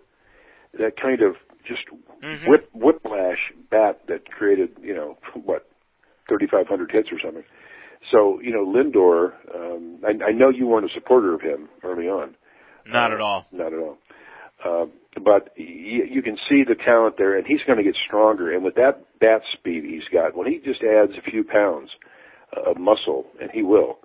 that 0.74 1.00
kind 1.02 1.22
of 1.22 1.36
just 1.68 1.82
mm-hmm. 2.24 2.50
whip 2.50 2.70
whiplash 2.74 3.52
bat 3.70 4.02
that 4.08 4.30
created 4.30 4.70
you 4.82 4.94
know 4.94 5.18
what 5.34 5.68
3,500 6.30 6.92
hits 6.92 7.10
or 7.12 7.20
something. 7.24 7.44
So 8.12 8.40
you 8.42 8.52
know 8.52 8.66
Lindor, 8.66 9.34
um, 9.56 10.00
I, 10.06 10.30
I 10.30 10.32
know 10.32 10.50
you 10.50 10.68
weren't 10.68 10.90
a 10.90 10.94
supporter 10.94 11.34
of 11.34 11.42
him 11.42 11.70
early 11.84 12.08
on. 12.08 12.36
Not 12.86 13.12
uh, 13.12 13.16
at 13.16 13.22
all. 13.22 13.46
Not 13.52 13.74
at 13.74 13.80
all. 13.80 13.98
Uh, 14.64 14.86
but 15.24 15.50
you, 15.56 16.06
you 16.10 16.22
can 16.22 16.38
see 16.50 16.64
the 16.68 16.76
talent 16.76 17.16
there, 17.18 17.38
and 17.38 17.46
he's 17.46 17.62
going 17.66 17.78
to 17.78 17.84
get 17.84 17.96
stronger. 18.06 18.54
And 18.54 18.64
with 18.64 18.76
that 18.76 19.04
bat 19.20 19.42
speed 19.54 19.84
he's 19.84 20.08
got, 20.12 20.36
when 20.36 20.48
he 20.48 20.60
just 20.60 20.82
adds 20.84 21.14
a 21.18 21.30
few 21.30 21.44
pounds 21.44 21.90
of 22.66 22.78
muscle, 22.78 23.26
and 23.42 23.50
he 23.52 23.64
will, 23.64 24.00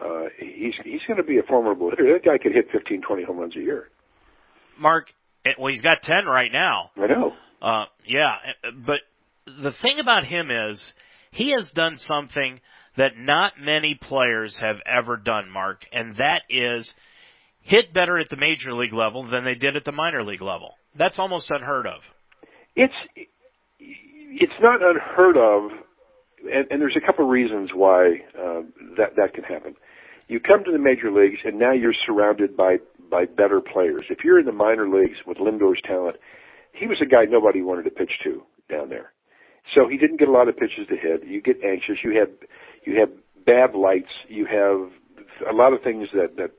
uh, 0.00 0.26
he's 0.38 0.74
he's 0.84 1.00
going 1.06 1.16
to 1.16 1.22
be 1.22 1.38
a 1.38 1.42
formidable 1.42 1.90
hitter. 1.90 2.12
That 2.12 2.24
guy 2.24 2.38
could 2.38 2.52
hit 2.52 2.66
15, 2.72 3.02
20 3.02 3.24
home 3.24 3.38
runs 3.38 3.56
a 3.56 3.60
year. 3.60 3.88
Mark, 4.78 5.12
eh, 5.44 5.52
well, 5.58 5.72
he's 5.72 5.82
got 5.82 6.02
10 6.02 6.26
right 6.26 6.52
now. 6.52 6.90
I 6.96 7.06
know. 7.06 7.32
Uh, 7.60 7.86
yeah, 8.06 8.36
eh, 8.64 8.70
but 8.86 9.00
the 9.46 9.72
thing 9.72 9.98
about 9.98 10.24
him 10.24 10.50
is 10.50 10.92
he 11.32 11.50
has 11.50 11.70
done 11.70 11.96
something 11.96 12.60
that 12.96 13.16
not 13.16 13.54
many 13.60 13.98
players 14.00 14.58
have 14.58 14.76
ever 14.86 15.16
done, 15.16 15.50
Mark, 15.50 15.86
and 15.92 16.16
that 16.16 16.42
is 16.48 16.92
hit 17.62 17.92
better 17.92 18.18
at 18.18 18.28
the 18.30 18.36
major 18.36 18.72
league 18.72 18.92
level 18.92 19.28
than 19.28 19.44
they 19.44 19.54
did 19.54 19.76
at 19.76 19.84
the 19.84 19.92
minor 19.92 20.24
league 20.24 20.42
level. 20.42 20.74
That's 20.96 21.18
almost 21.18 21.50
unheard 21.50 21.86
of. 21.86 22.00
It's 22.74 22.94
it's 23.78 24.52
not 24.60 24.80
unheard 24.82 25.36
of, 25.36 25.70
and, 26.44 26.66
and 26.70 26.80
there's 26.80 26.96
a 26.96 27.04
couple 27.04 27.24
of 27.24 27.30
reasons 27.30 27.70
why 27.74 28.22
uh, 28.38 28.62
that 28.96 29.16
that 29.16 29.34
can 29.34 29.44
happen. 29.44 29.74
You 30.28 30.40
come 30.40 30.62
to 30.64 30.72
the 30.72 30.78
major 30.78 31.10
leagues, 31.10 31.40
and 31.44 31.58
now 31.58 31.72
you're 31.72 31.94
surrounded 32.06 32.56
by 32.56 32.78
by 33.10 33.24
better 33.24 33.60
players. 33.60 34.02
If 34.10 34.18
you're 34.24 34.38
in 34.38 34.46
the 34.46 34.52
minor 34.52 34.88
leagues 34.88 35.18
with 35.26 35.38
Lindor's 35.38 35.80
talent, 35.84 36.16
he 36.72 36.86
was 36.86 36.98
a 37.02 37.06
guy 37.06 37.24
nobody 37.24 37.62
wanted 37.62 37.84
to 37.84 37.90
pitch 37.90 38.12
to 38.24 38.42
down 38.68 38.90
there. 38.90 39.12
So 39.74 39.88
he 39.88 39.96
didn't 39.96 40.18
get 40.18 40.28
a 40.28 40.32
lot 40.32 40.48
of 40.48 40.56
pitches 40.56 40.86
to 40.88 40.96
hit. 40.96 41.26
You 41.26 41.40
get 41.42 41.56
anxious. 41.64 41.96
You 42.04 42.18
have 42.18 42.30
you 42.84 43.00
have 43.00 43.10
bad 43.44 43.74
lights. 43.74 44.12
You 44.28 44.46
have 44.46 44.90
a 45.50 45.54
lot 45.54 45.72
of 45.72 45.82
things 45.82 46.08
that 46.14 46.36
that 46.36 46.52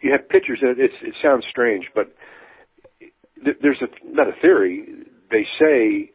you 0.00 0.12
have 0.12 0.28
pitchers. 0.28 0.58
And 0.62 0.78
it's, 0.78 0.94
it 1.02 1.14
sounds 1.22 1.44
strange, 1.50 1.86
but 1.94 2.14
there's 3.42 3.80
a 3.82 3.88
not 4.04 4.28
a 4.28 4.32
theory. 4.40 4.86
They 5.30 5.46
say 5.58 6.10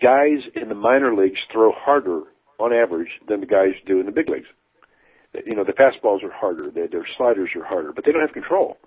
guys 0.00 0.38
in 0.54 0.68
the 0.68 0.74
minor 0.74 1.14
leagues 1.14 1.38
throw 1.52 1.72
harder 1.72 2.22
on 2.58 2.72
average 2.72 3.08
than 3.28 3.40
the 3.40 3.46
guys 3.46 3.74
do 3.86 4.00
in 4.00 4.06
the 4.06 4.12
big 4.12 4.30
leagues. 4.30 4.48
You 5.46 5.54
know, 5.54 5.64
the 5.64 5.72
fastballs 5.72 6.24
are 6.24 6.32
harder, 6.32 6.70
their, 6.70 6.88
their 6.88 7.06
sliders 7.16 7.50
are 7.54 7.64
harder, 7.64 7.92
but 7.92 8.04
they 8.04 8.10
don't 8.10 8.20
have 8.20 8.32
control. 8.32 8.78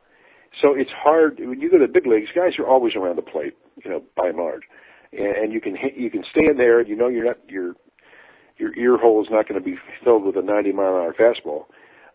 So 0.61 0.73
it's 0.75 0.91
hard 0.91 1.39
when 1.39 1.61
you 1.61 1.71
go 1.71 1.77
to 1.77 1.87
the 1.87 1.91
big 1.91 2.05
leagues. 2.05 2.27
Guys 2.35 2.59
are 2.59 2.67
always 2.67 2.95
around 2.95 3.15
the 3.15 3.23
plate, 3.23 3.53
you 3.83 3.89
know, 3.89 4.03
by 4.21 4.29
and 4.29 4.37
large, 4.37 4.63
and, 5.11 5.35
and 5.35 5.53
you 5.53 5.61
can 5.61 5.75
hit, 5.75 5.95
you 5.95 6.11
can 6.11 6.23
stand 6.35 6.59
there. 6.59 6.79
And 6.79 6.87
you 6.87 6.95
know, 6.95 7.07
you're 7.07 7.25
not 7.25 7.37
your 7.47 7.73
your 8.57 8.77
ear 8.77 8.97
hole 8.97 9.23
is 9.23 9.29
not 9.31 9.47
going 9.47 9.59
to 9.59 9.65
be 9.65 9.77
filled 10.03 10.25
with 10.25 10.35
a 10.37 10.41
90 10.41 10.71
mile 10.73 10.95
an 10.95 11.01
hour 11.01 11.13
fastball. 11.13 11.61
Uh, 11.61 11.65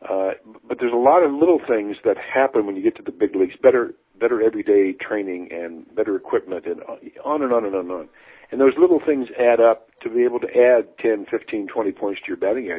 Uh, 0.03 0.31
but 0.69 0.79
there's 0.79 0.93
a 0.93 0.97
lot 0.97 1.25
of 1.25 1.33
little 1.33 1.61
things 1.67 1.97
that 2.05 2.17
happen 2.17 2.67
when 2.67 2.77
you 2.77 2.83
get 2.83 2.97
to 2.97 3.03
the 3.03 3.11
big 3.11 3.35
leagues. 3.35 3.55
Better, 3.63 3.95
better 4.19 4.41
everyday 4.43 4.93
training 4.93 5.49
and 5.51 5.93
better 5.95 6.15
equipment 6.15 6.67
and 6.67 6.81
on 7.25 7.43
and 7.43 7.53
on 7.53 7.65
and 7.65 7.75
on 7.75 7.81
and 7.83 7.93
on. 7.93 8.09
And 8.51 8.61
those 8.61 8.75
little 8.79 9.01
things 9.05 9.27
add 9.39 9.61
up 9.61 9.89
to 10.03 10.09
be 10.09 10.25
able 10.25 10.41
to 10.41 10.47
add 10.47 10.97
10, 11.03 11.27
15, 11.31 11.67
20 11.73 11.93
points 11.93 12.21
to 12.23 12.29
your 12.29 12.37
batting 12.37 12.71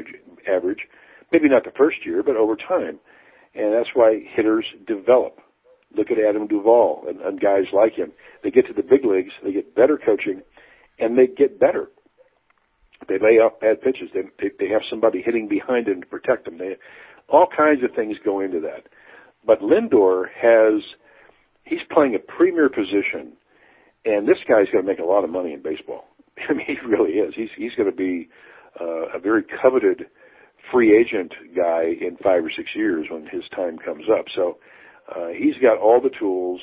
average. 0.48 0.80
Maybe 1.32 1.50
not 1.50 1.64
the 1.64 1.72
first 1.78 1.98
year, 2.06 2.24
but 2.24 2.36
over 2.36 2.56
time. 2.56 3.00
And 3.54 3.74
that's 3.74 3.90
why 3.94 4.20
hitters 4.36 4.66
develop. 4.88 5.40
Look 5.96 6.12
at 6.12 6.18
Adam 6.18 6.48
Duvall 6.48 7.06
and, 7.08 7.20
and 7.22 7.40
guys 7.40 7.66
like 7.74 7.94
him. 7.94 8.12
They 8.44 8.52
get 8.52 8.68
to 8.68 8.74
the 8.74 8.84
big 8.84 9.04
leagues, 9.04 9.34
they 9.44 9.52
get 9.52 9.76
better 9.76 10.00
coaching, 10.04 10.42
and 11.00 11.18
they 11.18 11.28
get 11.28 11.60
better. 11.60 11.90
They 13.08 13.16
lay 13.16 13.40
off 13.40 13.60
bad 13.60 13.82
pitches. 13.82 14.10
They, 14.14 14.22
they, 14.40 14.52
they 14.60 14.70
have 14.72 14.82
somebody 14.90 15.22
hitting 15.22 15.48
behind 15.48 15.88
them 15.88 16.02
to 16.02 16.08
protect 16.08 16.46
them. 16.46 16.58
They, 16.58 16.76
all 17.32 17.48
kinds 17.56 17.84
of 17.84 17.96
things 17.96 18.18
go 18.24 18.40
into 18.40 18.60
that. 18.62 18.88
But 19.46 19.62
Lindor 19.62 20.26
has, 20.36 20.84
he's 21.64 21.80
playing 21.92 22.16
a 22.16 22.20
premier 22.20 22.70
position, 22.70 23.34
and 24.06 24.28
this 24.28 24.38
guy's 24.48 24.68
going 24.72 24.84
to 24.84 24.90
make 24.90 25.00
a 25.00 25.06
lot 25.06 25.24
of 25.24 25.30
money 25.30 25.54
in 25.54 25.62
baseball. 25.62 26.06
I 26.50 26.54
mean, 26.54 26.66
he 26.68 26.88
really 26.88 27.14
is. 27.14 27.34
He's 27.36 27.50
he's 27.58 27.74
going 27.76 27.90
to 27.90 27.96
be 27.96 28.30
uh, 28.80 29.18
a 29.18 29.20
very 29.20 29.44
coveted 29.62 30.06
free 30.72 30.96
agent 30.98 31.34
guy 31.56 31.84
in 32.00 32.18
five 32.24 32.44
or 32.44 32.52
six 32.56 32.70
years 32.76 33.08
when 33.10 33.26
his 33.28 33.44
time 33.56 33.78
comes 33.78 34.06
up. 34.12 34.26
So 34.36 34.58
uh, 35.14 35.30
he's 35.30 35.56
got 35.62 35.78
all 35.78 36.00
the 36.02 36.12
tools, 36.20 36.62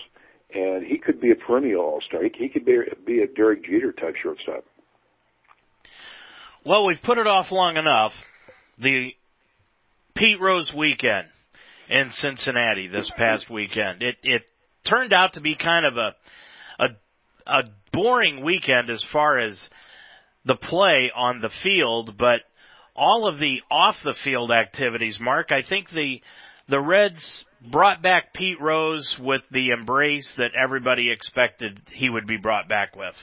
and 0.55 0.85
he 0.87 0.99
could 0.99 1.21
be 1.21 1.31
a 1.31 1.35
perennial 1.35 1.81
All 1.81 2.01
Star. 2.07 2.23
He, 2.23 2.31
he 2.39 2.49
could 2.49 2.65
be 2.65 2.79
be 3.07 3.23
a 3.23 3.27
Derek 3.27 3.65
Jeter 3.65 3.93
type 3.93 4.15
shortstop. 4.23 4.65
Well, 6.65 6.87
we've 6.87 7.03
put 7.03 7.19
it 7.19 7.27
off 7.27 7.53
long 7.53 7.77
enough. 7.77 8.13
The 8.79 9.11
Pete 10.17 10.41
Rose 10.41 10.73
weekend 10.73 11.29
in 11.91 12.11
Cincinnati 12.11 12.89
this 12.89 13.11
past 13.11 13.51
weekend. 13.51 14.03
It 14.03 14.17
it 14.23 14.43
turned 14.83 15.13
out 15.13 15.35
to 15.35 15.41
be 15.41 15.55
kind 15.55 15.85
of 15.85 15.99
a 15.99 16.15
a 16.79 16.89
a 17.47 17.65
boring 17.93 18.43
weekend 18.43 18.89
as 18.89 19.05
far 19.05 19.39
as 19.39 19.69
the 20.47 20.57
play 20.57 21.11
on 21.15 21.41
the 21.43 21.51
field, 21.51 22.17
but 22.17 22.41
all 22.95 23.29
of 23.29 23.39
the 23.39 23.63
off 23.71 24.03
the 24.03 24.15
field 24.15 24.51
activities, 24.51 25.21
Mark, 25.21 25.53
I 25.53 25.61
think 25.61 25.91
the 25.91 26.23
the 26.67 26.81
Reds 26.81 27.45
brought 27.61 28.01
back 28.01 28.33
Pete 28.33 28.61
Rose 28.61 29.19
with 29.19 29.43
the 29.51 29.69
embrace 29.69 30.35
that 30.37 30.53
everybody 30.55 31.11
expected 31.11 31.83
he 31.93 32.09
would 32.09 32.27
be 32.27 32.39
brought 32.39 32.69
back 32.71 32.97
with 32.97 33.15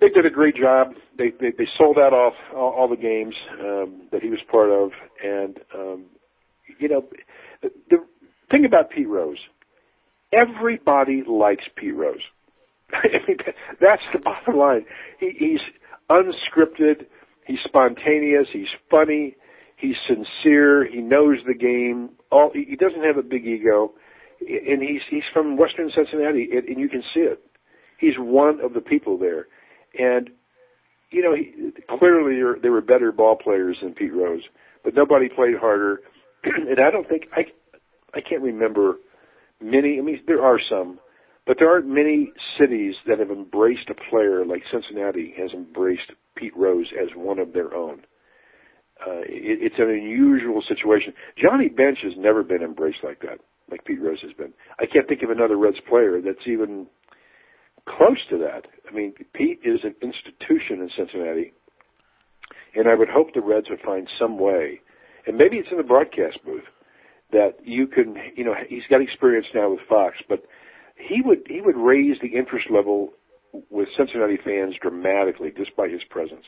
they 0.00 0.08
did 0.08 0.26
a 0.26 0.30
great 0.30 0.56
job. 0.56 0.88
They 1.16 1.30
they, 1.40 1.52
they 1.56 1.66
sold 1.78 1.98
out 1.98 2.12
off 2.12 2.34
all, 2.54 2.70
all 2.70 2.88
the 2.88 2.96
games 2.96 3.34
um, 3.60 4.08
that 4.12 4.22
he 4.22 4.30
was 4.30 4.40
part 4.50 4.70
of, 4.70 4.90
and 5.22 5.58
um, 5.74 6.06
you 6.78 6.88
know, 6.88 7.04
the, 7.62 7.70
the 7.90 7.96
thing 8.50 8.64
about 8.64 8.90
Pete 8.90 9.08
Rose, 9.08 9.38
everybody 10.32 11.22
likes 11.26 11.64
Pete 11.76 11.94
Rose. 11.94 12.22
That's 13.80 14.02
the 14.12 14.18
bottom 14.18 14.56
line. 14.56 14.84
He, 15.20 15.32
he's 15.38 15.60
unscripted. 16.10 17.06
He's 17.46 17.58
spontaneous. 17.64 18.46
He's 18.52 18.68
funny. 18.90 19.36
He's 19.76 19.96
sincere. 20.06 20.86
He 20.86 20.98
knows 21.00 21.38
the 21.46 21.54
game. 21.54 22.10
All 22.30 22.50
he 22.52 22.76
doesn't 22.76 23.02
have 23.02 23.16
a 23.16 23.22
big 23.22 23.46
ego. 23.46 23.92
and 24.40 24.82
he's 24.82 25.02
he's 25.10 25.22
from 25.32 25.56
Western 25.56 25.90
Cincinnati, 25.94 26.48
and 26.52 26.78
you 26.78 26.88
can 26.88 27.02
see 27.14 27.20
it. 27.20 27.40
He's 27.98 28.14
one 28.18 28.60
of 28.60 28.72
the 28.74 28.80
people 28.80 29.18
there, 29.18 29.46
and 29.98 30.30
you 31.10 31.22
know, 31.22 31.34
he, 31.34 31.72
clearly 31.98 32.40
they 32.62 32.68
were 32.68 32.80
better 32.80 33.12
ball 33.12 33.36
players 33.36 33.78
than 33.82 33.94
Pete 33.94 34.14
Rose, 34.14 34.42
but 34.84 34.94
nobody 34.94 35.28
played 35.28 35.56
harder. 35.60 36.00
and 36.44 36.78
I 36.80 36.90
don't 36.90 37.08
think 37.08 37.24
I 37.36 37.42
I 38.14 38.20
can't 38.20 38.42
remember 38.42 38.96
many. 39.60 39.98
I 39.98 40.02
mean, 40.02 40.20
there 40.26 40.42
are 40.42 40.58
some, 40.70 40.98
but 41.46 41.56
there 41.58 41.70
aren't 41.70 41.88
many 41.88 42.32
cities 42.58 42.94
that 43.06 43.18
have 43.18 43.30
embraced 43.30 43.90
a 43.90 44.10
player 44.10 44.44
like 44.44 44.62
Cincinnati 44.72 45.34
has 45.36 45.50
embraced 45.52 46.12
Pete 46.36 46.56
Rose 46.56 46.92
as 47.00 47.08
one 47.14 47.38
of 47.38 47.52
their 47.52 47.74
own. 47.74 48.02
Uh, 49.04 49.20
it, 49.22 49.58
it's 49.60 49.78
an 49.78 49.90
unusual 49.90 50.62
situation. 50.66 51.12
Johnny 51.40 51.68
Bench 51.68 51.98
has 52.02 52.12
never 52.16 52.42
been 52.42 52.62
embraced 52.62 53.02
like 53.02 53.20
that, 53.20 53.40
like 53.70 53.84
Pete 53.84 54.00
Rose 54.00 54.20
has 54.22 54.32
been. 54.32 54.52
I 54.78 54.86
can't 54.86 55.08
think 55.08 55.22
of 55.22 55.30
another 55.30 55.56
Reds 55.56 55.80
player 55.88 56.20
that's 56.20 56.46
even 56.46 56.86
close 57.96 58.18
to 58.30 58.38
that. 58.38 58.66
I 58.88 58.94
mean, 58.94 59.14
Pete 59.34 59.60
is 59.64 59.80
an 59.84 59.94
institution 60.02 60.80
in 60.80 60.90
Cincinnati, 60.96 61.52
and 62.74 62.88
I 62.88 62.94
would 62.94 63.08
hope 63.08 63.34
the 63.34 63.40
Reds 63.40 63.66
would 63.70 63.80
find 63.80 64.08
some 64.18 64.38
way, 64.38 64.80
and 65.26 65.36
maybe 65.36 65.56
it's 65.56 65.68
in 65.70 65.76
the 65.76 65.84
broadcast 65.84 66.38
booth 66.44 66.64
that 67.32 67.54
you 67.62 67.86
can, 67.86 68.16
you 68.34 68.44
know, 68.44 68.54
he's 68.68 68.82
got 68.90 69.00
experience 69.00 69.46
now 69.54 69.70
with 69.70 69.80
Fox, 69.88 70.16
but 70.28 70.42
he 70.96 71.22
would 71.22 71.46
he 71.48 71.60
would 71.60 71.76
raise 71.76 72.16
the 72.20 72.36
interest 72.36 72.66
level 72.70 73.10
with 73.70 73.88
Cincinnati 73.96 74.38
fans 74.44 74.74
dramatically 74.80 75.52
just 75.56 75.74
by 75.76 75.88
his 75.88 76.00
presence. 76.10 76.44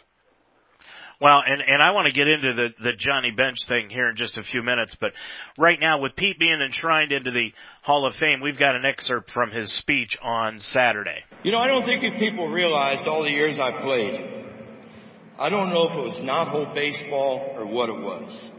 Well, 1.22 1.40
and 1.46 1.62
and 1.64 1.80
I 1.80 1.92
want 1.92 2.06
to 2.06 2.12
get 2.12 2.26
into 2.26 2.52
the 2.52 2.74
the 2.82 2.92
Johnny 2.94 3.30
Bench 3.30 3.64
thing 3.68 3.90
here 3.90 4.08
in 4.08 4.16
just 4.16 4.38
a 4.38 4.42
few 4.42 4.60
minutes, 4.60 4.96
but 5.00 5.12
right 5.56 5.78
now 5.80 6.00
with 6.00 6.16
Pete 6.16 6.36
being 6.36 6.60
enshrined 6.60 7.12
into 7.12 7.30
the 7.30 7.52
Hall 7.82 8.06
of 8.06 8.16
Fame, 8.16 8.40
we've 8.40 8.58
got 8.58 8.74
an 8.74 8.84
excerpt 8.84 9.30
from 9.30 9.52
his 9.52 9.72
speech 9.72 10.18
on 10.20 10.58
Saturday. 10.58 11.22
You 11.44 11.52
know, 11.52 11.58
I 11.58 11.68
don't 11.68 11.84
think 11.84 12.02
if 12.02 12.14
people 12.14 12.48
realized 12.48 13.06
all 13.06 13.22
the 13.22 13.30
years 13.30 13.60
I 13.60 13.70
played, 13.70 14.20
I 15.38 15.48
don't 15.48 15.72
know 15.72 15.86
if 15.86 15.94
it 15.94 16.02
was 16.02 16.16
Knothole 16.16 16.74
baseball 16.74 17.54
or 17.56 17.66
what 17.66 17.88
it 17.88 18.00
was, 18.02 18.50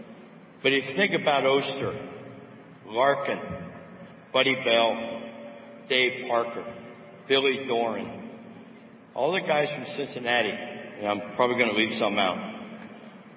but 0.61 0.71
if 0.71 0.87
you 0.89 0.95
think 0.95 1.11
about 1.21 1.43
Oester, 1.43 1.93
Larkin, 2.85 3.41
Buddy 4.31 4.55
Bell, 4.63 5.21
Dave 5.89 6.29
Parker, 6.29 6.63
Billy 7.27 7.65
Doran, 7.65 8.29
all 9.13 9.33
the 9.33 9.41
guys 9.41 9.69
from 9.69 9.85
Cincinnati, 9.85 10.51
and 10.51 11.07
I'm 11.07 11.35
probably 11.35 11.57
going 11.57 11.69
to 11.69 11.75
leave 11.75 11.91
some 11.91 12.17
out. 12.17 12.52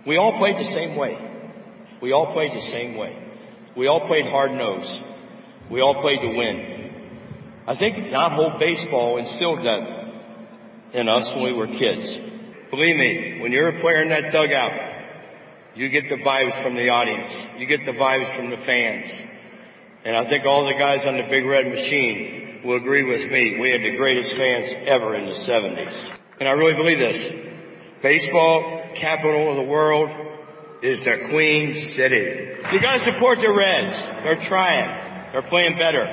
We 0.06 0.16
all 0.16 0.38
played 0.38 0.56
the 0.58 0.64
same 0.64 0.96
way. 0.96 1.18
We 2.00 2.12
all 2.12 2.32
played 2.32 2.52
the 2.52 2.60
same 2.60 2.96
way. 2.96 3.18
We 3.76 3.88
all 3.88 4.06
played 4.06 4.26
hard 4.26 4.52
nose. 4.52 5.02
We 5.70 5.80
all 5.80 6.00
played 6.00 6.20
to 6.20 6.28
win. 6.28 6.76
I 7.66 7.74
think 7.74 7.96
Knothole 7.96 8.58
baseball 8.58 9.16
instilled 9.16 9.64
that 9.64 10.06
in 10.92 11.08
us 11.08 11.32
when 11.34 11.44
we 11.44 11.52
were 11.52 11.66
kids. 11.66 12.08
Believe 12.70 12.96
me, 12.96 13.40
when 13.40 13.52
you're 13.52 13.68
a 13.68 13.80
player 13.80 14.02
in 14.02 14.08
that 14.10 14.32
dugout, 14.32 14.94
you 15.74 15.88
get 15.88 16.08
the 16.08 16.16
vibes 16.16 16.62
from 16.62 16.74
the 16.74 16.88
audience. 16.88 17.46
You 17.58 17.66
get 17.66 17.84
the 17.84 17.92
vibes 17.92 18.34
from 18.34 18.50
the 18.50 18.56
fans. 18.56 19.08
And 20.04 20.16
I 20.16 20.24
think 20.28 20.44
all 20.44 20.64
the 20.64 20.74
guys 20.74 21.04
on 21.04 21.16
the 21.16 21.24
Big 21.24 21.44
Red 21.44 21.66
Machine 21.66 22.62
will 22.64 22.76
agree 22.76 23.02
with 23.02 23.30
me. 23.30 23.58
We 23.60 23.70
had 23.70 23.82
the 23.82 23.96
greatest 23.96 24.34
fans 24.34 24.68
ever 24.86 25.14
in 25.16 25.26
the 25.26 25.32
70s. 25.32 26.12
And 26.38 26.48
I 26.48 26.52
really 26.52 26.74
believe 26.74 26.98
this. 26.98 27.20
Baseball 28.02 28.75
capital 28.96 29.50
of 29.50 29.56
the 29.56 29.70
world 29.70 30.10
is 30.82 31.04
the 31.04 31.28
Queen 31.30 31.74
City. 31.74 32.56
You 32.72 32.80
gotta 32.80 33.00
support 33.00 33.40
the 33.40 33.52
Reds. 33.52 33.96
They're 34.24 34.36
trying. 34.36 35.32
They're 35.32 35.42
playing 35.42 35.76
better. 35.76 36.04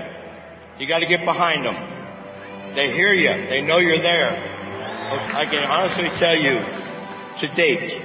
You 0.80 0.88
gotta 0.88 1.06
get 1.06 1.26
behind 1.26 1.66
them. 1.66 2.74
They 2.76 2.92
hear 2.92 3.14
you. 3.14 3.48
They 3.50 3.62
know 3.62 3.78
you're 3.78 4.02
there. 4.02 4.30
I 4.30 5.46
can 5.46 5.64
honestly 5.64 6.10
tell 6.16 6.36
you, 6.36 6.60
to 7.40 7.48
date, 7.56 8.02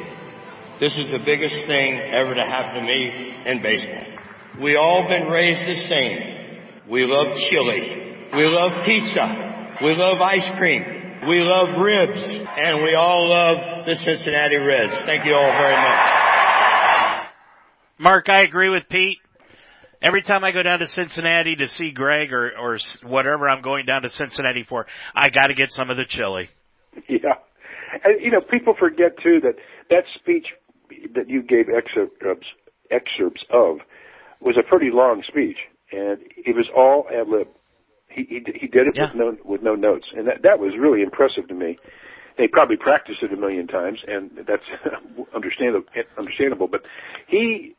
this 0.81 0.99
is 0.99 1.11
the 1.11 1.19
biggest 1.19 1.67
thing 1.67 1.99
ever 1.99 2.35
to 2.35 2.45
happen 2.45 2.81
to 2.81 2.87
me 2.87 3.35
in 3.47 3.63
baseball. 3.63 4.05
We 4.61 4.77
all 4.77 5.07
been 5.09 5.29
raised 5.29 5.67
the 5.67 5.77
same. 5.77 6.61
We 6.89 7.05
love 7.05 7.37
chili. 7.37 8.29
We 8.35 8.47
love 8.47 8.85
pizza. 8.85 9.77
We 9.81 9.95
love 9.95 10.21
ice 10.21 10.51
cream. 10.53 10.98
We 11.27 11.41
love 11.41 11.81
ribs 11.81 12.35
and 12.35 12.83
we 12.83 12.95
all 12.95 13.29
love 13.29 13.87
the 13.87 13.97
Cincinnati 13.97 14.57
Reds. 14.57 15.01
Thank 15.03 15.25
you 15.25 15.35
all 15.35 15.51
very 15.51 15.75
much. 15.75 17.29
Mark, 17.99 18.29
I 18.29 18.43
agree 18.43 18.69
with 18.69 18.89
Pete. 18.89 19.19
Every 20.01 20.23
time 20.23 20.45
I 20.45 20.53
go 20.53 20.63
down 20.63 20.79
to 20.79 20.87
Cincinnati 20.87 21.57
to 21.57 21.67
see 21.67 21.91
Greg 21.91 22.33
or, 22.33 22.53
or 22.57 22.79
whatever 23.03 23.49
I'm 23.49 23.63
going 23.63 23.85
down 23.85 24.03
to 24.03 24.09
Cincinnati 24.09 24.63
for, 24.63 24.87
I 25.15 25.29
gotta 25.31 25.55
get 25.55 25.73
some 25.73 25.91
of 25.91 25.97
the 25.97 26.05
chili. 26.05 26.49
Yeah. 27.09 27.35
And, 28.05 28.21
you 28.21 28.31
know, 28.31 28.41
people 28.41 28.75
forget 28.79 29.17
too 29.23 29.41
that 29.43 29.55
that 29.89 30.03
speech 30.19 30.47
that 31.15 31.29
you 31.29 31.43
gave 31.43 31.67
excerpts, 31.69 32.17
um, 32.27 32.41
excerpts 32.91 33.45
of 33.51 33.79
was 34.41 34.57
a 34.59 34.69
pretty 34.69 34.91
long 34.93 35.23
speech 35.27 35.57
and 35.93 36.19
it 36.37 36.55
was 36.57 36.67
all 36.77 37.07
ad 37.09 37.29
lib. 37.29 37.49
He 38.09 38.25
he, 38.29 38.41
he 38.55 38.67
did 38.67 38.89
it 38.89 38.95
yeah. 38.97 39.07
with 39.07 39.15
no 39.15 39.37
with 39.45 39.63
no 39.63 39.75
notes, 39.75 40.07
and 40.17 40.27
that 40.27 40.43
that 40.43 40.59
was 40.59 40.73
really 40.79 41.03
impressive 41.03 41.49
to 41.49 41.55
me. 41.55 41.79
They 42.37 42.47
probably 42.47 42.77
practiced 42.77 43.23
it 43.23 43.33
a 43.33 43.37
million 43.37 43.67
times, 43.67 43.99
and 44.07 44.31
that's 44.47 44.63
understandable. 45.35 45.89
Understandable, 46.17 46.69
but 46.69 46.83
he 47.27 47.75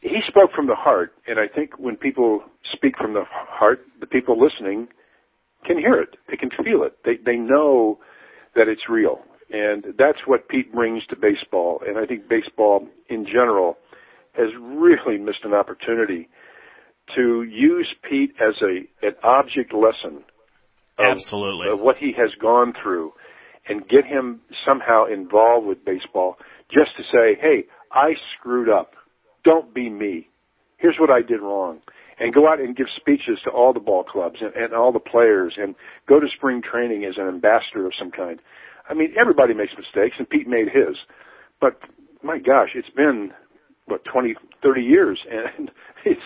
he 0.00 0.20
spoke 0.26 0.50
from 0.54 0.66
the 0.66 0.74
heart, 0.74 1.12
and 1.26 1.38
I 1.38 1.46
think 1.46 1.78
when 1.78 1.96
people 1.96 2.42
speak 2.72 2.96
from 2.96 3.14
the 3.14 3.24
heart, 3.26 3.80
the 4.00 4.06
people 4.06 4.40
listening 4.40 4.88
can 5.66 5.78
hear 5.78 6.00
it. 6.00 6.16
They 6.28 6.36
can 6.36 6.50
feel 6.50 6.82
it. 6.82 6.96
They 7.04 7.16
they 7.24 7.36
know 7.36 7.98
that 8.54 8.68
it's 8.68 8.88
real, 8.88 9.20
and 9.50 9.84
that's 9.98 10.26
what 10.26 10.48
Pete 10.48 10.72
brings 10.72 11.04
to 11.06 11.16
baseball. 11.16 11.82
And 11.86 11.98
I 11.98 12.06
think 12.06 12.28
baseball 12.28 12.86
in 13.08 13.26
general 13.26 13.76
has 14.32 14.48
really 14.60 15.18
missed 15.18 15.44
an 15.44 15.54
opportunity 15.54 16.28
to 17.16 17.42
use 17.42 17.88
Pete 18.08 18.32
as 18.40 18.54
a 18.62 19.06
an 19.06 19.14
object 19.22 19.72
lesson 19.72 20.22
of, 20.98 21.16
Absolutely. 21.16 21.68
of 21.72 21.80
what 21.80 21.96
he 21.96 22.12
has 22.16 22.30
gone 22.40 22.72
through 22.82 23.12
and 23.68 23.88
get 23.88 24.04
him 24.04 24.40
somehow 24.66 25.06
involved 25.06 25.66
with 25.66 25.84
baseball 25.84 26.36
just 26.72 26.90
to 26.96 27.02
say, 27.04 27.38
hey, 27.40 27.64
I 27.92 28.14
screwed 28.38 28.68
up. 28.68 28.92
Don't 29.44 29.74
be 29.74 29.88
me. 29.88 30.28
Here's 30.78 30.96
what 30.98 31.10
I 31.10 31.22
did 31.22 31.40
wrong. 31.40 31.80
And 32.18 32.34
go 32.34 32.48
out 32.48 32.60
and 32.60 32.76
give 32.76 32.86
speeches 32.94 33.38
to 33.44 33.50
all 33.50 33.72
the 33.72 33.80
ball 33.80 34.04
clubs 34.04 34.36
and, 34.40 34.54
and 34.54 34.74
all 34.74 34.92
the 34.92 35.00
players 35.00 35.54
and 35.56 35.74
go 36.06 36.20
to 36.20 36.26
spring 36.36 36.60
training 36.62 37.04
as 37.04 37.14
an 37.16 37.28
ambassador 37.28 37.86
of 37.86 37.92
some 37.98 38.10
kind. 38.10 38.40
I 38.88 38.94
mean, 38.94 39.14
everybody 39.18 39.54
makes 39.54 39.72
mistakes 39.76 40.16
and 40.18 40.28
Pete 40.28 40.48
made 40.48 40.66
his. 40.66 40.96
But 41.60 41.80
my 42.22 42.38
gosh, 42.38 42.70
it's 42.74 42.90
been, 42.94 43.30
what, 43.86 44.04
20, 44.04 44.34
30 44.62 44.80
years 44.82 45.18
and 45.30 45.70
it's 46.04 46.20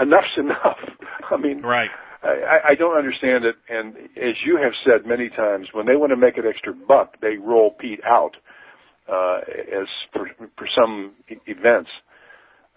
enough's 0.00 0.36
enough. 0.36 0.78
I 1.30 1.36
mean, 1.36 1.62
right. 1.62 1.90
I, 2.22 2.72
I 2.72 2.74
don't 2.74 2.96
understand 2.96 3.44
it. 3.44 3.56
And 3.68 3.96
as 4.16 4.34
you 4.44 4.58
have 4.62 4.72
said 4.84 5.08
many 5.08 5.30
times, 5.30 5.68
when 5.72 5.86
they 5.86 5.96
want 5.96 6.10
to 6.10 6.16
make 6.16 6.36
an 6.36 6.44
extra 6.46 6.72
buck, 6.74 7.14
they 7.20 7.36
roll 7.36 7.70
Pete 7.78 8.00
out 8.04 8.32
uh, 9.10 9.38
as 9.48 9.88
for, 10.12 10.28
for 10.56 10.68
some 10.74 11.12
events. 11.46 11.90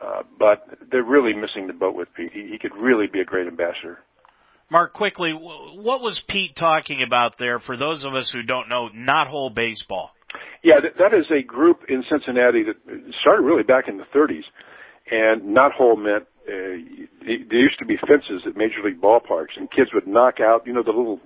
Uh, 0.01 0.23
but 0.37 0.65
they're 0.91 1.03
really 1.03 1.33
missing 1.33 1.67
the 1.67 1.73
boat 1.73 1.95
with 1.95 2.07
Pete. 2.15 2.31
He, 2.33 2.49
he 2.51 2.57
could 2.57 2.75
really 2.75 3.07
be 3.07 3.21
a 3.21 3.25
great 3.25 3.47
ambassador. 3.47 3.99
Mark, 4.69 4.93
quickly, 4.93 5.31
what 5.33 6.01
was 6.01 6.19
Pete 6.27 6.55
talking 6.55 7.03
about 7.05 7.37
there 7.37 7.59
for 7.59 7.77
those 7.77 8.05
of 8.05 8.15
us 8.15 8.31
who 8.31 8.43
don't 8.43 8.69
know 8.69 8.89
Knothole 8.89 9.53
baseball? 9.53 10.11
Yeah, 10.63 10.75
that, 10.81 10.97
that 10.97 11.17
is 11.17 11.25
a 11.29 11.43
group 11.43 11.81
in 11.89 12.03
Cincinnati 12.09 12.63
that 12.63 12.75
started 13.21 13.43
really 13.43 13.63
back 13.63 13.87
in 13.87 13.97
the 13.97 14.05
30s. 14.15 14.43
And 15.11 15.55
Knothole 15.55 15.97
meant 15.97 16.25
uh, 16.47 16.77
there 17.25 17.59
used 17.59 17.79
to 17.79 17.85
be 17.85 17.97
fences 17.97 18.43
at 18.47 18.57
major 18.57 18.83
league 18.83 19.01
ballparks, 19.01 19.55
and 19.55 19.71
kids 19.71 19.91
would 19.93 20.07
knock 20.07 20.35
out, 20.39 20.65
you 20.65 20.73
know, 20.73 20.83
the 20.83 20.91
little 20.91 21.19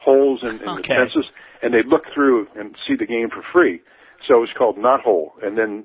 holes 0.00 0.40
in, 0.42 0.60
in 0.60 0.68
okay. 0.68 0.82
the 0.82 0.94
fences, 0.94 1.26
and 1.62 1.74
they'd 1.74 1.86
look 1.86 2.04
through 2.14 2.46
and 2.56 2.74
see 2.86 2.94
the 2.98 3.06
game 3.06 3.28
for 3.30 3.42
free. 3.52 3.80
So 4.28 4.36
it 4.36 4.40
was 4.40 4.54
called 4.56 4.76
Knothole, 4.76 5.30
and 5.42 5.56
then 5.56 5.84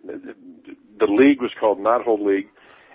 the 1.00 1.08
league 1.08 1.42
was 1.42 1.52
called 1.60 1.80
Knothole 1.80 2.24
League, 2.24 2.48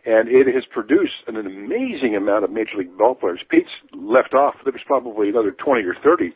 and 0.05 0.29
it 0.29 0.47
has 0.55 0.65
produced 0.73 1.25
an 1.27 1.37
amazing 1.37 2.15
amount 2.17 2.45
of 2.45 2.51
major 2.51 2.77
league 2.79 2.97
ballplayers. 2.97 3.41
Pete's 3.51 3.69
left 3.93 4.35
off. 4.35 4.55
There 4.65 4.73
was 4.73 4.83
probably 4.87 5.29
another 5.29 5.51
20 5.53 5.83
or 5.83 5.95
30 6.03 6.33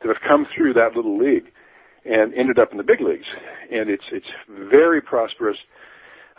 that 0.00 0.08
have 0.08 0.22
come 0.26 0.46
through 0.56 0.74
that 0.74 0.94
little 0.94 1.18
league 1.18 1.50
and 2.04 2.32
ended 2.34 2.58
up 2.58 2.70
in 2.72 2.78
the 2.78 2.84
big 2.84 3.00
leagues. 3.00 3.26
And 3.70 3.90
it's 3.90 4.04
it's 4.12 4.26
very 4.48 5.00
prosperous. 5.00 5.56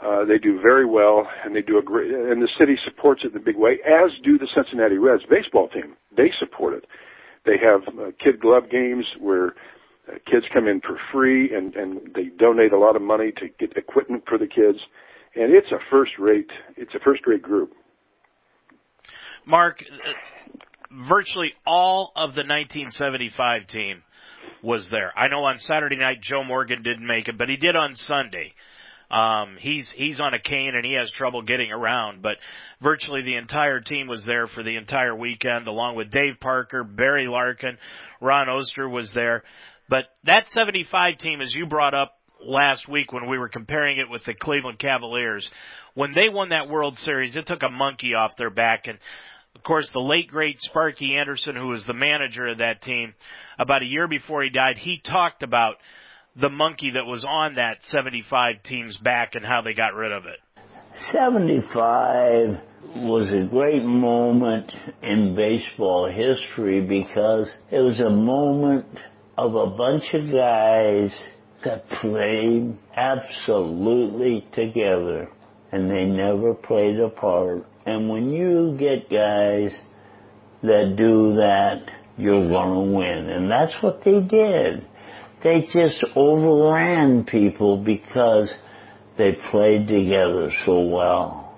Uh, 0.03 0.23
they 0.23 0.37
do 0.37 0.61
very 0.61 0.85
well, 0.85 1.27
and 1.43 1.53
they 1.53 1.61
do 1.61 1.77
a 1.77 1.81
great. 1.81 2.11
And 2.11 2.41
the 2.41 2.49
city 2.57 2.77
supports 2.85 3.21
it 3.25 3.31
in 3.31 3.37
a 3.37 3.43
big 3.43 3.57
way, 3.57 3.79
as 3.85 4.11
do 4.23 4.37
the 4.37 4.47
Cincinnati 4.55 4.97
Reds 4.97 5.23
baseball 5.29 5.67
team. 5.67 5.95
They 6.15 6.31
support 6.39 6.73
it. 6.73 6.85
They 7.45 7.57
have 7.61 7.81
uh, 7.87 8.11
kid 8.23 8.39
glove 8.39 8.69
games 8.71 9.05
where 9.19 9.55
uh, 10.07 10.13
kids 10.29 10.45
come 10.53 10.67
in 10.67 10.79
for 10.81 10.97
free, 11.11 11.53
and 11.53 11.75
and 11.75 11.99
they 12.15 12.29
donate 12.37 12.71
a 12.71 12.79
lot 12.79 12.95
of 12.95 13.01
money 13.01 13.33
to 13.37 13.47
get 13.59 13.75
equipment 13.75 14.23
for 14.27 14.37
the 14.37 14.47
kids. 14.47 14.79
And 15.35 15.53
it's 15.53 15.71
a 15.71 15.79
first 15.91 16.11
rate. 16.17 16.49
It's 16.77 16.95
a 16.95 16.99
first 16.99 17.27
rate 17.27 17.41
group. 17.41 17.73
Mark, 19.45 19.83
uh, 19.83 20.11
virtually 21.07 21.53
all 21.65 22.11
of 22.15 22.35
the 22.35 22.43
1975 22.43 23.67
team 23.67 24.03
was 24.63 24.89
there. 24.89 25.11
I 25.17 25.27
know 25.27 25.43
on 25.43 25.57
Saturday 25.57 25.97
night 25.97 26.21
Joe 26.21 26.43
Morgan 26.43 26.83
didn't 26.83 27.05
make 27.05 27.27
it, 27.27 27.37
but 27.37 27.49
he 27.49 27.57
did 27.57 27.75
on 27.75 27.95
Sunday. 27.95 28.53
Um, 29.11 29.57
he's 29.59 29.89
he's 29.89 30.19
on 30.19 30.33
a 30.33 30.39
cane 30.39 30.73
and 30.75 30.85
he 30.85 30.93
has 30.93 31.11
trouble 31.11 31.41
getting 31.41 31.71
around, 31.71 32.21
but 32.21 32.37
virtually 32.79 33.23
the 33.23 33.37
entire 33.37 33.79
team 33.79 34.07
was 34.07 34.23
there 34.23 34.47
for 34.47 34.61
the 34.61 34.75
entire 34.75 35.15
weekend, 35.15 35.67
along 35.67 35.95
with 35.95 36.11
Dave 36.11 36.39
Parker, 36.39 36.83
Barry 36.83 37.27
Larkin, 37.27 37.77
Ron 38.21 38.47
Oester 38.47 38.87
was 38.87 39.11
there. 39.13 39.43
But 39.89 40.05
that 40.25 40.49
75 40.49 41.17
team, 41.17 41.41
as 41.41 41.53
you 41.55 41.65
brought 41.65 41.95
up 41.95 42.13
last 42.45 42.87
week 42.87 43.11
when 43.11 43.27
we 43.27 43.39
were 43.39 43.49
comparing 43.49 43.97
it 43.97 44.09
with 44.09 44.23
the 44.25 44.35
Cleveland 44.35 44.77
Cavaliers, 44.77 45.49
when 45.95 46.13
they 46.13 46.29
won 46.29 46.49
that 46.49 46.69
World 46.69 46.99
Series, 46.99 47.35
it 47.35 47.47
took 47.47 47.63
a 47.63 47.69
monkey 47.69 48.13
off 48.13 48.37
their 48.37 48.51
back 48.51 48.85
and 48.85 48.99
of 49.55 49.63
course, 49.63 49.89
the 49.91 49.99
late 49.99 50.29
great 50.29 50.61
Sparky 50.61 51.17
Anderson, 51.17 51.55
who 51.55 51.67
was 51.67 51.85
the 51.85 51.93
manager 51.93 52.47
of 52.47 52.59
that 52.59 52.81
team, 52.81 53.13
about 53.57 53.81
a 53.81 53.85
year 53.85 54.07
before 54.07 54.43
he 54.43 54.49
died, 54.49 54.77
he 54.77 55.01
talked 55.03 55.43
about 55.43 55.77
the 56.39 56.49
monkey 56.49 56.91
that 56.91 57.05
was 57.05 57.25
on 57.25 57.55
that 57.55 57.83
75 57.83 58.63
team's 58.63 58.97
back 58.97 59.35
and 59.35 59.45
how 59.45 59.61
they 59.61 59.73
got 59.73 59.93
rid 59.93 60.11
of 60.11 60.25
it. 60.25 60.39
75 60.93 62.59
was 62.95 63.29
a 63.29 63.43
great 63.43 63.83
moment 63.83 64.73
in 65.03 65.35
baseball 65.35 66.09
history 66.09 66.81
because 66.81 67.55
it 67.69 67.79
was 67.79 67.99
a 67.99 68.09
moment 68.09 68.85
of 69.37 69.55
a 69.55 69.67
bunch 69.67 70.13
of 70.13 70.31
guys 70.31 71.19
that 71.61 71.87
played 71.89 72.75
absolutely 72.95 74.41
together 74.51 75.29
and 75.71 75.89
they 75.89 76.05
never 76.05 76.53
played 76.53 76.99
apart. 76.99 77.65
And 77.85 78.09
when 78.09 78.31
you 78.31 78.75
get 78.77 79.09
guys 79.09 79.81
that 80.63 80.95
do 80.95 81.35
that, 81.35 81.91
you're 82.17 82.49
gonna 82.49 82.81
win. 82.81 83.29
And 83.29 83.49
that's 83.49 83.81
what 83.81 84.01
they 84.01 84.21
did. 84.21 84.85
They 85.41 85.61
just 85.61 86.03
overran 86.15 87.23
people 87.23 87.77
because 87.77 88.53
they 89.15 89.33
played 89.33 89.87
together 89.87 90.51
so 90.51 90.81
well. 90.81 91.57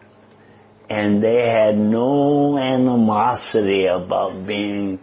And 0.89 1.23
they 1.23 1.47
had 1.49 1.77
no 1.77 2.59
animosity 2.59 3.85
about 3.85 4.45
being 4.45 4.99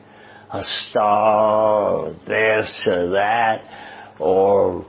a 0.50 0.62
star 0.62 2.06
or 2.06 2.12
this 2.12 2.86
or 2.86 3.10
that 3.10 4.14
or 4.18 4.86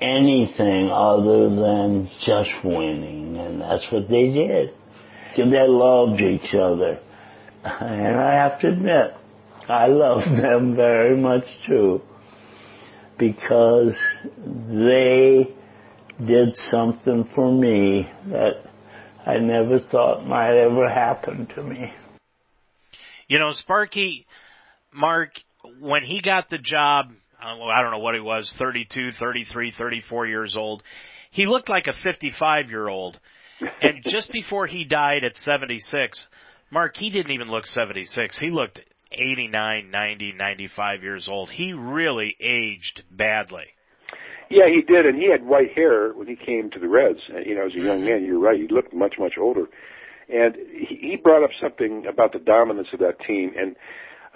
anything 0.00 0.90
other 0.90 1.48
than 1.48 2.10
just 2.18 2.62
winning. 2.62 3.36
And 3.36 3.60
that's 3.60 3.90
what 3.90 4.08
they 4.08 4.30
did. 4.30 4.74
They 5.34 5.66
loved 5.66 6.20
each 6.20 6.54
other. 6.54 7.00
And 7.64 8.20
I 8.20 8.36
have 8.36 8.60
to 8.60 8.68
admit, 8.68 9.16
I 9.68 9.86
loved 9.88 10.36
them 10.36 10.76
very 10.76 11.16
much 11.16 11.64
too 11.64 12.02
because 13.18 14.00
they 14.36 15.54
did 16.22 16.56
something 16.56 17.24
for 17.24 17.50
me 17.50 18.10
that 18.26 18.64
I 19.26 19.38
never 19.38 19.78
thought 19.78 20.26
might 20.26 20.56
ever 20.56 20.88
happen 20.88 21.46
to 21.54 21.62
me. 21.62 21.92
You 23.26 23.38
know, 23.38 23.52
Sparky, 23.52 24.26
Mark, 24.92 25.30
when 25.80 26.02
he 26.04 26.20
got 26.20 26.50
the 26.50 26.58
job, 26.58 27.06
uh, 27.42 27.62
I 27.64 27.82
don't 27.82 27.90
know 27.90 27.98
what 27.98 28.14
he 28.14 28.20
was, 28.20 28.52
32, 28.58 29.12
33, 29.12 29.72
34 29.72 30.26
years 30.26 30.56
old, 30.56 30.82
he 31.30 31.46
looked 31.46 31.68
like 31.68 31.86
a 31.86 31.92
55 31.92 32.70
year 32.70 32.88
old. 32.88 33.18
And 33.82 34.04
just 34.04 34.30
before 34.32 34.66
he 34.66 34.84
died 34.84 35.24
at 35.24 35.36
76, 35.38 36.26
Mark, 36.70 36.96
he 36.96 37.10
didn't 37.10 37.32
even 37.32 37.48
look 37.48 37.66
76. 37.66 38.38
He 38.38 38.50
looked 38.50 38.80
89, 39.16 39.90
90, 39.90 40.32
95 40.32 41.02
years 41.02 41.28
old. 41.28 41.50
He 41.50 41.72
really 41.72 42.36
aged 42.40 43.02
badly. 43.10 43.64
Yeah, 44.50 44.68
he 44.68 44.82
did, 44.82 45.06
and 45.06 45.16
he 45.16 45.30
had 45.30 45.44
white 45.46 45.72
hair 45.74 46.12
when 46.12 46.26
he 46.26 46.36
came 46.36 46.70
to 46.70 46.78
the 46.78 46.88
Reds. 46.88 47.20
Uh, 47.34 47.38
you 47.38 47.54
know, 47.54 47.66
as 47.66 47.72
a 47.74 47.80
young 47.80 48.04
man, 48.04 48.24
you're 48.24 48.38
right. 48.38 48.60
He 48.60 48.68
looked 48.68 48.92
much, 48.92 49.14
much 49.18 49.34
older, 49.40 49.66
and 50.28 50.54
he, 50.54 50.96
he 51.00 51.16
brought 51.16 51.42
up 51.42 51.50
something 51.60 52.06
about 52.06 52.32
the 52.32 52.38
dominance 52.38 52.88
of 52.92 53.00
that 53.00 53.18
team. 53.26 53.52
And 53.56 53.74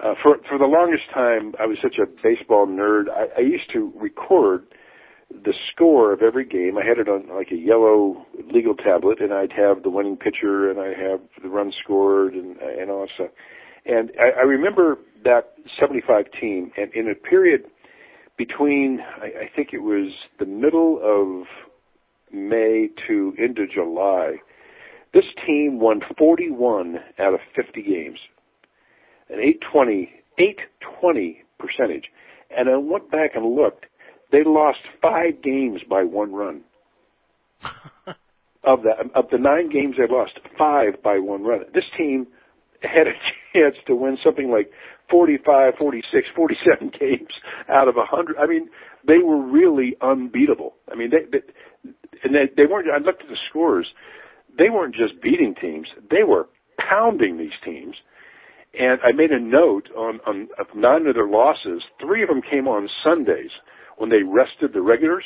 uh, 0.02 0.14
for 0.22 0.38
for 0.48 0.58
the 0.58 0.66
longest 0.66 1.04
time, 1.12 1.54
I 1.60 1.66
was 1.66 1.78
such 1.82 1.96
a 2.02 2.06
baseball 2.22 2.66
nerd. 2.66 3.04
I, 3.10 3.40
I 3.40 3.40
used 3.40 3.70
to 3.72 3.92
record 3.96 4.66
the 5.30 5.52
score 5.70 6.12
of 6.12 6.22
every 6.22 6.44
game. 6.44 6.78
I 6.78 6.84
had 6.86 6.98
it 6.98 7.08
on 7.08 7.28
like 7.28 7.50
a 7.52 7.56
yellow 7.56 8.26
legal 8.50 8.74
tablet, 8.74 9.20
and 9.20 9.32
I'd 9.32 9.52
have 9.52 9.82
the 9.82 9.90
winning 9.90 10.16
pitcher, 10.16 10.70
and 10.70 10.80
I 10.80 10.88
have 10.88 11.20
the 11.42 11.48
run 11.48 11.72
scored, 11.84 12.34
and 12.34 12.56
and 12.56 12.90
all 12.90 13.02
that 13.02 13.10
stuff. 13.14 13.30
And 13.88 14.12
I, 14.20 14.40
I 14.40 14.42
remember 14.42 14.98
that 15.24 15.54
75 15.80 16.26
team, 16.40 16.70
and 16.76 16.92
in 16.94 17.10
a 17.10 17.14
period 17.14 17.62
between, 18.36 19.00
I, 19.20 19.26
I 19.26 19.50
think 19.56 19.70
it 19.72 19.82
was 19.82 20.12
the 20.38 20.46
middle 20.46 21.00
of 21.02 21.46
May 22.32 22.88
to 23.08 23.34
into 23.38 23.66
July, 23.66 24.36
this 25.14 25.24
team 25.46 25.80
won 25.80 26.00
41 26.18 26.96
out 27.18 27.32
of 27.32 27.40
50 27.56 27.82
games, 27.82 28.18
an 29.30 29.40
820, 29.40 30.10
820 30.38 31.42
percentage. 31.58 32.04
And 32.56 32.68
I 32.68 32.76
went 32.76 33.10
back 33.10 33.30
and 33.34 33.56
looked. 33.56 33.86
They 34.30 34.44
lost 34.44 34.78
five 35.00 35.42
games 35.42 35.80
by 35.88 36.04
one 36.04 36.32
run. 36.32 36.62
of 38.64 38.82
that, 38.82 38.98
of 39.14 39.24
the 39.32 39.38
nine 39.38 39.70
games 39.70 39.96
they 39.96 40.12
lost, 40.12 40.32
five 40.58 41.02
by 41.02 41.18
one 41.18 41.42
run. 41.42 41.60
This 41.74 41.84
team 41.96 42.26
had 42.82 43.06
a 43.06 43.12
chance 43.52 43.76
to 43.86 43.94
win 43.94 44.18
something 44.24 44.50
like 44.50 44.70
45, 45.10 45.74
46, 45.78 46.28
47 46.34 46.90
games 47.00 47.32
out 47.68 47.88
of 47.88 47.96
100. 47.96 48.36
I 48.38 48.46
mean, 48.46 48.68
they 49.06 49.18
were 49.18 49.40
really 49.40 49.96
unbeatable. 50.00 50.74
I 50.90 50.94
mean, 50.94 51.10
they, 51.10 51.24
they 51.30 51.44
and 52.24 52.34
they, 52.34 52.50
they 52.56 52.66
weren't. 52.66 52.88
I 52.92 52.98
looked 52.98 53.22
at 53.22 53.28
the 53.28 53.38
scores. 53.48 53.86
They 54.56 54.70
weren't 54.70 54.94
just 54.94 55.22
beating 55.22 55.54
teams; 55.60 55.86
they 56.10 56.24
were 56.26 56.48
pounding 56.78 57.38
these 57.38 57.56
teams. 57.64 57.94
And 58.78 58.98
I 59.02 59.12
made 59.12 59.30
a 59.30 59.40
note 59.40 59.88
on 59.96 60.20
on 60.26 60.48
of 60.58 60.66
nine 60.74 61.06
of 61.06 61.14
their 61.14 61.28
losses. 61.28 61.82
Three 62.00 62.22
of 62.22 62.28
them 62.28 62.42
came 62.42 62.66
on 62.66 62.88
Sundays 63.04 63.50
when 63.96 64.10
they 64.10 64.22
rested 64.22 64.72
the 64.74 64.82
regulars 64.82 65.24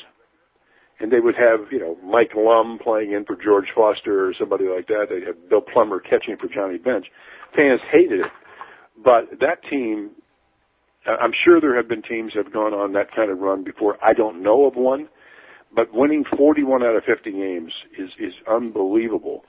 and 1.02 1.10
they 1.10 1.20
would 1.20 1.34
have, 1.34 1.72
you 1.72 1.80
know, 1.80 1.98
Mike 2.04 2.30
Lum 2.36 2.78
playing 2.82 3.12
in 3.12 3.24
for 3.24 3.36
George 3.36 3.66
Foster 3.74 4.28
or 4.28 4.34
somebody 4.38 4.66
like 4.66 4.86
that. 4.86 5.06
They'd 5.10 5.26
have 5.26 5.48
Bill 5.50 5.60
Plummer 5.60 5.98
catching 5.98 6.36
for 6.40 6.48
Johnny 6.48 6.78
Bench. 6.78 7.06
Fans 7.54 7.80
hated 7.90 8.20
it. 8.20 8.32
But 9.02 9.40
that 9.40 9.58
team, 9.68 10.10
I'm 11.06 11.32
sure 11.44 11.60
there 11.60 11.76
have 11.76 11.88
been 11.88 12.02
teams 12.02 12.32
that 12.34 12.44
have 12.44 12.52
gone 12.52 12.72
on 12.72 12.92
that 12.92 13.14
kind 13.14 13.30
of 13.30 13.38
run 13.38 13.64
before. 13.64 13.96
I 14.04 14.12
don't 14.12 14.42
know 14.42 14.66
of 14.66 14.74
one, 14.74 15.08
but 15.74 15.92
winning 15.92 16.24
41 16.36 16.82
out 16.82 16.96
of 16.96 17.02
50 17.04 17.30
games 17.32 17.72
is, 17.98 18.10
is 18.18 18.32
unbelievable. 18.50 19.44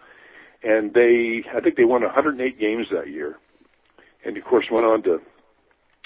And 0.64 0.94
they, 0.94 1.44
I 1.56 1.60
think 1.60 1.76
they 1.76 1.84
won 1.84 2.02
108 2.02 2.60
games 2.60 2.88
that 2.92 3.10
year. 3.10 3.36
And 4.26 4.38
of 4.38 4.44
course 4.46 4.66
went 4.72 4.86
on 4.86 5.04
to 5.04 5.18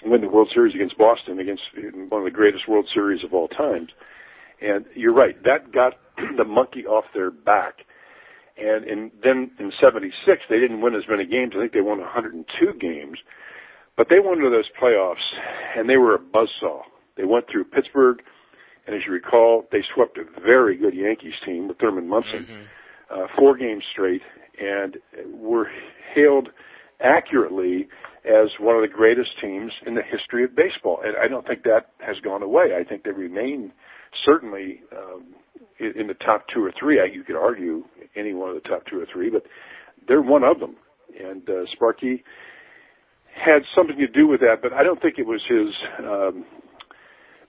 win 0.03 0.21
the 0.21 0.29
World 0.29 0.49
Series 0.53 0.75
against 0.75 0.97
Boston 0.97 1.39
against 1.39 1.61
one 2.09 2.21
of 2.21 2.25
the 2.25 2.31
greatest 2.31 2.67
World 2.67 2.87
Series 2.93 3.23
of 3.23 3.33
all 3.33 3.47
times. 3.47 3.89
And 4.61 4.85
you're 4.95 5.13
right, 5.13 5.35
that 5.43 5.71
got 5.71 5.93
the 6.37 6.43
monkey 6.43 6.85
off 6.85 7.05
their 7.13 7.31
back. 7.31 7.75
And 8.59 8.85
in, 8.85 9.11
then 9.23 9.51
in 9.59 9.71
76, 9.79 10.41
they 10.49 10.59
didn't 10.59 10.81
win 10.81 10.95
as 10.95 11.03
many 11.09 11.25
games. 11.25 11.53
I 11.55 11.61
think 11.61 11.73
they 11.73 11.81
won 11.81 11.99
102 11.99 12.73
games. 12.79 13.19
But 13.95 14.07
they 14.09 14.19
went 14.19 14.37
into 14.37 14.49
those 14.49 14.69
playoffs, 14.81 15.25
and 15.75 15.89
they 15.89 15.97
were 15.97 16.15
a 16.15 16.19
buzzsaw. 16.19 16.81
They 17.17 17.25
went 17.25 17.45
through 17.51 17.65
Pittsburgh, 17.65 18.21
and 18.85 18.95
as 18.95 19.01
you 19.05 19.11
recall, 19.11 19.65
they 19.71 19.83
swept 19.93 20.17
a 20.17 20.23
very 20.39 20.77
good 20.77 20.93
Yankees 20.93 21.33
team 21.45 21.67
with 21.67 21.79
Thurman 21.79 22.07
Munson, 22.07 22.45
mm-hmm. 22.45 23.23
uh, 23.23 23.27
four 23.37 23.57
games 23.57 23.83
straight, 23.91 24.21
and 24.59 24.97
were 25.33 25.69
hailed 26.13 26.49
accurately 27.01 27.87
as 28.25 28.49
one 28.59 28.75
of 28.75 28.81
the 28.81 28.87
greatest 28.87 29.29
teams 29.41 29.71
in 29.85 29.95
the 29.95 30.01
history 30.01 30.43
of 30.43 30.55
baseball. 30.55 30.99
And 31.03 31.15
I 31.17 31.27
don't 31.27 31.47
think 31.47 31.63
that 31.63 31.91
has 31.99 32.17
gone 32.23 32.43
away. 32.43 32.75
I 32.79 32.83
think 32.83 33.03
they 33.03 33.11
remain 33.11 33.71
certainly 34.25 34.81
um, 34.95 35.25
in, 35.79 36.07
the 36.07 36.13
top 36.13 36.45
two 36.53 36.63
or 36.63 36.71
three. 36.77 36.99
You 37.13 37.23
could 37.23 37.35
argue 37.35 37.83
any 38.15 38.33
one 38.33 38.49
of 38.49 38.55
the 38.55 38.67
top 38.67 38.83
two 38.89 38.99
or 38.99 39.05
three, 39.11 39.29
but 39.29 39.43
they're 40.07 40.21
one 40.21 40.43
of 40.43 40.59
them. 40.59 40.75
And 41.19 41.47
uh, 41.49 41.65
Sparky 41.73 42.23
had 43.33 43.61
something 43.75 43.97
to 43.97 44.07
do 44.07 44.27
with 44.27 44.41
that, 44.41 44.57
but 44.61 44.73
I 44.73 44.83
don't 44.83 45.01
think 45.01 45.15
it 45.17 45.27
was 45.27 45.41
his 45.47 45.75
um, 45.99 46.45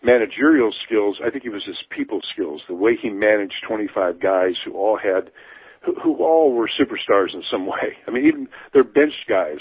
managerial 0.02 0.72
skills. 0.86 1.18
I 1.24 1.30
think 1.30 1.44
it 1.44 1.50
was 1.50 1.64
his 1.66 1.78
people 1.90 2.20
skills, 2.32 2.62
the 2.68 2.74
way 2.74 2.92
he 3.00 3.10
managed 3.10 3.54
25 3.66 4.20
guys 4.20 4.54
who 4.64 4.74
all 4.74 4.98
had, 4.98 5.30
who, 5.84 5.94
who 6.02 6.16
all 6.22 6.52
were 6.52 6.68
superstars 6.68 7.34
in 7.34 7.42
some 7.50 7.66
way. 7.66 7.96
I 8.06 8.10
mean, 8.10 8.26
even 8.26 8.48
their 8.72 8.84
bench 8.84 9.14
guys 9.28 9.58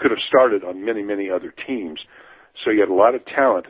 could 0.00 0.10
have 0.10 0.20
started 0.28 0.64
on 0.64 0.84
many, 0.84 1.02
many 1.02 1.30
other 1.30 1.54
teams. 1.66 2.00
So 2.64 2.70
he 2.70 2.80
had 2.80 2.88
a 2.88 2.94
lot 2.94 3.14
of 3.14 3.24
talent 3.26 3.66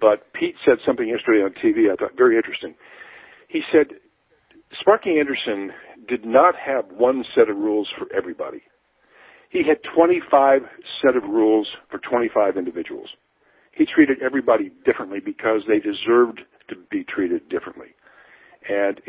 but 0.00 0.32
Pete 0.32 0.54
said 0.64 0.78
something 0.86 1.08
yesterday 1.08 1.42
on 1.42 1.52
TV 1.52 1.90
I 1.92 1.96
thought 1.96 2.16
very 2.16 2.36
interesting. 2.36 2.74
He 3.48 3.62
said 3.72 3.96
Sparky 4.80 5.18
Anderson 5.18 5.72
did 6.06 6.24
not 6.24 6.54
have 6.54 6.86
one 6.92 7.24
set 7.34 7.48
of 7.48 7.56
rules 7.56 7.88
for 7.98 8.06
everybody. 8.16 8.62
He 9.50 9.62
had 9.66 9.78
25 9.96 10.62
set 11.02 11.16
of 11.16 11.22
rules 11.24 11.66
for 11.90 11.98
25 11.98 12.56
individuals. 12.56 13.08
He 13.72 13.86
treated 13.86 14.18
everybody 14.22 14.70
differently 14.84 15.20
because 15.24 15.62
they 15.66 15.78
deserved 15.78 16.40
to 16.68 16.76
be 16.90 17.04
treated 17.04 17.48
differently. 17.48 17.88
And 18.68 19.00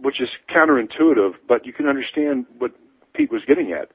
which 0.00 0.20
is 0.20 0.28
counterintuitive, 0.54 1.32
but 1.48 1.64
you 1.64 1.72
can 1.72 1.86
understand 1.86 2.44
what 2.58 2.72
Pete 3.14 3.32
was 3.32 3.40
getting 3.48 3.72
at. 3.72 3.88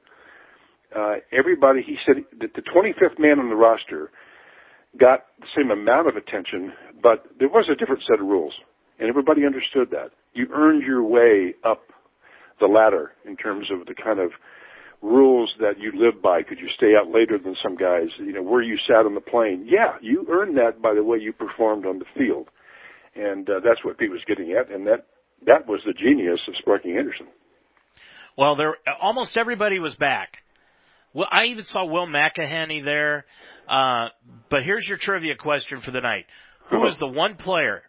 Uh, 0.95 1.15
everybody, 1.31 1.83
he 1.85 1.97
said 2.07 2.23
that 2.39 2.55
the 2.55 2.61
25th 2.61 3.19
man 3.19 3.39
on 3.39 3.49
the 3.49 3.55
roster 3.55 4.09
got 4.99 5.25
the 5.39 5.45
same 5.55 5.69
amount 5.69 6.07
of 6.07 6.15
attention, 6.15 6.73
but 7.03 7.25
there 7.37 7.49
was 7.49 7.69
a 7.71 7.75
different 7.75 8.01
set 8.09 8.19
of 8.19 8.25
rules, 8.25 8.53
and 8.99 9.09
everybody 9.09 9.45
understood 9.45 9.89
that. 9.91 10.11
You 10.33 10.47
earned 10.53 10.83
your 10.83 11.03
way 11.03 11.55
up 11.63 11.81
the 12.59 12.67
ladder 12.67 13.11
in 13.25 13.37
terms 13.37 13.67
of 13.71 13.87
the 13.87 13.95
kind 13.95 14.19
of 14.19 14.31
rules 15.01 15.51
that 15.59 15.79
you 15.79 15.91
live 15.95 16.21
by. 16.21 16.43
Could 16.43 16.59
you 16.59 16.67
stay 16.75 16.93
out 16.99 17.09
later 17.09 17.37
than 17.37 17.55
some 17.63 17.75
guys? 17.75 18.07
You 18.19 18.33
know, 18.33 18.43
where 18.43 18.61
you 18.61 18.77
sat 18.87 19.05
on 19.05 19.15
the 19.15 19.21
plane. 19.21 19.65
Yeah, 19.67 19.95
you 20.01 20.25
earned 20.29 20.57
that 20.57 20.81
by 20.81 20.93
the 20.93 21.03
way 21.03 21.17
you 21.17 21.33
performed 21.33 21.85
on 21.85 21.99
the 21.99 22.05
field, 22.17 22.49
and 23.15 23.49
uh, 23.49 23.59
that's 23.63 23.83
what 23.83 23.97
Pete 23.97 24.11
was 24.11 24.21
getting 24.27 24.51
at, 24.51 24.71
and 24.71 24.85
that 24.87 25.07
that 25.45 25.67
was 25.67 25.79
the 25.85 25.93
genius 25.93 26.39
of 26.47 26.55
Sparky 26.59 26.91
Anderson. 26.91 27.27
Well, 28.37 28.55
there 28.55 28.75
almost 29.01 29.37
everybody 29.37 29.79
was 29.79 29.95
back. 29.95 30.37
Well, 31.13 31.27
I 31.31 31.45
even 31.45 31.63
saw 31.63 31.85
Will 31.85 32.05
McEnaney 32.05 32.83
there. 32.85 33.25
Uh, 33.67 34.09
but 34.49 34.63
here's 34.63 34.87
your 34.87 34.97
trivia 34.97 35.35
question 35.35 35.81
for 35.81 35.91
the 35.91 36.01
night: 36.01 36.25
Who 36.69 36.85
is 36.87 36.97
the 36.97 37.07
one 37.07 37.35
player 37.35 37.83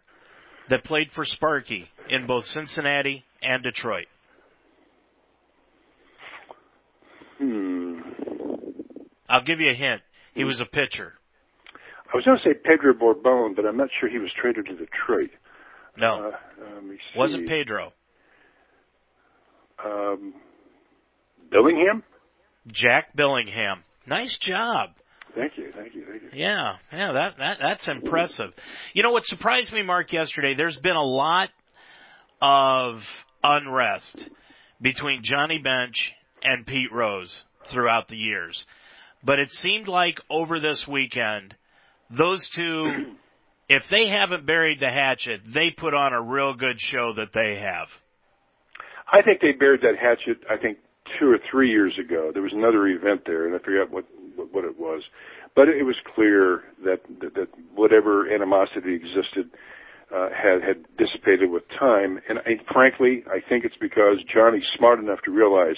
that 0.69 0.83
played 0.83 1.11
for 1.11 1.25
Sparky 1.25 1.89
in 2.09 2.27
both 2.27 2.45
Cincinnati 2.45 3.23
and 3.41 3.63
Detroit? 3.63 4.07
Hmm. 7.37 7.99
I'll 9.29 9.43
give 9.43 9.59
you 9.59 9.71
a 9.71 9.73
hint. 9.73 10.01
He 10.33 10.43
was 10.43 10.59
a 10.61 10.65
pitcher. 10.65 11.13
I 12.13 12.17
was 12.17 12.25
going 12.25 12.37
to 12.37 12.43
say 12.43 12.53
Pedro 12.53 12.93
Borbon, 12.93 13.55
but 13.55 13.65
I'm 13.65 13.77
not 13.77 13.89
sure 13.99 14.09
he 14.09 14.19
was 14.19 14.31
traded 14.39 14.65
to 14.65 14.75
Detroit. 14.75 15.31
No. 15.97 16.27
Uh, 16.27 16.31
let 16.75 16.83
me 16.83 16.95
see. 16.95 17.19
Wasn't 17.19 17.47
Pedro. 17.47 17.93
Um, 19.83 20.33
Billingham? 21.51 22.03
Jack 22.67 23.15
Billingham. 23.15 23.79
Nice 24.05 24.37
job. 24.37 24.91
Thank 25.35 25.57
you, 25.57 25.71
thank 25.75 25.95
you, 25.95 26.05
thank 26.09 26.23
you. 26.23 26.29
Yeah, 26.33 26.75
yeah, 26.91 27.11
that, 27.13 27.37
that 27.37 27.57
that's 27.61 27.87
impressive. 27.87 28.51
You 28.93 29.03
know 29.03 29.11
what 29.11 29.25
surprised 29.25 29.71
me, 29.71 29.83
Mark, 29.83 30.11
yesterday? 30.11 30.55
There's 30.55 30.77
been 30.77 30.95
a 30.95 31.03
lot 31.03 31.49
of 32.41 33.01
unrest 33.43 34.29
between 34.81 35.21
Johnny 35.23 35.59
Bench 35.59 36.11
and 36.43 36.65
Pete 36.65 36.91
Rose 36.91 37.43
throughout 37.71 38.07
the 38.07 38.17
years. 38.17 38.65
But 39.23 39.39
it 39.39 39.51
seemed 39.51 39.87
like 39.87 40.19
over 40.29 40.59
this 40.59 40.87
weekend, 40.87 41.55
those 42.09 42.47
two, 42.55 42.91
if 43.69 43.83
they 43.89 44.07
haven't 44.07 44.45
buried 44.45 44.79
the 44.79 44.89
hatchet, 44.89 45.41
they 45.53 45.71
put 45.71 45.93
on 45.93 46.13
a 46.13 46.21
real 46.21 46.53
good 46.53 46.79
show 46.79 47.13
that 47.13 47.33
they 47.33 47.59
have. 47.59 47.87
I 49.11 49.21
think 49.21 49.41
they 49.41 49.51
buried 49.51 49.81
that 49.81 49.97
hatchet, 50.01 50.43
I 50.49 50.57
think, 50.57 50.77
two 51.19 51.29
or 51.29 51.37
three 51.51 51.69
years 51.69 51.93
ago. 51.99 52.31
There 52.33 52.41
was 52.41 52.53
another 52.53 52.87
event 52.87 53.21
there, 53.25 53.45
and 53.45 53.55
I 53.55 53.59
forget 53.59 53.91
what, 53.91 54.05
what, 54.51 54.65
it 54.65 54.79
was. 54.79 55.03
But 55.55 55.67
it 55.67 55.83
was 55.83 55.95
clear 56.15 56.63
that, 56.83 57.01
that, 57.21 57.35
that 57.35 57.47
whatever 57.75 58.31
animosity 58.31 58.95
existed, 58.95 59.49
uh, 60.13 60.29
had 60.29 60.61
had 60.61 60.85
dissipated 60.97 61.49
with 61.49 61.63
time. 61.79 62.19
And 62.27 62.39
I, 62.39 62.59
frankly, 62.71 63.23
I 63.27 63.39
think 63.47 63.63
it's 63.63 63.77
because 63.79 64.17
Johnny's 64.33 64.63
smart 64.77 64.99
enough 64.99 65.19
to 65.25 65.31
realize 65.31 65.77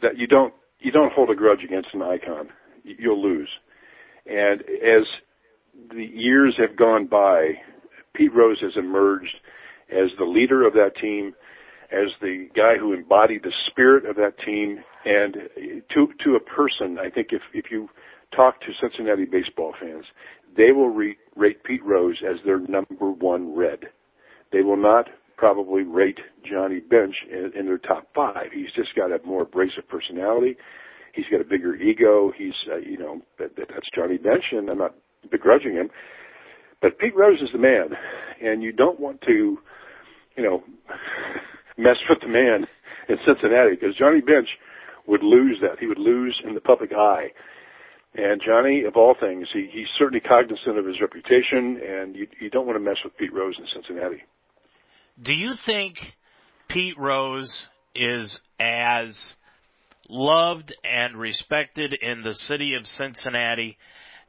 that 0.00 0.16
you 0.16 0.26
don't 0.26 0.54
you 0.80 0.90
don't 0.90 1.12
hold 1.12 1.30
a 1.30 1.34
grudge 1.34 1.62
against 1.64 1.88
an 1.92 2.02
icon. 2.02 2.48
You'll 2.82 3.22
lose. 3.22 3.48
And 4.26 4.60
as 4.62 5.06
the 5.90 6.04
years 6.04 6.58
have 6.58 6.76
gone 6.76 7.06
by, 7.06 7.52
Pete 8.14 8.34
Rose 8.34 8.58
has 8.60 8.72
emerged 8.76 9.36
as 9.90 10.08
the 10.18 10.24
leader 10.24 10.66
of 10.66 10.72
that 10.74 10.92
team, 11.00 11.34
as 11.92 12.08
the 12.20 12.48
guy 12.56 12.78
who 12.78 12.92
embodied 12.92 13.42
the 13.42 13.52
spirit 13.70 14.06
of 14.06 14.16
that 14.16 14.34
team, 14.44 14.78
and 15.04 15.34
to 15.94 16.08
to 16.24 16.36
a 16.36 16.40
person, 16.40 16.98
I 16.98 17.10
think 17.10 17.28
if 17.30 17.42
if 17.52 17.66
you 17.70 17.88
talk 18.34 18.60
to 18.60 18.66
Cincinnati 18.80 19.26
baseball 19.26 19.74
fans, 19.80 20.04
they 20.56 20.72
will 20.72 20.88
re- 20.88 21.16
rate 21.36 21.62
Pete 21.64 21.84
Rose 21.84 22.22
as 22.28 22.36
their 22.44 22.58
number 22.58 23.10
one 23.10 23.54
red. 23.54 23.80
They 24.52 24.62
will 24.62 24.76
not 24.76 25.08
probably 25.36 25.82
rate 25.82 26.18
Johnny 26.48 26.80
Bench 26.80 27.14
in, 27.30 27.52
in 27.58 27.66
their 27.66 27.78
top 27.78 28.06
five. 28.14 28.52
He's 28.52 28.72
just 28.76 28.94
got 28.94 29.10
a 29.10 29.18
more 29.26 29.42
abrasive 29.42 29.88
personality. 29.88 30.56
He's 31.14 31.26
got 31.30 31.40
a 31.40 31.44
bigger 31.44 31.74
ego. 31.74 32.32
He's, 32.36 32.54
uh, 32.70 32.76
you 32.76 32.98
know, 32.98 33.20
that, 33.38 33.56
that, 33.56 33.68
that's 33.68 33.88
Johnny 33.94 34.18
Bench, 34.18 34.44
and 34.52 34.70
I'm 34.70 34.78
not 34.78 34.94
begrudging 35.30 35.74
him. 35.74 35.90
But 36.80 36.98
Pete 36.98 37.14
Rose 37.14 37.40
is 37.40 37.50
the 37.52 37.58
man, 37.58 37.90
and 38.42 38.62
you 38.62 38.72
don't 38.72 38.98
want 38.98 39.20
to, 39.22 39.58
you 40.36 40.42
know, 40.42 40.62
mess 41.82 41.98
with 42.08 42.20
the 42.20 42.28
man 42.28 42.66
in 43.08 43.16
Cincinnati 43.26 43.74
because 43.74 43.96
Johnny 43.98 44.20
Bench 44.20 44.48
would 45.06 45.22
lose 45.22 45.58
that. 45.60 45.78
He 45.80 45.86
would 45.86 45.98
lose 45.98 46.40
in 46.46 46.54
the 46.54 46.60
public 46.60 46.92
eye. 46.92 47.28
And 48.14 48.40
Johnny, 48.44 48.84
of 48.84 48.96
all 48.96 49.14
things, 49.18 49.48
he, 49.52 49.68
he's 49.72 49.86
certainly 49.98 50.20
cognizant 50.20 50.78
of 50.78 50.84
his 50.86 51.00
reputation, 51.00 51.80
and 51.80 52.14
you, 52.14 52.26
you 52.40 52.50
don't 52.50 52.66
want 52.66 52.76
to 52.76 52.84
mess 52.84 52.98
with 53.02 53.16
Pete 53.16 53.32
Rose 53.32 53.56
in 53.58 53.66
Cincinnati. 53.72 54.22
Do 55.20 55.32
you 55.32 55.54
think 55.54 55.98
Pete 56.68 56.98
Rose 56.98 57.68
is 57.94 58.40
as 58.60 59.34
loved 60.08 60.74
and 60.84 61.16
respected 61.16 61.94
in 62.00 62.22
the 62.22 62.34
city 62.34 62.74
of 62.78 62.86
Cincinnati 62.86 63.78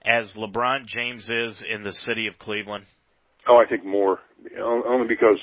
as 0.05 0.33
LeBron 0.33 0.85
James 0.85 1.29
is 1.29 1.61
in 1.61 1.83
the 1.83 1.93
city 1.93 2.27
of 2.27 2.37
Cleveland? 2.39 2.85
Oh, 3.47 3.57
I 3.57 3.67
think 3.67 3.85
more. 3.85 4.19
Only 4.61 5.07
because 5.07 5.39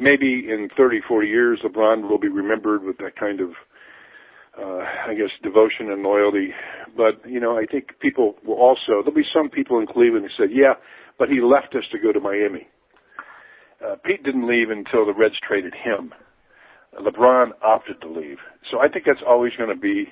maybe 0.00 0.46
in 0.48 0.68
30, 0.76 1.00
40 1.06 1.28
years, 1.28 1.60
LeBron 1.64 2.08
will 2.08 2.18
be 2.18 2.28
remembered 2.28 2.82
with 2.82 2.98
that 2.98 3.16
kind 3.16 3.40
of, 3.40 3.50
uh, 4.58 4.84
I 5.08 5.14
guess, 5.14 5.30
devotion 5.42 5.90
and 5.90 6.02
loyalty. 6.02 6.50
But, 6.96 7.28
you 7.28 7.40
know, 7.40 7.56
I 7.56 7.66
think 7.66 7.98
people 8.00 8.36
will 8.44 8.56
also, 8.56 9.02
there'll 9.02 9.14
be 9.14 9.24
some 9.32 9.50
people 9.50 9.78
in 9.78 9.86
Cleveland 9.86 10.26
who 10.26 10.42
said, 10.42 10.50
yeah, 10.52 10.74
but 11.18 11.28
he 11.28 11.40
left 11.40 11.74
us 11.74 11.84
to 11.92 11.98
go 11.98 12.12
to 12.12 12.20
Miami. 12.20 12.68
Uh, 13.84 13.96
Pete 14.04 14.22
didn't 14.22 14.48
leave 14.48 14.70
until 14.70 15.06
the 15.06 15.14
Reds 15.14 15.34
traded 15.46 15.74
him. 15.74 16.12
LeBron 17.00 17.50
opted 17.64 18.00
to 18.02 18.08
leave. 18.08 18.38
So 18.70 18.78
I 18.78 18.88
think 18.88 19.04
that's 19.06 19.22
always 19.26 19.52
going 19.56 19.70
to 19.70 19.80
be 19.80 20.08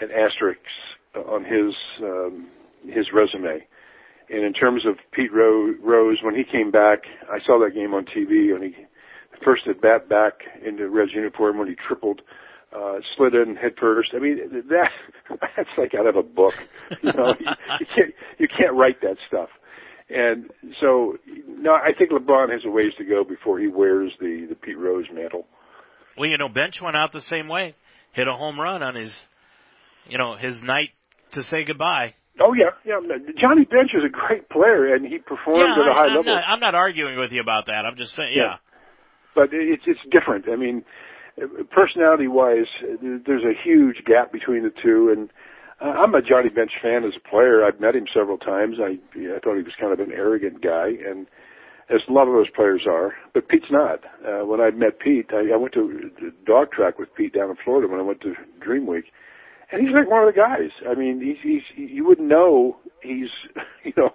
an 0.00 0.10
asterisk 0.10 0.60
on 1.16 1.44
his 1.44 1.74
um, 2.02 2.48
his 2.84 3.06
resume. 3.12 3.64
And 4.30 4.44
in 4.44 4.52
terms 4.52 4.86
of 4.86 4.96
Pete 5.12 5.32
Rose, 5.32 6.18
when 6.22 6.34
he 6.34 6.44
came 6.44 6.70
back, 6.70 7.00
I 7.30 7.38
saw 7.44 7.58
that 7.60 7.74
game 7.74 7.94
on 7.94 8.04
TV 8.04 8.52
when 8.52 8.62
he 8.62 8.74
first 9.44 9.62
at 9.68 9.80
bat 9.80 10.08
back 10.08 10.34
into 10.64 10.88
Reds 10.88 11.12
uniform 11.14 11.58
when 11.58 11.68
he 11.68 11.74
tripled, 11.74 12.22
uh, 12.74 12.98
slid 13.16 13.34
in 13.34 13.56
head 13.56 13.72
first. 13.80 14.10
I 14.14 14.18
mean, 14.18 14.38
that 14.68 14.90
that's 15.56 15.68
like 15.78 15.94
out 15.94 16.06
of 16.06 16.16
a 16.16 16.22
book. 16.22 16.54
You 17.02 17.12
know, 17.12 17.34
you, 17.38 17.46
you 17.80 17.86
can't 17.94 18.14
you 18.38 18.48
can't 18.48 18.74
write 18.74 19.00
that 19.02 19.16
stuff. 19.28 19.48
And 20.10 20.50
so, 20.80 21.16
no, 21.48 21.72
I 21.72 21.92
think 21.96 22.10
LeBron 22.10 22.52
has 22.52 22.60
a 22.66 22.70
ways 22.70 22.92
to 22.98 23.04
go 23.04 23.24
before 23.24 23.58
he 23.58 23.68
wears 23.68 24.12
the 24.20 24.46
the 24.48 24.54
Pete 24.54 24.78
Rose 24.78 25.06
mantle. 25.12 25.46
Well, 26.16 26.28
you 26.28 26.38
know, 26.38 26.48
Bench 26.48 26.80
went 26.82 26.96
out 26.96 27.12
the 27.12 27.20
same 27.20 27.48
way, 27.48 27.74
hit 28.12 28.28
a 28.28 28.34
home 28.34 28.60
run 28.60 28.82
on 28.82 28.94
his, 28.94 29.18
you 30.08 30.18
know, 30.18 30.36
his 30.36 30.62
night 30.62 30.90
to 31.32 31.42
say 31.42 31.64
goodbye. 31.64 32.14
Oh 32.40 32.52
yeah, 32.52 32.70
yeah. 32.84 32.98
Johnny 33.40 33.64
Bench 33.64 33.92
is 33.94 34.02
a 34.04 34.10
great 34.10 34.48
player, 34.48 34.94
and 34.94 35.06
he 35.06 35.18
performed 35.18 35.60
yeah, 35.60 35.82
at 35.82 35.90
a 35.90 35.94
high 35.94 36.06
I'm 36.06 36.16
level. 36.16 36.34
Not, 36.34 36.44
I'm 36.46 36.60
not 36.60 36.74
arguing 36.74 37.18
with 37.18 37.30
you 37.32 37.40
about 37.40 37.66
that. 37.66 37.86
I'm 37.86 37.96
just 37.96 38.14
saying, 38.14 38.32
yeah. 38.34 38.42
yeah. 38.42 38.56
But 39.34 39.50
it's 39.52 39.84
it's 39.86 40.00
different. 40.10 40.48
I 40.48 40.56
mean, 40.56 40.84
personality 41.70 42.28
wise, 42.28 42.66
there's 43.02 43.44
a 43.44 43.54
huge 43.62 44.04
gap 44.06 44.32
between 44.32 44.62
the 44.62 44.72
two, 44.82 45.12
and 45.14 45.30
uh, 45.80 45.98
I'm 45.98 46.14
a 46.14 46.22
Johnny 46.22 46.50
Bench 46.50 46.72
fan 46.80 47.04
as 47.04 47.12
a 47.16 47.28
player. 47.28 47.64
I've 47.64 47.80
met 47.80 47.96
him 47.96 48.06
several 48.12 48.38
times. 48.38 48.76
I 48.80 48.98
I 49.16 49.38
thought 49.42 49.56
he 49.56 49.62
was 49.62 49.74
kind 49.78 49.92
of 49.92 50.00
an 50.00 50.12
arrogant 50.12 50.62
guy, 50.62 50.88
and 51.06 51.26
as 51.90 52.00
a 52.08 52.12
lot 52.12 52.28
of 52.28 52.34
those 52.34 52.50
players 52.50 52.82
are. 52.88 53.14
But 53.32 53.48
Pete's 53.48 53.70
not. 53.70 54.00
Uh, 54.26 54.46
when 54.46 54.60
I 54.60 54.70
met 54.70 55.00
Pete, 55.00 55.30
I, 55.32 55.52
I 55.52 55.56
went 55.56 55.74
to 55.74 56.10
dog 56.46 56.70
track 56.72 56.98
with 56.98 57.14
Pete 57.14 57.34
down 57.34 57.50
in 57.50 57.56
Florida 57.64 57.88
when 57.88 58.00
I 58.00 58.04
went 58.04 58.20
to 58.22 58.34
Dream 58.60 58.86
Week, 58.86 59.06
and 59.70 59.82
he's 59.82 59.94
like 59.94 60.10
one 60.10 60.26
of 60.26 60.32
the 60.32 60.38
guys. 60.38 60.70
I 60.88 60.94
mean, 60.94 61.20
he's 61.20 61.38
he's 61.42 61.62
you 61.90 62.06
wouldn't 62.06 62.28
know 62.28 62.76
he's 63.02 63.28
you 63.84 63.92
know 63.96 64.10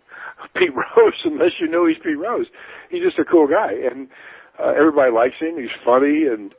Pete 0.56 0.74
Rose 0.74 1.14
unless 1.24 1.52
you 1.60 1.68
know 1.68 1.86
he's 1.86 1.98
Pete 1.98 2.18
Rose. 2.18 2.46
He's 2.90 3.02
just 3.02 3.18
a 3.18 3.24
cool 3.24 3.48
guy, 3.48 3.72
and 3.90 4.08
uh, 4.62 4.72
everybody 4.76 5.12
likes 5.12 5.34
him. 5.40 5.58
He's 5.58 5.70
funny 5.84 6.26
and 6.30 6.54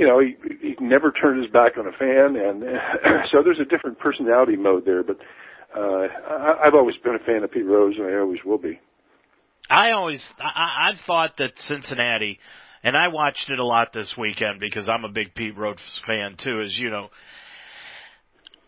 you 0.00 0.06
know, 0.06 0.18
he 0.18 0.34
he 0.62 0.74
never 0.80 1.12
turned 1.12 1.42
his 1.42 1.52
back 1.52 1.76
on 1.76 1.86
a 1.86 1.92
fan, 1.92 2.34
and 2.34 2.62
so 3.30 3.42
there's 3.44 3.60
a 3.60 3.66
different 3.66 3.98
personality 3.98 4.56
mode 4.56 4.86
there. 4.86 5.02
But 5.02 5.18
uh, 5.76 5.80
I, 5.80 6.54
I've 6.64 6.74
always 6.74 6.96
been 7.04 7.14
a 7.14 7.18
fan 7.18 7.44
of 7.44 7.52
Pete 7.52 7.66
Rose, 7.66 7.96
and 7.98 8.06
I 8.06 8.18
always 8.18 8.40
will 8.42 8.56
be. 8.56 8.80
I 9.68 9.90
always 9.92 10.26
I, 10.40 10.88
I've 10.88 11.00
thought 11.00 11.36
that 11.36 11.58
Cincinnati, 11.58 12.38
and 12.82 12.96
I 12.96 13.08
watched 13.08 13.50
it 13.50 13.58
a 13.58 13.64
lot 13.64 13.92
this 13.92 14.16
weekend 14.16 14.58
because 14.58 14.88
I'm 14.88 15.04
a 15.04 15.10
big 15.10 15.34
Pete 15.34 15.56
Rose 15.56 16.00
fan 16.06 16.36
too, 16.38 16.62
as 16.64 16.74
you 16.78 16.88
know. 16.88 17.10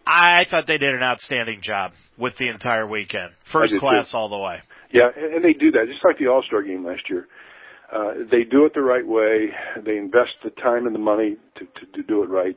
I 0.06 0.44
thought 0.50 0.66
they 0.66 0.78
did 0.78 0.90
an 0.90 1.02
outstanding 1.02 1.60
job 1.62 1.92
with 2.18 2.36
the 2.36 2.48
entire 2.48 2.86
weekend. 2.86 3.30
First 3.50 3.74
class 3.78 4.10
too. 4.10 4.16
all 4.18 4.28
the 4.28 4.38
way. 4.38 4.58
Yeah, 4.92 5.08
and 5.16 5.42
they 5.42 5.54
do 5.54 5.70
that 5.70 5.86
just 5.86 6.04
like 6.04 6.18
the 6.18 6.26
All 6.26 6.42
Star 6.46 6.62
game 6.62 6.84
last 6.84 7.08
year. 7.08 7.26
Uh, 7.94 8.12
they 8.30 8.42
do 8.44 8.64
it 8.64 8.72
the 8.74 8.80
right 8.80 9.06
way. 9.06 9.48
They 9.84 9.98
invest 9.98 10.32
the 10.42 10.50
time 10.50 10.86
and 10.86 10.94
the 10.94 11.00
money 11.00 11.36
to, 11.56 11.64
to, 11.64 11.92
to 11.92 12.02
do 12.02 12.22
it 12.22 12.30
right. 12.30 12.56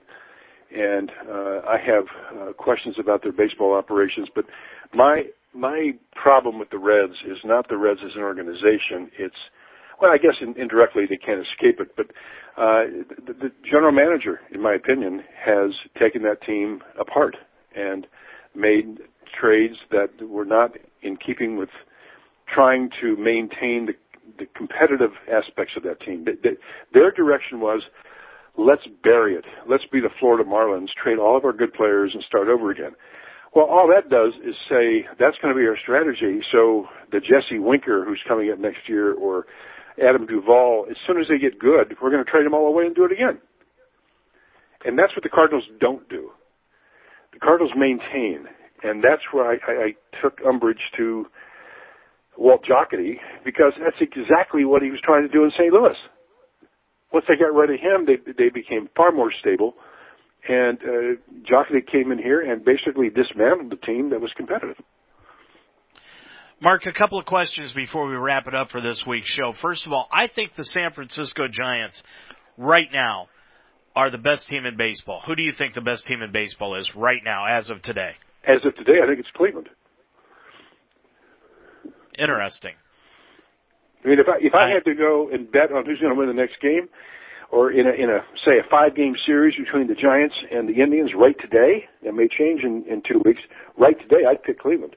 And 0.76 1.12
uh, 1.30 1.62
I 1.68 1.78
have 1.86 2.06
uh, 2.40 2.54
questions 2.54 2.96
about 3.00 3.24
their 3.24 3.32
baseball 3.32 3.74
operations, 3.74 4.28
but 4.34 4.46
my 4.94 5.24
my 5.54 5.92
problem 6.16 6.60
with 6.60 6.70
the 6.70 6.78
Reds 6.78 7.14
is 7.26 7.38
not 7.46 7.70
the 7.70 7.78
Reds 7.78 8.02
as 8.04 8.12
an 8.16 8.22
organization. 8.22 9.10
It's 9.18 9.36
well, 10.02 10.12
I 10.12 10.18
guess 10.18 10.36
in, 10.42 10.54
indirectly 10.58 11.04
they 11.10 11.18
can't 11.18 11.40
escape 11.40 11.80
it, 11.80 11.96
but 11.96 12.08
uh, 12.58 12.84
the, 13.26 13.34
the 13.34 13.52
general 13.70 13.92
manager, 13.92 14.42
in 14.54 14.62
my 14.62 14.74
opinion, 14.74 15.24
has 15.46 15.72
taken 16.00 16.24
that 16.24 16.42
team 16.42 16.82
apart 17.00 17.36
and 17.76 18.08
made 18.54 19.00
trades 19.40 19.76
that 19.92 20.10
were 20.28 20.46
not 20.46 20.72
in 21.02 21.18
keeping 21.18 21.58
with 21.58 21.70
trying 22.54 22.90
to 23.02 23.16
maintain 23.18 23.88
the, 23.88 23.94
the 24.38 24.46
competitive 24.56 25.12
aspects 25.32 25.74
of 25.78 25.84
that 25.84 26.02
team. 26.02 26.26
They, 26.26 26.34
they, 26.44 26.56
their 26.94 27.12
direction 27.12 27.60
was, 27.60 27.82
let's 28.58 28.84
bury 29.04 29.36
it. 29.36 29.46
Let's 29.70 29.86
be 29.92 30.00
the 30.00 30.10
Florida 30.20 30.44
Marlins, 30.44 30.90
trade 31.02 31.20
all 31.20 31.38
of 31.38 31.46
our 31.46 31.54
good 31.54 31.74
players 31.74 32.12
and 32.14 32.24
start 32.28 32.48
over 32.48 32.72
again. 32.72 32.92
Well, 33.56 33.66
all 33.66 33.88
that 33.88 34.10
does 34.10 34.34
is 34.46 34.56
say 34.70 35.08
that's 35.18 35.38
going 35.42 35.54
to 35.54 35.60
be 35.60 35.66
our 35.66 35.78
strategy. 35.82 36.42
So 36.52 36.88
the 37.12 37.20
Jesse 37.20 37.60
Winker, 37.60 38.04
who's 38.04 38.22
coming 38.28 38.52
up 38.52 38.60
next 38.60 38.90
year, 38.90 39.14
or 39.14 39.46
Adam 39.98 40.26
Duvall, 40.26 40.88
as 40.90 40.98
soon 41.08 41.20
as 41.20 41.28
they 41.30 41.38
get 41.40 41.58
good, 41.58 41.96
we're 42.02 42.12
going 42.12 42.24
to 42.24 42.30
trade 42.30 42.46
them 42.46 42.54
all 42.54 42.68
away 42.68 42.86
and 42.86 42.94
do 42.94 43.06
it 43.06 43.14
again. 43.14 43.40
And 44.84 45.00
that's 45.00 45.16
what 45.16 45.24
the 45.24 45.30
Cardinals 45.30 45.64
don't 45.80 46.08
do. 46.10 46.32
The 47.32 47.40
Cardinals 47.40 47.72
maintain, 47.78 48.46
and 48.84 49.04
that's 49.04 49.24
where 49.32 49.50
I, 49.50 49.56
I, 49.68 49.74
I 49.88 49.92
took 50.22 50.40
umbrage 50.46 50.84
to 50.98 51.26
Walt 52.38 52.62
Jocketty 52.64 53.16
because 53.44 53.74
that's 53.80 54.00
exactly 54.02 54.66
what 54.66 54.82
he 54.82 54.90
was 54.90 55.00
trying 55.04 55.28
to 55.28 55.32
do 55.32 55.44
in 55.44 55.52
St. 55.52 55.72
Louis. 55.72 55.96
Once 57.14 57.26
they 57.28 57.36
got 57.36 57.54
rid 57.54 57.70
of 57.70 57.80
him, 57.80 58.06
they 58.06 58.18
they 58.34 58.50
became 58.50 58.90
far 58.96 59.12
more 59.12 59.32
stable, 59.40 59.76
and 60.48 60.78
uh, 60.80 61.16
Jocketty 61.50 61.86
came 61.90 62.12
in 62.12 62.18
here 62.18 62.42
and 62.42 62.66
basically 62.66 63.10
dismantled 63.10 63.72
the 63.72 63.86
team 63.86 64.10
that 64.10 64.20
was 64.20 64.32
competitive. 64.36 64.78
Mark, 66.62 66.86
a 66.86 66.94
couple 66.94 67.20
of 67.20 67.26
questions 67.26 67.74
before 67.74 68.08
we 68.08 68.16
wrap 68.16 68.48
it 68.48 68.56
up 68.56 68.70
for 68.70 68.80
this 68.80 69.06
week's 69.06 69.30
show. 69.30 69.52
First 69.52 69.86
of 69.86 69.94
all, 69.94 70.08
I 70.12 70.28
think 70.28 70.56
the 70.56 70.64
San 70.64 70.92
Francisco 70.92 71.48
Giants 71.50 72.02
right 72.58 72.88
now 72.94 73.28
are 73.96 74.10
the 74.10 74.18
best 74.18 74.48
team 74.48 74.66
in 74.66 74.78
baseball. 74.78 75.22
Who 75.26 75.36
do 75.36 75.44
you 75.44 75.52
think 75.52 75.74
the 75.74 75.82
best 75.82 76.06
team 76.06 76.22
in 76.22 76.32
baseball 76.32 76.80
is 76.80 76.96
right 76.96 77.22
now, 77.24 77.46
as 77.46 77.70
of 77.70 77.82
today? 77.82 78.12
As 78.48 78.66
of 78.66 78.76
today, 78.76 79.00
I 79.04 79.08
think 79.08 79.20
it's 79.20 79.30
Cleveland. 79.36 79.70
Interesting. 82.18 82.74
I 84.04 84.08
mean, 84.08 84.20
if 84.20 84.28
I 84.28 84.38
if 84.40 84.54
I 84.54 84.70
had 84.70 84.86
to 84.86 84.94
go 84.94 85.30
and 85.32 85.52
bet 85.52 85.72
on 85.72 85.86
who's 85.86 86.00
going 86.00 86.14
to 86.14 86.20
win 86.20 86.28
the 86.28 86.34
next 86.34 86.62
game, 86.62 86.88
or 87.52 87.72
in 87.72 87.88
a 87.88 87.92
in 87.92 88.10
a 88.10 88.20
say 88.46 88.60
a 88.60 88.70
five 88.70 88.96
game 88.96 89.16
series 89.26 89.56
between 89.58 89.88
the 89.88 89.96
Giants 89.96 90.36
and 90.52 90.70
the 90.70 90.82
Indians 90.82 91.12
right 91.18 91.36
today, 91.40 91.86
that 92.04 92.14
may 92.14 92.28
change 92.28 92.64
in 92.64 92.86
in 92.88 93.02
two 93.02 93.22
weeks. 93.26 93.42
Right 93.78 94.00
today, 94.00 94.26
I'd 94.30 94.44
pick 94.44 94.60
Cleveland. 94.60 94.96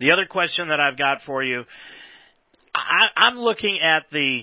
The 0.00 0.12
other 0.12 0.26
question 0.26 0.68
that 0.68 0.80
I've 0.80 0.96
got 0.96 1.22
for 1.22 1.42
you, 1.42 1.64
I, 2.74 3.06
I'm 3.16 3.38
looking 3.38 3.78
at 3.82 4.06
the, 4.10 4.42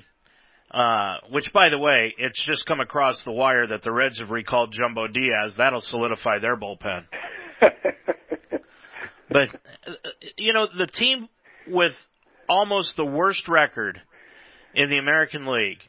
uh, 0.72 1.18
which 1.30 1.52
by 1.52 1.70
the 1.70 1.78
way, 1.78 2.14
it's 2.18 2.42
just 2.42 2.66
come 2.66 2.80
across 2.80 3.24
the 3.24 3.32
wire 3.32 3.68
that 3.68 3.84
the 3.84 3.92
Reds 3.92 4.20
have 4.20 4.30
recalled 4.30 4.72
Jumbo 4.72 5.08
Diaz. 5.08 5.56
That'll 5.58 5.82
solidify 5.82 6.40
their 6.40 6.56
bullpen. 6.56 7.04
but, 9.32 9.50
uh, 9.88 9.94
you 10.38 10.54
know, 10.54 10.68
the 10.78 10.88
team 10.88 11.28
with 11.68 11.94
almost 12.50 12.96
the 12.96 13.06
worst 13.06 13.48
record 13.48 14.02
in 14.74 14.90
the 14.90 14.98
American 14.98 15.46
League, 15.46 15.80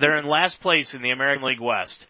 they're 0.00 0.18
in 0.18 0.26
last 0.26 0.60
place 0.60 0.94
in 0.94 1.02
the 1.02 1.10
American 1.10 1.46
League 1.46 1.60
West 1.60 2.06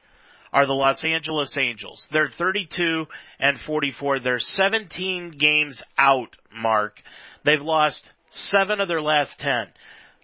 are 0.52 0.66
the 0.66 0.72
Los 0.72 1.04
Angeles 1.04 1.56
Angels. 1.58 2.06
They're 2.12 2.28
32 2.28 3.06
and 3.40 3.58
44. 3.66 4.20
They're 4.20 4.38
17 4.38 5.32
games 5.32 5.82
out, 5.98 6.36
Mark. 6.54 7.02
They've 7.44 7.60
lost 7.60 8.08
seven 8.30 8.80
of 8.80 8.86
their 8.86 9.02
last 9.02 9.36
10. 9.40 9.66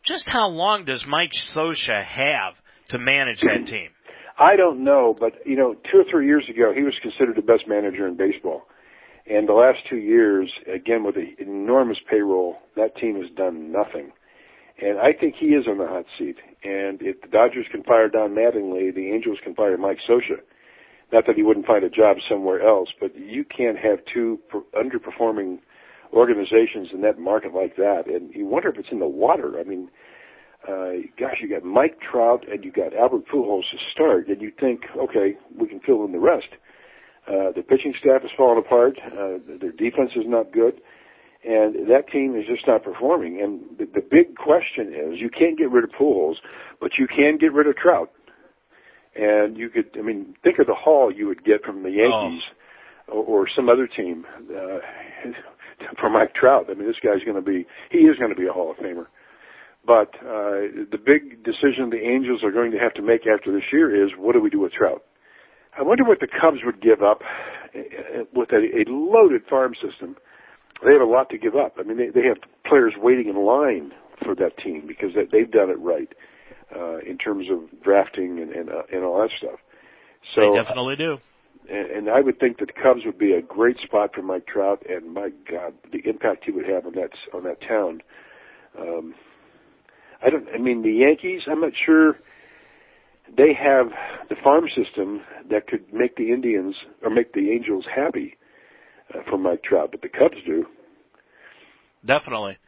Just 0.05 0.29
how 0.29 0.49
long 0.49 0.85
does 0.85 1.05
Mike 1.07 1.33
Scioscia 1.33 2.05
have 2.05 2.55
to 2.91 2.99
manage 2.99 3.41
that 3.41 3.67
team? 3.67 3.91
I 4.39 4.57
don't 4.57 4.85
know, 4.85 5.15
but 5.19 5.33
you 5.45 5.57
know, 5.57 5.75
two 5.75 5.99
or 5.99 6.05
three 6.11 6.27
years 6.27 6.45
ago, 6.49 6.73
he 6.75 6.83
was 6.83 6.95
considered 7.03 7.37
the 7.37 7.43
best 7.43 7.69
manager 7.69 8.07
in 8.07 8.17
baseball. 8.17 8.63
And 9.31 9.49
the 9.49 9.53
last 9.53 9.79
two 9.89 9.99
years, 9.99 10.51
again 10.67 11.05
with 11.05 11.17
an 11.17 11.37
enormous 11.39 11.99
payroll, 12.11 12.57
that 12.75 12.97
team 12.97 13.15
has 13.23 13.31
done 13.37 13.71
nothing. 13.71 14.11
And 14.83 14.99
I 14.99 15.13
think 15.13 15.37
he 15.39 15.49
is 15.49 15.67
on 15.69 15.79
the 15.79 15.87
hot 15.87 16.07
seat. 16.19 16.37
And 16.65 17.01
if 17.01 17.21
the 17.21 17.29
Dodgers 17.29 17.67
can 17.71 17.85
fire 17.85 18.09
Don 18.09 18.31
Mattingly, 18.31 18.93
the 18.93 19.13
Angels 19.13 19.39
can 19.45 19.55
fire 19.55 19.77
Mike 19.77 19.99
Scioscia. 20.09 20.41
Not 21.13 21.27
that 21.27 21.37
he 21.37 21.43
wouldn't 21.43 21.67
find 21.67 21.85
a 21.85 21.91
job 21.91 22.17
somewhere 22.29 22.67
else, 22.67 22.89
but 22.99 23.17
you 23.17 23.45
can't 23.45 23.79
have 23.79 23.99
two 24.13 24.41
underperforming 24.75 25.59
organizations 26.13 26.89
in 26.93 27.01
that 27.03 27.19
market 27.19 27.55
like 27.55 27.77
that. 27.77 28.05
And 28.07 28.35
you 28.35 28.47
wonder 28.47 28.71
if 28.71 28.79
it's 28.79 28.89
in 28.91 28.99
the 28.99 29.09
water. 29.09 29.61
I 29.61 29.65
mean, 29.65 29.91
uh, 30.69 31.07
gosh, 31.19 31.37
you 31.41 31.49
got 31.49 31.65
Mike 31.65 31.99
Trout 32.01 32.45
and 32.51 32.65
you 32.65 32.73
got 32.73 32.95
Albert 32.95 33.25
Pujols 33.33 33.71
to 33.71 33.79
start, 33.93 34.29
and 34.29 34.41
you 34.43 34.51
think, 34.59 34.83
okay, 34.97 35.37
we 35.57 35.69
can 35.69 35.81
fill 35.81 36.05
in 36.05 36.13
the 36.13 36.19
rest. 36.19 36.49
Uh, 37.31 37.53
the 37.55 37.63
pitching 37.63 37.95
staff 38.01 38.23
has 38.23 38.31
fallen 38.37 38.59
apart. 38.59 38.99
Uh, 39.07 39.39
their 39.61 39.71
defense 39.71 40.11
is 40.17 40.25
not 40.27 40.53
good 40.53 40.81
and 41.43 41.89
that 41.89 42.09
team 42.13 42.37
is 42.37 42.45
just 42.47 42.67
not 42.67 42.85
performing. 42.85 43.41
And 43.41 43.61
the, 43.79 43.87
the 43.87 44.03
big 44.03 44.37
question 44.37 44.89
is, 44.89 45.21
you 45.21 45.31
can't 45.31 45.57
get 45.57 45.71
rid 45.71 45.85
of 45.85 45.91
Pujols, 45.91 46.37
but 46.81 46.93
you 46.99 47.07
can 47.07 47.39
get 47.39 47.53
rid 47.53 47.67
of 47.67 47.77
Trout. 47.77 48.11
And 49.15 49.57
you 49.57 49.71
could, 49.71 49.91
I 49.99 50.03
mean, 50.03 50.35
think 50.45 50.59
of 50.59 50.67
the 50.67 50.75
haul 50.75 51.13
you 51.13 51.27
would 51.27 51.45
get 51.45 51.65
from 51.65 51.83
the 51.83 51.91
Yankees 51.91 52.43
oh. 53.09 53.15
or, 53.15 53.43
or 53.43 53.49
some 53.55 53.69
other 53.69 53.87
team 53.87 54.27
uh, 54.51 54.79
for 56.01 56.11
Mike 56.11 56.35
Trout. 56.35 56.67
I 56.71 56.75
mean, 56.75 56.87
this 56.87 57.01
guy's 57.03 57.25
going 57.25 57.43
to 57.43 57.43
be, 57.43 57.67
he 57.91 57.99
is 57.99 58.19
going 58.19 58.31
to 58.31 58.41
be 58.41 58.47
a 58.47 58.53
Hall 58.53 58.71
of 58.71 58.77
Famer. 58.77 59.07
But 59.85 60.15
uh, 60.21 60.85
the 60.93 61.01
big 61.05 61.43
decision 61.43 61.89
the 61.89 62.05
Angels 62.05 62.45
are 62.45 62.53
going 62.53 62.71
to 62.73 62.79
have 62.79 62.93
to 62.95 63.03
make 63.03 63.23
after 63.27 63.51
this 63.51 63.65
year 63.73 64.05
is, 64.05 64.11
what 64.19 64.35
do 64.35 64.41
we 64.41 64.51
do 64.51 64.61
with 64.61 64.73
Trout? 64.73 65.03
I 65.79 65.83
wonder 65.83 66.05
what 66.05 66.21
the 66.21 66.27
Cubs 66.29 66.59
would 66.65 66.81
give 66.81 67.03
up 67.03 67.23
uh, 67.75 68.25
with 68.35 68.51
a, 68.53 68.57
a 68.57 68.85
loaded 68.91 69.43
farm 69.49 69.75
system 69.75 70.17
they 70.85 70.93
have 70.93 71.03
a 71.03 71.11
lot 71.11 71.29
to 71.31 71.39
give 71.39 71.57
up. 71.57 71.77
I 71.79 71.83
mean, 71.83 71.97
they, 71.97 72.09
they 72.09 72.27
have 72.27 72.39
players 72.65 72.95
waiting 72.97 73.29
in 73.29 73.37
line 73.45 73.93
for 74.25 74.35
that 74.37 74.57
team 74.59 74.85
because 74.87 75.11
they, 75.15 75.25
they've 75.25 75.51
done 75.51 75.71
it 75.71 75.79
right 75.79 76.09
uh, 76.75 76.99
in 76.99 77.19
terms 77.19 77.47
of 77.51 77.83
drafting 77.83 78.39
and 78.41 78.51
and, 78.51 78.71
uh, 78.71 78.83
and 78.93 79.05
all 79.05 79.21
that 79.21 79.31
stuff. 79.37 79.61
So 80.35 80.41
they 80.41 80.63
definitely 80.63 80.97
do. 80.97 81.19
And, 81.71 81.91
and 81.91 82.11
I 82.11 82.21
would 82.21 82.39
think 82.39 82.59
that 82.59 82.67
the 82.67 82.81
Cubs 82.81 83.01
would 83.05 83.19
be 83.19 83.33
a 83.33 83.43
great 83.43 83.77
spot 83.79 84.15
for 84.15 84.23
Mike 84.23 84.47
Trout, 84.47 84.83
and 84.89 85.13
my 85.13 85.31
God, 85.51 85.75
the 85.93 86.01
impact 86.09 86.45
he 86.45 86.53
would 86.53 86.69
have 86.69 86.87
on 86.87 86.95
that 86.95 87.11
on 87.35 87.45
that 87.45 87.61
town. 87.67 88.03
Um, 88.79 89.15
I 90.23 90.31
don't. 90.31 90.47
I 90.55 90.59
mean, 90.59 90.83
the 90.83 90.93
Yankees. 90.93 91.43
I'm 91.47 91.61
not 91.61 91.73
sure 91.85 92.17
they 93.37 93.55
have 93.55 93.87
the 94.29 94.37
farm 94.43 94.65
system 94.77 95.21
that 95.51 95.67
could 95.67 95.93
make 95.93 96.17
the 96.17 96.33
Indians 96.33 96.75
or 97.03 97.11
make 97.11 97.33
the 97.33 97.51
Angels 97.51 97.85
happy 97.95 98.37
uh, 99.15 99.21
for 99.29 99.39
Mike 99.39 99.63
Trout, 99.63 99.91
but 99.93 100.03
the 100.03 100.09
Cubs 100.09 100.37
do. 100.47 100.67
Definitely. 102.05 102.59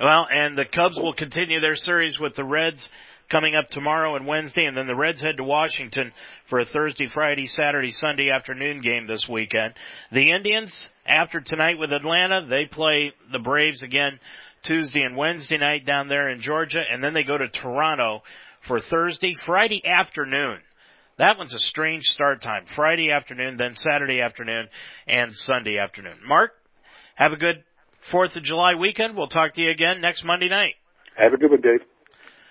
Well, 0.00 0.26
and 0.32 0.56
the 0.56 0.64
Cubs 0.64 0.96
will 0.96 1.12
continue 1.12 1.60
their 1.60 1.76
series 1.76 2.18
with 2.18 2.34
the 2.34 2.44
Reds 2.44 2.88
coming 3.28 3.54
up 3.54 3.70
tomorrow 3.70 4.16
and 4.16 4.26
Wednesday, 4.26 4.64
and 4.64 4.76
then 4.76 4.86
the 4.86 4.96
Reds 4.96 5.20
head 5.20 5.36
to 5.36 5.44
Washington 5.44 6.12
for 6.48 6.58
a 6.58 6.64
Thursday, 6.64 7.06
Friday, 7.06 7.46
Saturday, 7.46 7.90
Sunday 7.90 8.30
afternoon 8.30 8.80
game 8.80 9.06
this 9.06 9.28
weekend. 9.28 9.74
The 10.10 10.32
Indians, 10.32 10.88
after 11.06 11.40
tonight 11.40 11.78
with 11.78 11.92
Atlanta, 11.92 12.46
they 12.48 12.66
play 12.66 13.12
the 13.30 13.38
Braves 13.38 13.82
again 13.82 14.18
Tuesday 14.62 15.02
and 15.02 15.16
Wednesday 15.16 15.58
night 15.58 15.86
down 15.86 16.08
there 16.08 16.28
in 16.28 16.40
Georgia, 16.40 16.82
and 16.90 17.02
then 17.02 17.14
they 17.14 17.22
go 17.22 17.38
to 17.38 17.48
Toronto 17.48 18.22
for 18.66 18.80
Thursday, 18.80 19.34
Friday 19.46 19.82
afternoon. 19.86 20.58
That 21.18 21.36
one's 21.36 21.54
a 21.54 21.58
strange 21.58 22.04
start 22.04 22.40
time. 22.40 22.64
Friday 22.74 23.10
afternoon, 23.10 23.56
then 23.58 23.74
Saturday 23.76 24.20
afternoon, 24.20 24.68
and 25.06 25.34
Sunday 25.34 25.78
afternoon. 25.78 26.18
Mark, 26.26 26.52
have 27.14 27.32
a 27.32 27.36
good 27.36 27.62
4th 28.10 28.36
of 28.36 28.42
July 28.42 28.74
weekend. 28.74 29.16
We'll 29.16 29.28
talk 29.28 29.54
to 29.54 29.60
you 29.60 29.70
again 29.70 30.00
next 30.00 30.24
Monday 30.24 30.48
night. 30.48 30.74
Have 31.16 31.34
a 31.34 31.36
good 31.36 31.50
one, 31.50 31.60
Dave. 31.60 31.80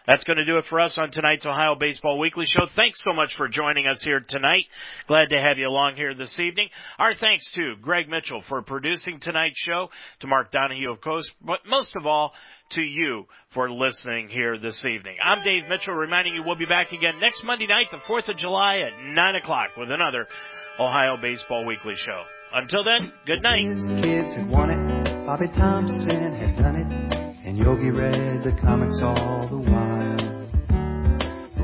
That's 0.10 0.24
going 0.24 0.38
to 0.38 0.46
do 0.46 0.58
it 0.58 0.66
for 0.66 0.80
us 0.80 0.98
on 0.98 1.12
tonight's 1.12 1.46
Ohio 1.46 1.76
Baseball 1.76 2.18
Weekly 2.18 2.48
Show. 2.48 2.66
Thanks 2.76 3.00
so 3.04 3.14
much 3.14 3.36
for 3.36 3.48
joining 3.48 3.86
us 3.86 4.02
here 4.02 4.20
tonight. 4.20 4.66
Glad 5.08 5.30
to 5.30 5.40
have 5.40 5.60
you 5.60 5.68
along 5.68 5.98
here 5.98 6.16
this 6.16 6.40
evening. 6.40 6.70
Our 6.98 7.14
thanks 7.14 7.48
to 7.52 7.76
Greg 7.80 8.10
Mitchell 8.10 8.42
for 8.42 8.64
producing 8.64 9.20
tonight's 9.20 9.60
show, 9.60 9.90
to 10.22 10.28
Mark 10.28 10.52
Donahue, 10.52 10.90
of 10.90 11.00
course, 11.00 11.30
but 11.46 11.60
most 11.68 11.96
of 11.96 12.08
all, 12.08 12.34
to 12.72 12.82
you 12.82 13.26
for 13.52 13.70
listening 13.70 14.30
here 14.30 14.58
this 14.58 14.84
evening. 14.84 15.18
I'm 15.24 15.44
Dave 15.44 15.70
Mitchell 15.70 15.94
reminding 15.94 16.34
you 16.34 16.42
we'll 16.42 16.56
be 16.56 16.66
back 16.66 16.92
again 16.92 17.20
next 17.20 17.44
Monday 17.44 17.68
night, 17.68 17.92
the 17.92 17.98
4th 17.98 18.30
of 18.30 18.38
July 18.38 18.80
at 18.80 18.94
9 19.00 19.36
o'clock 19.36 19.78
with 19.78 19.92
another 19.92 20.26
Ohio 20.80 21.18
Baseball 21.18 21.68
Weekly 21.68 21.96
Show. 21.96 22.24
Until 22.52 22.84
then, 22.84 23.14
good 23.28 23.44
night. 23.44 23.64
His 23.64 23.92
kids 24.02 24.34
had 24.34 24.50
won 24.50 24.72
it, 24.72 25.26
Bobby 25.28 25.50
Thomson 25.50 26.34
had 26.34 26.58
done 26.58 26.76
it, 26.78 27.38
and 27.46 27.56
Yogi 27.56 27.92
read 27.92 28.44
the 28.44 28.54
comics 28.54 29.04
all 29.04 29.48
the 29.48 29.58
while. 29.58 29.89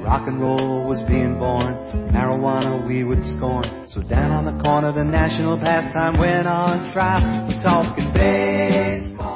Rock 0.05 0.27
and 0.27 0.39
roll 0.39 0.83
was 0.85 1.01
being 1.01 1.39
born, 1.39 1.73
marijuana 2.13 2.85
we 2.85 3.03
would 3.03 3.25
scorn. 3.25 3.65
So 3.87 4.03
down 4.03 4.29
on 4.29 4.45
the 4.45 4.63
corner, 4.63 4.91
the 4.91 5.03
national 5.03 5.57
pastime 5.57 6.19
went 6.19 6.47
on 6.47 6.85
trial. 6.91 7.47
We're 7.47 7.59
talking 7.59 8.13
baseball 8.13 9.34